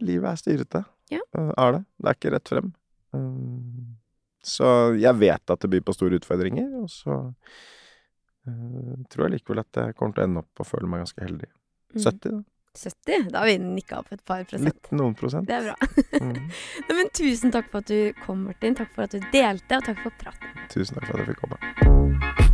Livet 0.05 0.31
er 0.31 0.41
styrete. 0.41 0.83
Ja. 1.13 1.21
Eh, 1.39 1.53
er 1.57 1.77
det. 1.79 1.85
Det 1.99 2.11
er 2.11 2.19
ikke 2.19 2.33
rett 2.35 2.51
frem. 2.53 2.73
Um, 3.15 3.95
så 4.45 4.67
jeg 5.01 5.17
vet 5.21 5.55
at 5.55 5.63
det 5.63 5.71
byr 5.73 5.85
på 5.87 5.95
store 5.97 6.19
utfordringer, 6.21 6.67
og 6.83 6.91
så 6.93 7.21
eh, 8.49 8.97
tror 9.13 9.27
jeg 9.27 9.39
likevel 9.39 9.63
at 9.65 9.81
jeg 9.81 9.97
kommer 9.97 10.17
til 10.17 10.27
å 10.27 10.29
ende 10.29 10.43
opp 10.45 10.65
og 10.65 10.69
føle 10.69 10.91
meg 10.91 11.05
ganske 11.07 11.25
heldig. 11.25 11.49
Mm. 11.95 12.03
70, 12.03 12.35
da. 12.35 12.43
70? 12.75 13.29
Da 13.31 13.39
har 13.39 13.47
vi 13.47 13.59
nikka 13.63 14.01
opp 14.03 14.11
et 14.13 14.25
par 14.27 14.43
prosent. 14.51 14.67
Litt 14.67 14.91
noen 14.99 15.15
prosent. 15.17 15.49
Det 15.49 15.61
er 15.61 15.71
bra. 15.71 15.77
Mm. 16.19 16.35
Nei, 16.89 16.97
men 16.99 17.13
tusen 17.15 17.55
takk 17.55 17.71
for 17.73 17.87
at 17.87 17.93
du 17.93 18.25
kom, 18.25 18.45
Martin. 18.51 18.77
Takk 18.81 18.91
for 18.97 19.07
at 19.07 19.15
du 19.15 19.23
delte, 19.33 19.79
og 19.79 19.87
takk 19.87 20.03
for 20.03 20.19
praten. 20.21 20.67
Tusen 20.75 20.99
takk 20.99 21.09
for 21.09 21.17
at 21.17 21.25
jeg 21.25 21.33
fikk 21.33 21.47
komme. 21.47 22.54